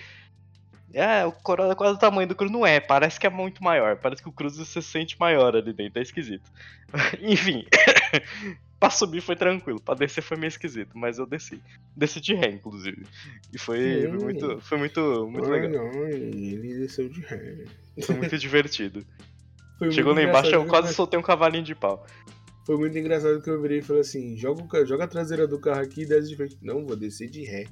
É, 0.92 1.24
o 1.24 1.32
Corolla 1.32 1.72
é 1.72 1.76
quase 1.76 1.94
o 1.94 1.98
tamanho 1.98 2.28
do 2.28 2.34
Cruz. 2.34 2.50
Não 2.50 2.66
é, 2.66 2.80
parece 2.80 3.20
que 3.20 3.26
é 3.26 3.30
muito 3.30 3.62
maior. 3.62 3.96
Parece 3.96 4.22
que 4.22 4.28
o 4.28 4.32
Cruz 4.32 4.54
se 4.54 4.82
sente 4.82 5.18
maior 5.18 5.54
ali 5.54 5.72
dentro, 5.72 5.98
é 5.98 6.02
esquisito. 6.02 6.50
Enfim, 7.20 7.64
Pra 8.80 8.90
subir 8.90 9.20
foi 9.20 9.34
tranquilo, 9.34 9.80
pra 9.80 9.96
descer 9.96 10.22
foi 10.22 10.36
meio 10.36 10.48
esquisito, 10.48 10.96
mas 10.96 11.18
eu 11.18 11.26
desci. 11.26 11.60
Desci 11.96 12.20
de 12.20 12.32
ré, 12.32 12.50
inclusive. 12.50 13.04
E 13.52 13.58
foi, 13.58 14.06
muito, 14.06 14.60
foi 14.60 14.78
muito, 14.78 15.28
muito 15.28 15.50
legal. 15.50 15.68
Não, 15.68 16.06
ele 16.06 16.78
desceu 16.78 17.08
de 17.08 17.20
ré. 17.22 17.64
Foi 18.00 18.14
muito 18.14 18.38
divertido. 18.38 19.04
Foi 19.80 19.90
Chegou 19.90 20.14
lá 20.14 20.22
embaixo, 20.22 20.54
eu 20.54 20.64
quase 20.64 20.94
soltei 20.94 21.18
um 21.18 21.22
cavalinho 21.22 21.64
de 21.64 21.74
pau. 21.74 22.06
Foi 22.64 22.76
muito 22.76 22.96
engraçado 22.96 23.42
que 23.42 23.50
eu 23.50 23.60
virei 23.60 23.78
e 23.78 23.82
falei 23.82 24.02
assim: 24.02 24.36
joga, 24.36 24.86
joga 24.86 25.04
a 25.04 25.08
traseira 25.08 25.48
do 25.48 25.58
carro 25.58 25.80
aqui 25.80 26.02
e 26.02 26.06
desce 26.06 26.28
de 26.28 26.36
frente. 26.36 26.56
Não, 26.62 26.86
vou 26.86 26.94
descer 26.94 27.28
de 27.28 27.42
ré. 27.44 27.66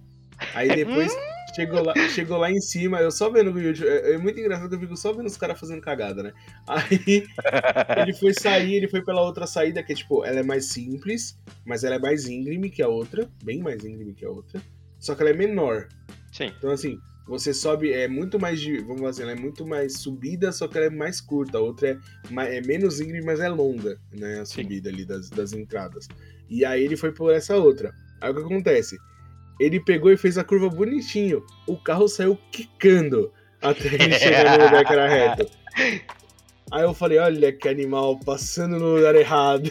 Aí 0.54 0.68
depois. 0.68 1.12
Chegou 1.54 1.82
lá, 1.82 1.94
chegou 2.10 2.36
lá 2.36 2.50
em 2.50 2.60
cima, 2.60 3.00
eu 3.00 3.10
só 3.10 3.30
vendo 3.30 3.50
o 3.50 3.58
YouTube. 3.58 3.88
É, 3.88 4.12
é, 4.12 4.18
muito 4.18 4.38
engraçado 4.38 4.68
que 4.68 4.74
eu 4.74 4.80
fico 4.80 4.96
só 4.96 5.10
vendo 5.14 5.26
os 5.26 5.38
caras 5.38 5.58
fazendo 5.58 5.80
cagada, 5.80 6.22
né? 6.22 6.32
Aí 6.66 7.24
ele 8.02 8.12
foi 8.12 8.34
sair, 8.34 8.74
ele 8.74 8.88
foi 8.88 9.02
pela 9.02 9.22
outra 9.22 9.46
saída, 9.46 9.82
que 9.82 9.92
é 9.92 9.96
tipo, 9.96 10.22
ela 10.22 10.40
é 10.40 10.42
mais 10.42 10.66
simples, 10.66 11.38
mas 11.64 11.82
ela 11.82 11.94
é 11.94 11.98
mais 11.98 12.26
íngreme 12.26 12.68
que 12.68 12.82
a 12.82 12.88
outra, 12.88 13.26
bem 13.42 13.62
mais 13.62 13.82
íngreme 13.86 14.12
que 14.12 14.26
a 14.26 14.30
outra. 14.30 14.60
Só 14.98 15.14
que 15.14 15.22
ela 15.22 15.30
é 15.30 15.34
menor. 15.34 15.88
Sim. 16.30 16.52
Então, 16.58 16.70
assim, 16.70 16.98
você 17.26 17.52
sobe, 17.54 17.92
é 17.92 18.06
muito 18.06 18.38
mais 18.38 18.60
de. 18.60 18.78
Vamos 18.82 19.10
dizer, 19.10 19.22
ela 19.22 19.32
é 19.32 19.36
muito 19.36 19.66
mais 19.66 20.00
subida, 20.00 20.52
só 20.52 20.68
que 20.68 20.76
ela 20.76 20.86
é 20.86 20.90
mais 20.90 21.20
curta. 21.20 21.58
A 21.58 21.60
outra 21.60 21.88
é, 21.88 22.56
é 22.56 22.60
menos 22.60 23.00
íngreme, 23.00 23.24
mas 23.24 23.40
é 23.40 23.48
longa, 23.48 23.98
né? 24.12 24.40
A 24.40 24.44
subida 24.44 24.90
Sim. 24.90 24.94
ali 24.94 25.04
das, 25.04 25.30
das 25.30 25.52
entradas. 25.52 26.06
E 26.50 26.64
aí 26.64 26.84
ele 26.84 26.96
foi 26.96 27.12
por 27.12 27.32
essa 27.32 27.56
outra. 27.56 27.92
Aí 28.20 28.30
o 28.30 28.34
que 28.34 28.42
acontece? 28.42 28.96
Ele 29.58 29.80
pegou 29.80 30.12
e 30.12 30.16
fez 30.16 30.36
a 30.36 30.44
curva 30.44 30.68
bonitinho. 30.68 31.44
O 31.66 31.76
carro 31.76 32.08
saiu 32.08 32.38
quicando 32.50 33.32
até 33.60 33.86
ele 33.86 34.18
chegar 34.18 34.58
no 34.58 34.64
lugar 34.64 34.84
que 34.84 34.92
era 34.92 35.08
reto. 35.08 35.46
Aí 36.70 36.82
eu 36.82 36.92
falei, 36.92 37.18
olha 37.18 37.52
que 37.52 37.68
animal, 37.68 38.18
passando 38.18 38.78
no 38.78 38.96
lugar 38.96 39.14
errado. 39.14 39.70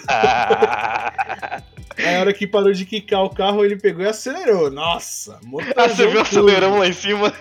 Aí 1.98 2.16
a 2.16 2.20
hora 2.22 2.34
que 2.34 2.48
parou 2.48 2.72
de 2.72 2.86
quicar 2.86 3.24
o 3.24 3.30
carro, 3.30 3.66
ele 3.66 3.76
pegou 3.76 4.04
e 4.04 4.08
acelerou. 4.08 4.72
Nossa, 4.72 5.40
motor. 5.44 5.74
Ah, 5.76 5.90
você 5.90 6.08
viu 6.08 6.20
o 6.20 6.22
acelerão 6.22 6.80
lá 6.80 6.88
em 6.88 6.94
cima? 6.94 7.34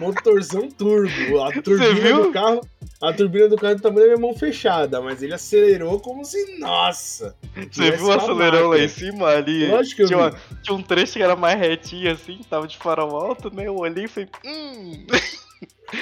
Motorzão 0.00 0.68
turbo. 0.70 1.42
A 1.42 1.52
turbina 1.52 2.12
do 2.22 2.32
carro. 2.32 2.60
A 3.02 3.12
turbina 3.12 3.48
do 3.48 3.56
carro 3.56 3.74
do 3.76 3.82
tamanho 3.82 4.00
da 4.08 4.16
minha 4.16 4.18
mão 4.28 4.34
fechada, 4.38 5.00
mas 5.02 5.22
ele 5.22 5.34
acelerou 5.34 6.00
como 6.00 6.24
se. 6.24 6.58
Nossa! 6.58 7.34
Você 7.70 7.90
viu 7.92 8.06
o 8.06 8.12
acelerão 8.12 8.68
lá 8.68 8.78
em 8.78 8.88
cima 8.88 9.28
ali? 9.28 9.66
Lógico 9.68 9.96
que 9.96 10.02
eu 10.02 10.06
tinha, 10.08 10.30
vi. 10.30 10.36
uma- 10.36 10.40
tinha 10.62 10.76
um 10.76 10.82
trecho 10.82 11.12
que 11.14 11.22
era 11.22 11.36
mais 11.36 11.58
retinho 11.58 12.10
assim, 12.10 12.40
tava 12.48 12.66
de 12.66 12.76
farol 12.78 13.16
alto, 13.16 13.54
né? 13.54 13.66
Eu 13.66 13.76
olhei 13.76 14.04
e 14.04 14.08
falei, 14.08 14.28
hum. 14.44 15.06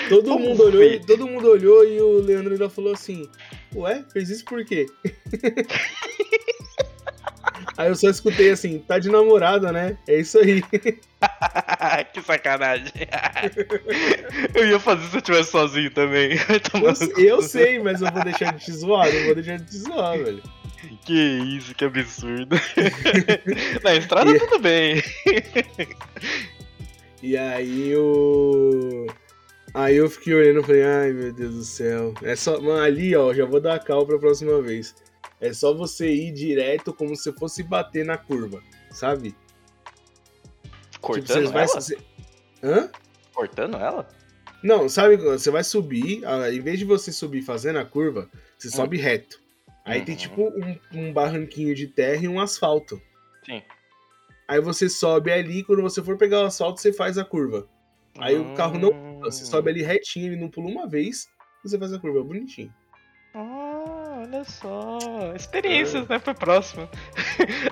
Todo 0.08 0.30
Vamos 0.30 0.48
mundo 0.48 0.62
olhou, 0.64 0.82
e- 0.82 0.98
todo 0.98 1.26
mundo 1.26 1.48
olhou 1.50 1.84
e 1.84 2.00
o 2.00 2.18
Leandro 2.18 2.52
ainda 2.54 2.70
falou 2.70 2.94
assim: 2.94 3.28
Ué, 3.76 4.02
fez 4.14 4.30
isso 4.30 4.42
por 4.46 4.64
quê? 4.64 4.86
aí 7.76 7.88
eu 7.88 7.94
só 7.94 8.08
escutei 8.08 8.50
assim, 8.50 8.78
tá 8.78 8.98
de 8.98 9.08
namorada, 9.10 9.72
né? 9.72 9.96
É 10.08 10.18
isso 10.18 10.38
aí. 10.38 10.62
que 12.12 12.20
sacanagem. 12.22 12.92
eu 14.54 14.66
ia 14.68 14.78
fazer 14.80 15.06
se 15.08 15.16
eu 15.16 15.18
estivesse 15.18 15.50
sozinho 15.50 15.90
também. 15.90 16.30
Eu, 17.16 17.24
eu 17.24 17.42
sei, 17.42 17.78
mas 17.78 18.00
eu 18.02 18.10
vou 18.12 18.22
deixar 18.24 18.52
de 18.54 18.64
te 18.64 18.72
zoar, 18.72 19.12
não 19.12 19.24
vou 19.26 19.34
deixar 19.34 19.58
de 19.58 19.64
te 19.66 19.78
zoar, 19.78 20.18
velho. 20.18 20.42
Que 21.04 21.12
isso, 21.56 21.74
que 21.74 21.84
absurdo. 21.84 22.56
Na 23.82 23.94
estrada 23.94 24.30
E- 24.30 24.38
tudo 24.38 24.58
bem. 24.58 25.02
E 27.22 27.36
aí 27.36 27.90
eu. 27.90 29.06
Aí 29.72 29.96
eu 29.96 30.08
fiquei 30.10 30.34
olhando 30.34 30.60
e 30.60 30.64
falei, 30.64 30.82
ai 30.84 31.12
meu 31.12 31.32
Deus 31.32 31.54
do 31.54 31.64
céu. 31.64 32.14
É 32.22 32.36
só. 32.36 32.60
Mano, 32.60 32.82
ali, 32.82 33.16
ó, 33.16 33.32
já 33.32 33.44
vou 33.44 33.60
dar 33.60 33.74
a 33.74 33.78
cal 33.78 34.06
pra 34.06 34.18
próxima 34.18 34.60
vez. 34.60 34.94
É 35.40 35.52
só 35.52 35.74
você 35.74 36.10
ir 36.12 36.32
direto 36.32 36.92
como 36.92 37.14
se 37.16 37.32
fosse 37.32 37.62
bater 37.62 38.04
na 38.04 38.16
curva, 38.16 38.62
sabe? 38.90 39.34
Tipo, 40.90 41.06
Cortando 41.08 41.52
vai- 41.52 41.64
ela? 41.64 41.78
Hã? 42.62 42.90
Cortando 43.34 43.76
ela? 43.76 44.08
Não, 44.62 44.88
sabe, 44.88 45.16
você 45.18 45.50
vai 45.50 45.62
subir, 45.62 46.22
em 46.52 46.60
vez 46.60 46.78
de 46.78 46.84
você 46.86 47.12
subir 47.12 47.42
fazendo 47.42 47.78
a 47.78 47.84
curva, 47.84 48.30
você 48.58 48.70
sobe 48.70 48.96
reto. 48.96 49.38
Aí 49.84 50.02
tem 50.02 50.14
Uhum. 50.14 50.20
tipo 50.20 50.42
um, 50.42 50.78
um 50.92 51.12
barranquinho 51.12 51.74
de 51.74 51.86
terra 51.86 52.24
e 52.24 52.28
um 52.28 52.40
asfalto. 52.40 53.00
Sim. 53.44 53.62
Aí 54.48 54.60
você 54.60 54.88
sobe 54.88 55.30
ali, 55.30 55.62
quando 55.62 55.82
você 55.82 56.02
for 56.02 56.16
pegar 56.16 56.40
o 56.42 56.46
asfalto, 56.46 56.80
você 56.80 56.92
faz 56.92 57.18
a 57.18 57.24
curva. 57.24 57.68
Aí 58.18 58.38
o 58.38 58.54
carro 58.54 58.78
não 58.78 58.90
Hum. 58.92 59.14
Você 59.24 59.46
sobe 59.46 59.70
ali 59.70 59.82
retinho, 59.82 60.26
ele 60.26 60.36
não 60.40 60.50
pula 60.50 60.68
uma 60.70 60.86
vez, 60.86 61.26
você 61.62 61.78
faz 61.78 61.92
a 61.94 61.98
curva 61.98 62.22
bonitinho. 62.22 62.70
Ah, 63.34 63.63
olha 64.34 64.44
só. 64.44 64.98
Experiências, 65.34 66.06
né? 66.08 66.18
Pra 66.18 66.34
próxima. 66.34 66.88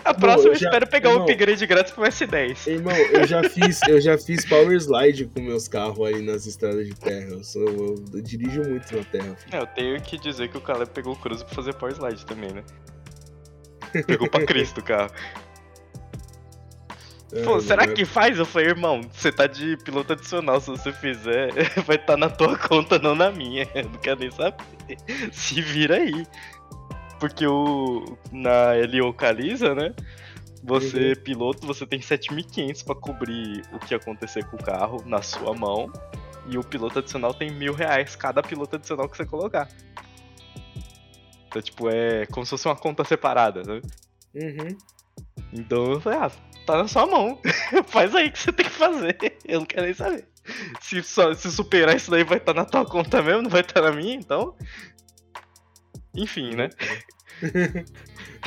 A 0.04 0.14
próxima 0.14 0.50
É. 0.52 0.54
eu 0.54 0.58
já- 0.58 0.66
espero 0.68 0.86
pegar 0.86 1.10
irmão. 1.10 1.24
upgrade 1.24 1.66
grátis 1.66 1.92
pro 1.92 2.04
S10. 2.04 2.66
Irmão, 2.66 2.94
eu 2.96 3.26
já 3.26 3.42
fiz, 3.48 3.80
eu 3.88 4.00
já 4.00 4.16
fiz 4.18 4.44
power 4.44 4.76
slide 4.76 5.26
com 5.26 5.40
meus 5.40 5.68
carros 5.68 6.06
aí 6.06 6.22
nas 6.22 6.46
estradas 6.46 6.86
de 6.86 6.94
terra. 6.94 7.28
Eu, 7.30 7.44
sou- 7.44 7.62
eu- 7.68 8.04
eu 8.14 8.22
dirijo 8.22 8.62
muito 8.62 8.96
na 8.96 9.04
terra. 9.04 9.36
É, 9.50 9.58
eu 9.58 9.66
tenho 9.66 10.00
que 10.00 10.18
dizer 10.18 10.48
que 10.48 10.56
o 10.56 10.60
Caleb 10.60 10.90
pegou 10.92 11.12
o 11.14 11.16
Cruze 11.16 11.44
pra 11.44 11.54
fazer 11.54 11.74
power 11.74 11.94
slide 11.94 12.24
também, 12.26 12.52
né? 12.52 12.62
Pegou 14.06 14.28
pra 14.28 14.44
Cristo 14.46 14.80
o 14.80 14.84
carro. 14.84 15.10
Pô, 17.44 17.54
Ai, 17.54 17.60
será 17.62 17.82
mano, 17.84 17.94
que 17.94 18.04
faz? 18.04 18.38
Eu 18.38 18.44
falei, 18.44 18.68
irmão, 18.68 19.00
você 19.10 19.32
tá 19.32 19.46
de 19.46 19.74
piloto 19.78 20.12
adicional, 20.12 20.60
se 20.60 20.66
você 20.70 20.92
fizer, 20.92 21.50
vai 21.86 21.96
estar 21.96 22.14
na 22.18 22.28
tua 22.28 22.58
conta, 22.58 22.98
não 22.98 23.14
na 23.14 23.30
minha. 23.32 23.66
Eu 23.74 23.84
não 23.84 23.98
quero 23.98 24.20
nem 24.20 24.30
saber. 24.30 24.62
Se 25.32 25.62
vira 25.62 25.96
aí. 25.96 26.26
Porque 27.22 27.46
o. 27.46 28.18
Na 28.32 28.76
Heliocaliza, 28.76 29.76
né? 29.76 29.94
Você, 30.64 31.14
piloto, 31.14 31.64
você 31.64 31.86
tem 31.86 32.00
7.500 32.00 32.84
pra 32.84 32.96
cobrir 32.96 33.62
o 33.72 33.78
que 33.78 33.94
acontecer 33.94 34.44
com 34.46 34.56
o 34.56 34.62
carro 34.62 35.00
na 35.06 35.22
sua 35.22 35.54
mão. 35.54 35.88
E 36.48 36.58
o 36.58 36.64
piloto 36.64 36.98
adicional 36.98 37.32
tem 37.32 37.48
mil 37.48 37.74
reais 37.74 38.16
cada 38.16 38.42
piloto 38.42 38.74
adicional 38.74 39.08
que 39.08 39.16
você 39.16 39.24
colocar. 39.24 39.68
Então, 41.46 41.62
tipo, 41.62 41.88
é 41.88 42.26
como 42.26 42.44
se 42.44 42.50
fosse 42.50 42.66
uma 42.66 42.74
conta 42.74 43.04
separada, 43.04 43.62
né? 43.62 43.80
Uhum. 44.34 44.76
Então 45.52 45.92
eu 45.92 46.00
falei, 46.00 46.18
ah, 46.18 46.32
tá 46.66 46.78
na 46.78 46.88
sua 46.88 47.06
mão. 47.06 47.40
Faz 47.86 48.16
aí 48.16 48.30
o 48.30 48.32
que 48.32 48.38
você 48.40 48.50
tem 48.50 48.66
que 48.66 48.72
fazer. 48.72 49.16
Eu 49.44 49.60
não 49.60 49.66
quero 49.66 49.84
nem 49.84 49.94
saber. 49.94 50.26
Se, 50.80 51.00
só, 51.04 51.32
se 51.34 51.52
superar 51.52 51.94
isso 51.94 52.10
daí 52.10 52.24
vai 52.24 52.38
estar 52.38 52.52
na 52.52 52.64
tua 52.64 52.84
conta 52.84 53.22
mesmo, 53.22 53.42
não 53.42 53.50
vai 53.50 53.60
estar 53.60 53.80
na 53.80 53.92
minha, 53.92 54.16
então. 54.16 54.56
Enfim, 56.14 56.54
né? 56.54 56.70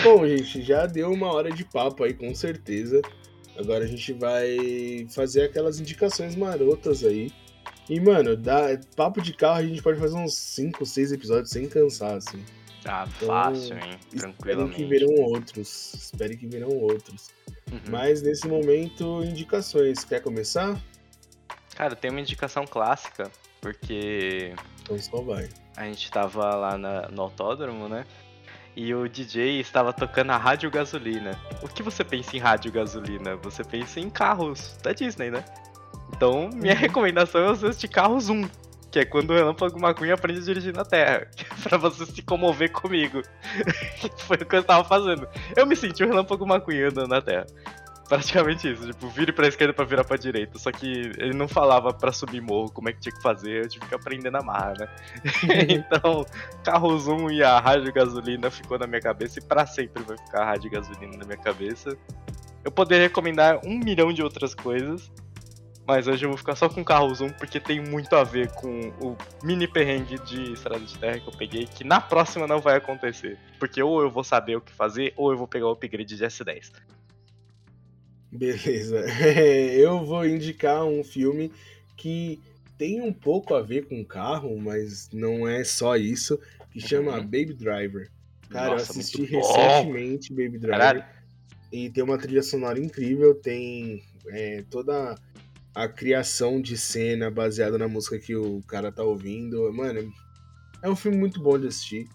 Bom, 0.04 0.28
gente, 0.28 0.62
já 0.62 0.86
deu 0.86 1.12
uma 1.12 1.32
hora 1.32 1.52
de 1.52 1.64
papo 1.66 2.04
aí, 2.04 2.14
com 2.14 2.34
certeza. 2.36 3.02
Agora 3.58 3.84
a 3.86 3.88
gente 3.88 4.14
vai 4.14 5.08
fazer 5.10 5.44
aquelas 5.44 5.80
indicações 5.80 6.36
marotas 6.36 7.04
aí. 7.04 7.32
E, 7.90 8.00
mano, 8.00 8.36
dá, 8.36 8.80
papo 8.96 9.22
de 9.22 9.34
carro 9.34 9.60
a 9.60 9.64
gente 9.64 9.82
pode 9.82 10.00
fazer 10.00 10.16
uns 10.16 10.36
5, 10.36 10.86
6 10.86 11.12
episódios 11.14 11.50
sem 11.52 11.68
cansar, 11.70 12.16
assim. 12.18 12.44
Ah, 12.84 13.08
Então, 13.16 13.28
fácil, 13.28 13.76
hein? 13.78 14.00
Espero 14.14 14.34
Tranquilamente. 14.34 14.76
que 14.76 14.86
virão 14.86 15.14
outros. 15.16 15.94
Espero 15.94 16.38
que 16.38 16.48
virão 16.48 16.70
outros. 16.70 17.30
Uhum. 17.72 17.80
Mas 17.90 18.22
nesse 18.22 18.48
momento, 18.48 19.24
indicações. 19.24 20.04
Quer 20.04 20.22
começar? 20.22 20.80
Cara, 21.76 21.96
tem 21.96 22.12
uma 22.12 22.22
indicação 22.22 22.66
clássica, 22.66 23.32
porque 23.60 24.54
Então 24.86 24.98
só 25.00 25.20
vai. 25.22 25.50
a 25.76 25.84
gente 25.86 26.12
tava 26.12 26.54
lá 26.56 26.78
na- 26.78 27.08
no 27.10 27.24
autódromo, 27.24 27.90
né? 27.90 28.06
E 28.76 28.94
o 28.94 29.08
DJ 29.10 29.60
estava 29.60 29.92
tocando 29.94 30.32
a 30.32 30.38
rádio 30.38 30.70
gasolina. 30.70 31.40
O 31.64 31.68
que 31.68 31.82
você 31.82 32.04
pensa 32.04 32.36
em 32.36 32.40
rádio 32.40 32.72
gasolina? 32.72 33.36
Você 33.38 33.64
pensa 33.64 34.00
em 34.00 34.10
carros 34.10 34.78
da 34.84 34.92
Disney, 34.94 35.32
né? 35.32 35.44
Então, 36.16 36.50
minha 36.54 36.74
Uhum. 36.74 36.80
recomendação 36.80 37.42
é 37.46 37.48
você 37.48 37.68
assistir 37.68 37.88
Carros 37.88 38.30
1, 38.30 38.48
que 38.92 39.00
é 39.00 39.06
quando 39.06 39.32
o 39.32 39.34
Relâmpago 39.34 39.80
McQueen 39.80 40.12
aprende 40.12 40.40
a 40.42 40.44
dirigir 40.44 40.74
na 40.74 40.86
Terra. 40.86 41.28
pra 41.64 41.78
você 41.78 42.06
se 42.06 42.22
comover 42.22 42.72
comigo. 42.72 43.22
Foi 44.28 44.38
o 44.38 44.46
que 44.46 44.56
eu 44.56 44.64
tava 44.64 44.84
fazendo. 44.88 45.28
Eu 45.56 45.66
me 45.66 45.76
senti 45.76 46.04
o 46.04 46.08
Relâmpago 46.08 46.46
McQueen 46.46 46.84
andando 46.84 47.08
na 47.10 47.22
Terra. 47.22 47.48
Praticamente 48.08 48.72
isso, 48.72 48.86
tipo, 48.86 49.08
vire 49.10 49.32
pra 49.32 49.48
esquerda 49.48 49.74
pra 49.74 49.84
virar 49.84 50.04
pra 50.04 50.16
direita. 50.16 50.60
Só 50.60 50.72
que 50.72 51.12
ele 51.18 51.34
não 51.34 51.48
falava 51.48 51.92
pra 51.92 52.12
subir 52.12 52.40
morro 52.40 52.72
como 52.72 52.88
é 52.88 52.94
que 52.94 53.00
tinha 53.00 53.16
que 53.16 53.22
fazer, 53.22 53.64
eu 53.64 53.70
tive 53.70 53.86
que 53.88 53.96
aprender 53.96 54.30
na 54.30 54.42
marra, 54.44 54.74
né? 54.80 54.90
então, 55.70 56.26
carro 56.64 56.98
zoom 57.00 57.32
e 57.32 57.44
a 57.44 57.60
rádio 57.60 57.92
gasolina 57.92 58.52
ficou 58.52 58.78
na 58.78 58.86
minha 58.86 59.02
cabeça 59.02 59.40
e 59.40 59.42
pra 59.42 59.66
sempre 59.66 60.04
vai 60.04 60.18
ficar 60.18 60.44
a 60.44 60.46
rádio 60.46 60.70
gasolina 60.70 61.18
na 61.18 61.26
minha 61.26 61.38
cabeça. 61.38 61.98
Eu 62.64 62.72
poderia 62.72 63.08
recomendar 63.08 63.60
um 63.66 63.80
milhão 63.80 64.14
de 64.14 64.22
outras 64.22 64.54
coisas, 64.54 65.12
mas 65.88 66.08
hoje 66.08 66.26
eu 66.26 66.30
vou 66.30 66.38
ficar 66.38 66.56
só 66.56 66.70
com 66.70 66.84
carro 66.84 67.14
zoom 67.14 67.30
porque 67.30 67.60
tem 67.60 67.80
muito 67.80 68.16
a 68.16 68.24
ver 68.24 68.52
com 68.54 68.90
o 69.02 69.18
mini 69.44 69.68
perrengue 69.68 70.20
de 70.20 70.54
estrada 70.54 70.84
de 70.84 70.98
terra 70.98 71.20
que 71.20 71.28
eu 71.28 71.34
peguei, 71.34 71.66
que 71.66 71.84
na 71.84 72.00
próxima 72.00 72.46
não 72.46 72.60
vai 72.60 72.78
acontecer. 72.78 73.38
Porque 73.60 73.82
ou 73.82 74.02
eu 74.02 74.12
vou 74.12 74.24
saber 74.24 74.58
o 74.58 74.62
que 74.62 74.72
fazer, 74.72 75.12
ou 75.16 75.32
eu 75.32 75.38
vou 75.38 75.48
pegar 75.48 75.68
o 75.68 75.72
upgrade 75.72 76.16
de 76.16 76.24
S10. 76.24 76.72
Beleza. 78.38 79.06
Eu 79.78 80.06
vou 80.06 80.26
indicar 80.26 80.86
um 80.86 81.04
filme 81.04 81.52
que 81.96 82.40
tem 82.78 83.02
um 83.02 83.14
pouco 83.14 83.54
a 83.54 83.62
ver 83.62 83.88
com 83.88 84.04
carro, 84.04 84.58
mas 84.60 85.10
não 85.14 85.48
é 85.48 85.64
só 85.64 85.96
isso, 85.96 86.40
que 86.72 86.80
chama 86.80 87.14
Uhum. 87.18 87.24
Baby 87.24 87.54
Driver. 87.54 88.12
Cara, 88.50 88.72
Nossa, 88.72 88.92
eu 88.92 89.00
assisti 89.00 89.24
recentemente 89.24 90.30
Baby 90.30 90.60
Driver. 90.60 90.70
Caralho. 90.70 91.06
E 91.72 91.90
tem 91.90 92.04
uma 92.04 92.18
trilha 92.18 92.44
sonora 92.44 92.80
incrível, 92.80 93.34
tem 93.36 94.04
é, 94.28 94.64
toda 94.70 95.16
a 95.74 95.88
criação 95.88 96.62
de 96.62 96.78
cena 96.78 97.30
baseada 97.30 97.78
na 97.78 97.88
música 97.88 98.20
que 98.20 98.36
o 98.36 98.62
cara 98.64 98.92
tá 98.92 99.04
ouvindo. 99.04 99.72
Mano, 99.74 100.14
é 100.82 100.90
um 100.90 100.96
filme 100.96 101.18
muito 101.18 101.42
bom 101.42 101.60
de 101.60 101.68
assistir. 101.68 102.08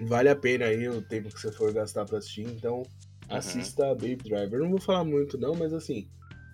Vale 0.00 0.28
a 0.28 0.36
pena 0.36 0.66
aí 0.66 0.88
o 0.88 1.02
tempo 1.02 1.28
que 1.28 1.40
você 1.40 1.50
for 1.50 1.72
gastar 1.72 2.04
pra 2.04 2.18
assistir, 2.18 2.42
então 2.42 2.84
assista 3.28 3.94
Baby 3.94 4.16
Driver. 4.16 4.60
Não 4.60 4.70
vou 4.70 4.80
falar 4.80 5.04
muito 5.04 5.38
não, 5.38 5.54
mas 5.54 5.72
assim, 5.72 6.08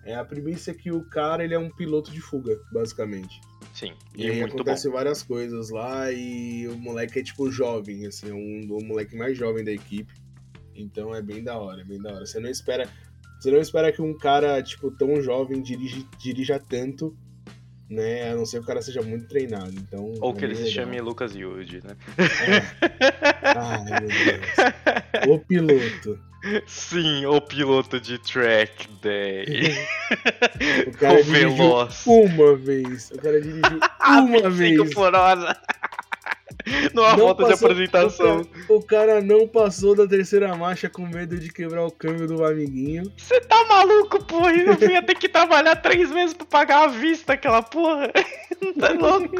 é 0.05 0.15
a 0.15 0.23
premissa 0.23 0.71
é 0.71 0.73
que 0.73 0.91
o 0.91 1.03
cara 1.03 1.43
ele 1.43 1.53
é 1.53 1.59
um 1.59 1.69
piloto 1.69 2.11
de 2.11 2.21
fuga, 2.21 2.59
basicamente. 2.71 3.41
Sim, 3.73 3.91
E, 4.15 4.23
e, 4.23 4.29
aí 4.29 4.39
muito 4.39 4.63
bom. 4.63 4.91
várias 4.91 5.23
coisas 5.23 5.69
lá 5.69 6.11
e 6.11 6.67
o 6.67 6.77
moleque 6.77 7.19
é 7.19 7.23
tipo 7.23 7.51
jovem, 7.51 8.05
assim, 8.05 8.29
é 8.29 8.33
um, 8.33 8.67
o 8.71 8.83
moleque 8.85 9.17
mais 9.17 9.37
jovem 9.37 9.65
da 9.65 9.71
equipe. 9.71 10.13
Então 10.75 11.13
é 11.13 11.21
bem 11.21 11.43
da 11.43 11.57
hora, 11.57 11.81
é 11.81 11.83
bem 11.83 12.01
da 12.01 12.13
hora. 12.13 12.25
Você 12.25 12.39
não 12.39 12.49
espera, 12.49 12.87
você 13.39 13.49
não 13.49 13.59
espera 13.59 13.91
que 13.91 14.01
um 14.01 14.15
cara 14.17 14.61
tipo 14.61 14.91
tão 14.91 15.21
jovem 15.21 15.61
dirige, 15.61 16.05
dirija 16.19 16.59
tanto, 16.59 17.17
né? 17.89 18.31
A 18.31 18.35
não 18.35 18.45
ser 18.45 18.57
que 18.57 18.63
o 18.63 18.67
cara 18.67 18.81
seja 18.81 19.01
muito 19.01 19.27
treinado. 19.27 19.73
Então 19.73 20.13
Ou 20.21 20.31
é 20.31 20.33
que 20.35 20.45
ele 20.45 20.55
bem 20.55 20.65
se 20.65 20.71
chame 20.71 21.01
Lucas 21.01 21.33
Yude, 21.35 21.81
né? 21.83 21.95
É. 22.17 22.61
Ai, 23.57 24.01
meu 24.01 24.09
Deus. 24.09 25.35
O 25.35 25.39
piloto. 25.39 26.19
Sim, 26.67 27.25
o 27.25 27.41
piloto 27.41 27.99
de 27.99 28.17
Track 28.19 28.87
Day. 29.01 29.75
O 30.87 30.91
cara 30.97 31.19
o 31.19 31.23
Veloz. 31.23 32.03
uma 32.05 32.55
vez. 32.55 33.09
O 33.11 33.17
cara 33.17 33.41
dirigiu 33.41 33.79
uma 34.07 34.49
25 34.49 34.83
vez. 34.83 34.93
por 34.93 35.13
hora. 35.15 35.57
Numa 36.93 37.09
Não 37.11 37.17
volta 37.17 37.45
de 37.45 37.53
apresentação. 37.53 38.41
O 38.41 38.45
cara, 38.45 38.65
o 38.69 38.83
cara 38.83 39.21
não 39.21 39.47
passou 39.47 39.95
da 39.95 40.07
terceira 40.07 40.55
marcha 40.55 40.89
com 40.89 41.05
medo 41.05 41.37
de 41.37 41.51
quebrar 41.51 41.85
o 41.85 41.91
câmbio 41.91 42.27
do 42.27 42.43
amiguinho. 42.45 43.11
Você 43.17 43.39
tá 43.41 43.65
maluco, 43.65 44.23
porra? 44.25 44.51
Eu 44.53 44.89
ia 44.89 45.01
ter 45.03 45.15
que 45.15 45.27
trabalhar 45.29 45.75
três 45.77 46.09
meses 46.11 46.33
pra 46.33 46.45
pagar 46.45 46.83
à 46.83 46.87
vista 46.87 47.33
aquela 47.33 47.61
porra. 47.61 48.11
tá 48.79 48.89
louco? 48.93 49.35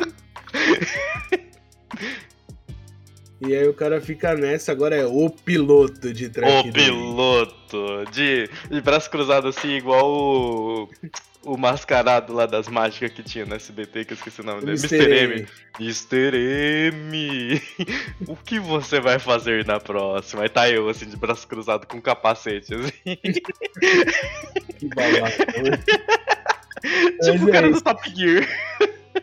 E 3.42 3.54
aí 3.56 3.68
o 3.68 3.74
cara 3.74 4.00
fica 4.00 4.34
nessa, 4.34 4.72
agora 4.72 4.96
é 4.96 5.06
o 5.06 5.30
piloto 5.30 6.14
de 6.14 6.30
track 6.30 6.70
O 6.70 6.74
piloto 6.74 8.06
de, 8.12 8.50
de 8.70 8.82
braço 8.82 9.10
cruzado 9.10 9.50
assim, 9.50 9.72
igual 9.72 10.10
o, 10.10 10.90
o 11.44 11.58
mascarado 11.58 12.34
lá 12.34 12.46
das 12.46 12.68
mágicas 12.68 13.12
que 13.12 13.22
tinha 13.22 13.46
no 13.46 13.56
SBT, 13.56 14.06
que 14.06 14.14
eu 14.14 14.16
esqueci 14.16 14.42
o 14.42 14.44
nome 14.44 14.62
dele. 14.62 14.78
Mr. 14.78 15.14
M. 15.14 15.48
Mr. 15.80 16.38
M. 16.94 17.62
O 18.28 18.36
que 18.38 18.58
você 18.60 19.00
vai 19.00 19.20
fazer 19.20 19.66
na 19.66 19.80
próxima? 19.80 20.44
Aí 20.44 20.50
tá 20.50 20.70
eu, 20.70 20.88
assim, 20.88 21.06
de 21.06 21.18
braço 21.18 21.48
cruzado 21.48 21.86
com 21.86 22.02
capacete, 22.02 22.74
assim. 22.74 23.18
Que 24.80 24.88
babaca. 24.88 25.62
né? 25.62 25.84
tipo 27.22 27.46
o 27.46 27.50
é 27.50 27.52
cara 27.52 27.68
isso. 27.68 27.80
do 27.80 27.84
Top 27.84 28.10
Gear. 28.16 28.48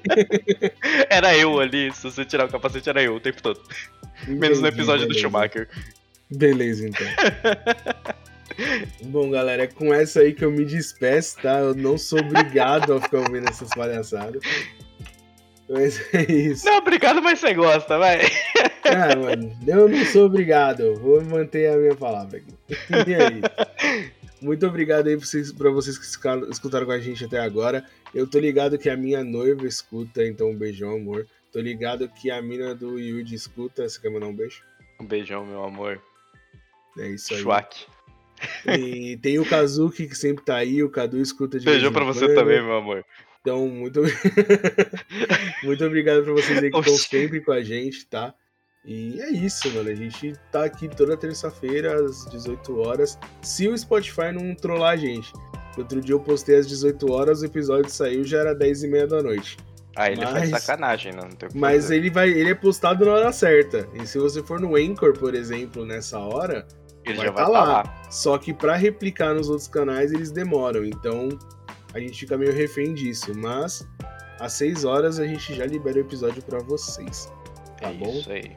era 1.08 1.36
eu 1.36 1.60
ali, 1.60 1.92
se 1.92 2.02
você 2.02 2.24
tirar 2.24 2.46
o 2.46 2.48
capacete, 2.48 2.88
era 2.88 3.02
eu 3.02 3.16
o 3.16 3.20
tempo 3.20 3.42
todo. 3.42 3.60
Menos 4.26 4.60
no 4.60 4.66
Entendi, 4.66 4.80
episódio 4.80 5.06
do 5.06 5.08
beleza. 5.08 5.20
Schumacher. 5.20 5.68
Beleza, 6.30 6.88
então. 6.88 7.06
Bom, 9.04 9.30
galera, 9.30 9.64
é 9.64 9.66
com 9.66 9.92
essa 9.92 10.20
aí 10.20 10.32
que 10.32 10.44
eu 10.44 10.50
me 10.50 10.64
despeço, 10.64 11.38
tá? 11.40 11.58
Eu 11.58 11.74
não 11.74 11.96
sou 11.96 12.20
obrigado 12.20 12.94
a 12.94 13.00
ficar 13.00 13.18
ouvindo 13.18 13.48
essas 13.48 13.70
palhaçadas. 13.70 14.42
Mas 15.68 16.02
é 16.14 16.30
isso. 16.30 16.66
Não, 16.66 16.78
obrigado, 16.78 17.22
mas 17.22 17.38
você 17.38 17.54
gosta, 17.54 17.98
vai. 17.98 18.20
Ah, 18.84 19.16
mano, 19.16 19.56
eu 19.66 19.88
não 19.88 20.04
sou 20.04 20.26
obrigado. 20.26 20.94
Vou 20.96 21.22
manter 21.24 21.72
a 21.72 21.76
minha 21.76 21.94
palavra 21.94 22.38
aqui. 22.38 22.54
E 23.08 23.14
aí? 23.14 24.12
Muito 24.42 24.66
obrigado 24.66 25.06
aí 25.06 25.16
pra 25.16 25.24
vocês, 25.24 25.52
pra 25.52 25.70
vocês 25.70 25.96
que 25.96 26.04
escutaram 26.50 26.86
com 26.86 26.92
a 26.92 26.98
gente 26.98 27.24
até 27.24 27.38
agora. 27.38 27.86
Eu 28.12 28.26
tô 28.26 28.38
ligado 28.38 28.76
que 28.76 28.90
a 28.90 28.96
minha 28.96 29.22
noiva 29.22 29.66
escuta, 29.66 30.26
então 30.26 30.50
um 30.50 30.56
beijão, 30.56 30.96
amor. 30.96 31.26
Tô 31.52 31.60
ligado 31.60 32.08
que 32.08 32.30
a 32.30 32.42
mina 32.42 32.74
do 32.74 32.98
Yuji 32.98 33.34
escuta. 33.34 33.88
Você 33.88 34.00
quer 34.00 34.10
mandar 34.10 34.26
um 34.26 34.34
beijo? 34.34 34.62
Um 35.00 35.06
beijão, 35.06 35.46
meu 35.46 35.62
amor. 35.62 36.00
É 36.98 37.08
isso 37.08 37.32
aí. 37.34 37.40
Schwack. 37.40 37.86
E 38.66 39.16
tem 39.18 39.38
o 39.38 39.48
Kazuki 39.48 40.08
que 40.08 40.16
sempre 40.16 40.44
tá 40.44 40.56
aí, 40.56 40.82
o 40.82 40.90
Cadu 40.90 41.20
escuta 41.20 41.58
de 41.58 41.64
Beijão 41.64 41.92
pra 41.92 42.04
você 42.04 42.34
também, 42.34 42.60
meu 42.60 42.76
amor. 42.76 43.04
Então, 43.40 43.68
muito, 43.68 44.00
muito 45.62 45.84
obrigado 45.84 46.22
pra 46.22 46.32
vocês 46.32 46.62
aí 46.62 46.70
que 46.70 46.78
estão 46.78 46.96
sempre 46.96 47.40
com 47.40 47.52
a 47.52 47.62
gente, 47.62 48.06
tá? 48.06 48.34
E 48.84 49.20
é 49.20 49.30
isso, 49.30 49.70
mano. 49.74 49.88
A 49.90 49.94
gente 49.94 50.32
tá 50.50 50.64
aqui 50.64 50.88
toda 50.88 51.16
terça-feira, 51.16 52.04
às 52.04 52.24
18 52.26 52.80
horas. 52.80 53.18
Se 53.40 53.68
o 53.68 53.76
Spotify 53.78 54.32
não 54.32 54.54
trollar 54.54 54.92
a 54.92 54.96
gente. 54.96 55.32
Outro 55.78 56.00
dia 56.00 56.14
eu 56.14 56.20
postei 56.20 56.56
às 56.56 56.66
18 56.68 57.10
horas, 57.12 57.42
o 57.42 57.46
episódio 57.46 57.90
saiu 57.90 58.24
já 58.24 58.40
era 58.40 58.54
10 58.54 58.82
e 58.82 58.88
meia 58.88 59.06
da 59.06 59.22
noite. 59.22 59.56
Ah, 59.96 60.10
ele 60.10 60.22
faz 60.26 60.50
Mas- 60.50 60.62
sacanagem, 60.64 61.12
né? 61.12 61.22
Não 61.22 61.30
tem 61.30 61.48
Mas 61.54 61.84
fazer. 61.84 61.96
ele 61.96 62.10
vai, 62.10 62.28
ele 62.30 62.50
é 62.50 62.54
postado 62.54 63.04
na 63.04 63.12
hora 63.12 63.32
certa. 63.32 63.88
E 63.94 64.06
se 64.06 64.18
você 64.18 64.42
for 64.42 64.60
no 64.60 64.74
Anchor, 64.76 65.12
por 65.18 65.34
exemplo, 65.34 65.84
nessa 65.86 66.18
hora, 66.18 66.66
ele 67.04 67.16
vai 67.18 67.26
já 67.26 67.32
vai 67.32 67.44
tá 67.44 67.50
estar 67.50 67.64
lá. 67.64 67.72
lá. 67.82 68.02
Só 68.10 68.36
que 68.38 68.52
pra 68.52 68.74
replicar 68.76 69.34
nos 69.34 69.48
outros 69.48 69.68
canais 69.68 70.12
eles 70.12 70.30
demoram, 70.30 70.84
então 70.84 71.28
a 71.94 71.98
gente 71.98 72.18
fica 72.20 72.36
meio 72.36 72.52
refém 72.52 72.92
disso. 72.94 73.32
Mas 73.36 73.86
às 74.40 74.54
6 74.54 74.84
horas 74.84 75.18
a 75.20 75.26
gente 75.26 75.54
já 75.54 75.64
libera 75.66 75.98
o 75.98 76.00
episódio 76.00 76.42
pra 76.42 76.58
vocês. 76.60 77.30
Tá 77.80 77.90
é 77.90 77.94
bom? 77.94 78.10
isso 78.18 78.30
aí. 78.32 78.50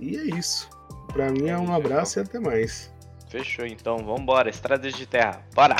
E 0.00 0.16
é 0.16 0.36
isso. 0.36 0.68
Pra 1.12 1.30
mim 1.30 1.48
é 1.48 1.56
um 1.56 1.72
abraço 1.72 2.18
e 2.18 2.22
até 2.22 2.38
mais. 2.38 2.92
Fechou 3.28 3.66
então, 3.66 3.98
vambora. 3.98 4.50
Estradas 4.50 4.94
de 4.94 5.06
terra. 5.06 5.42
Bora! 5.54 5.76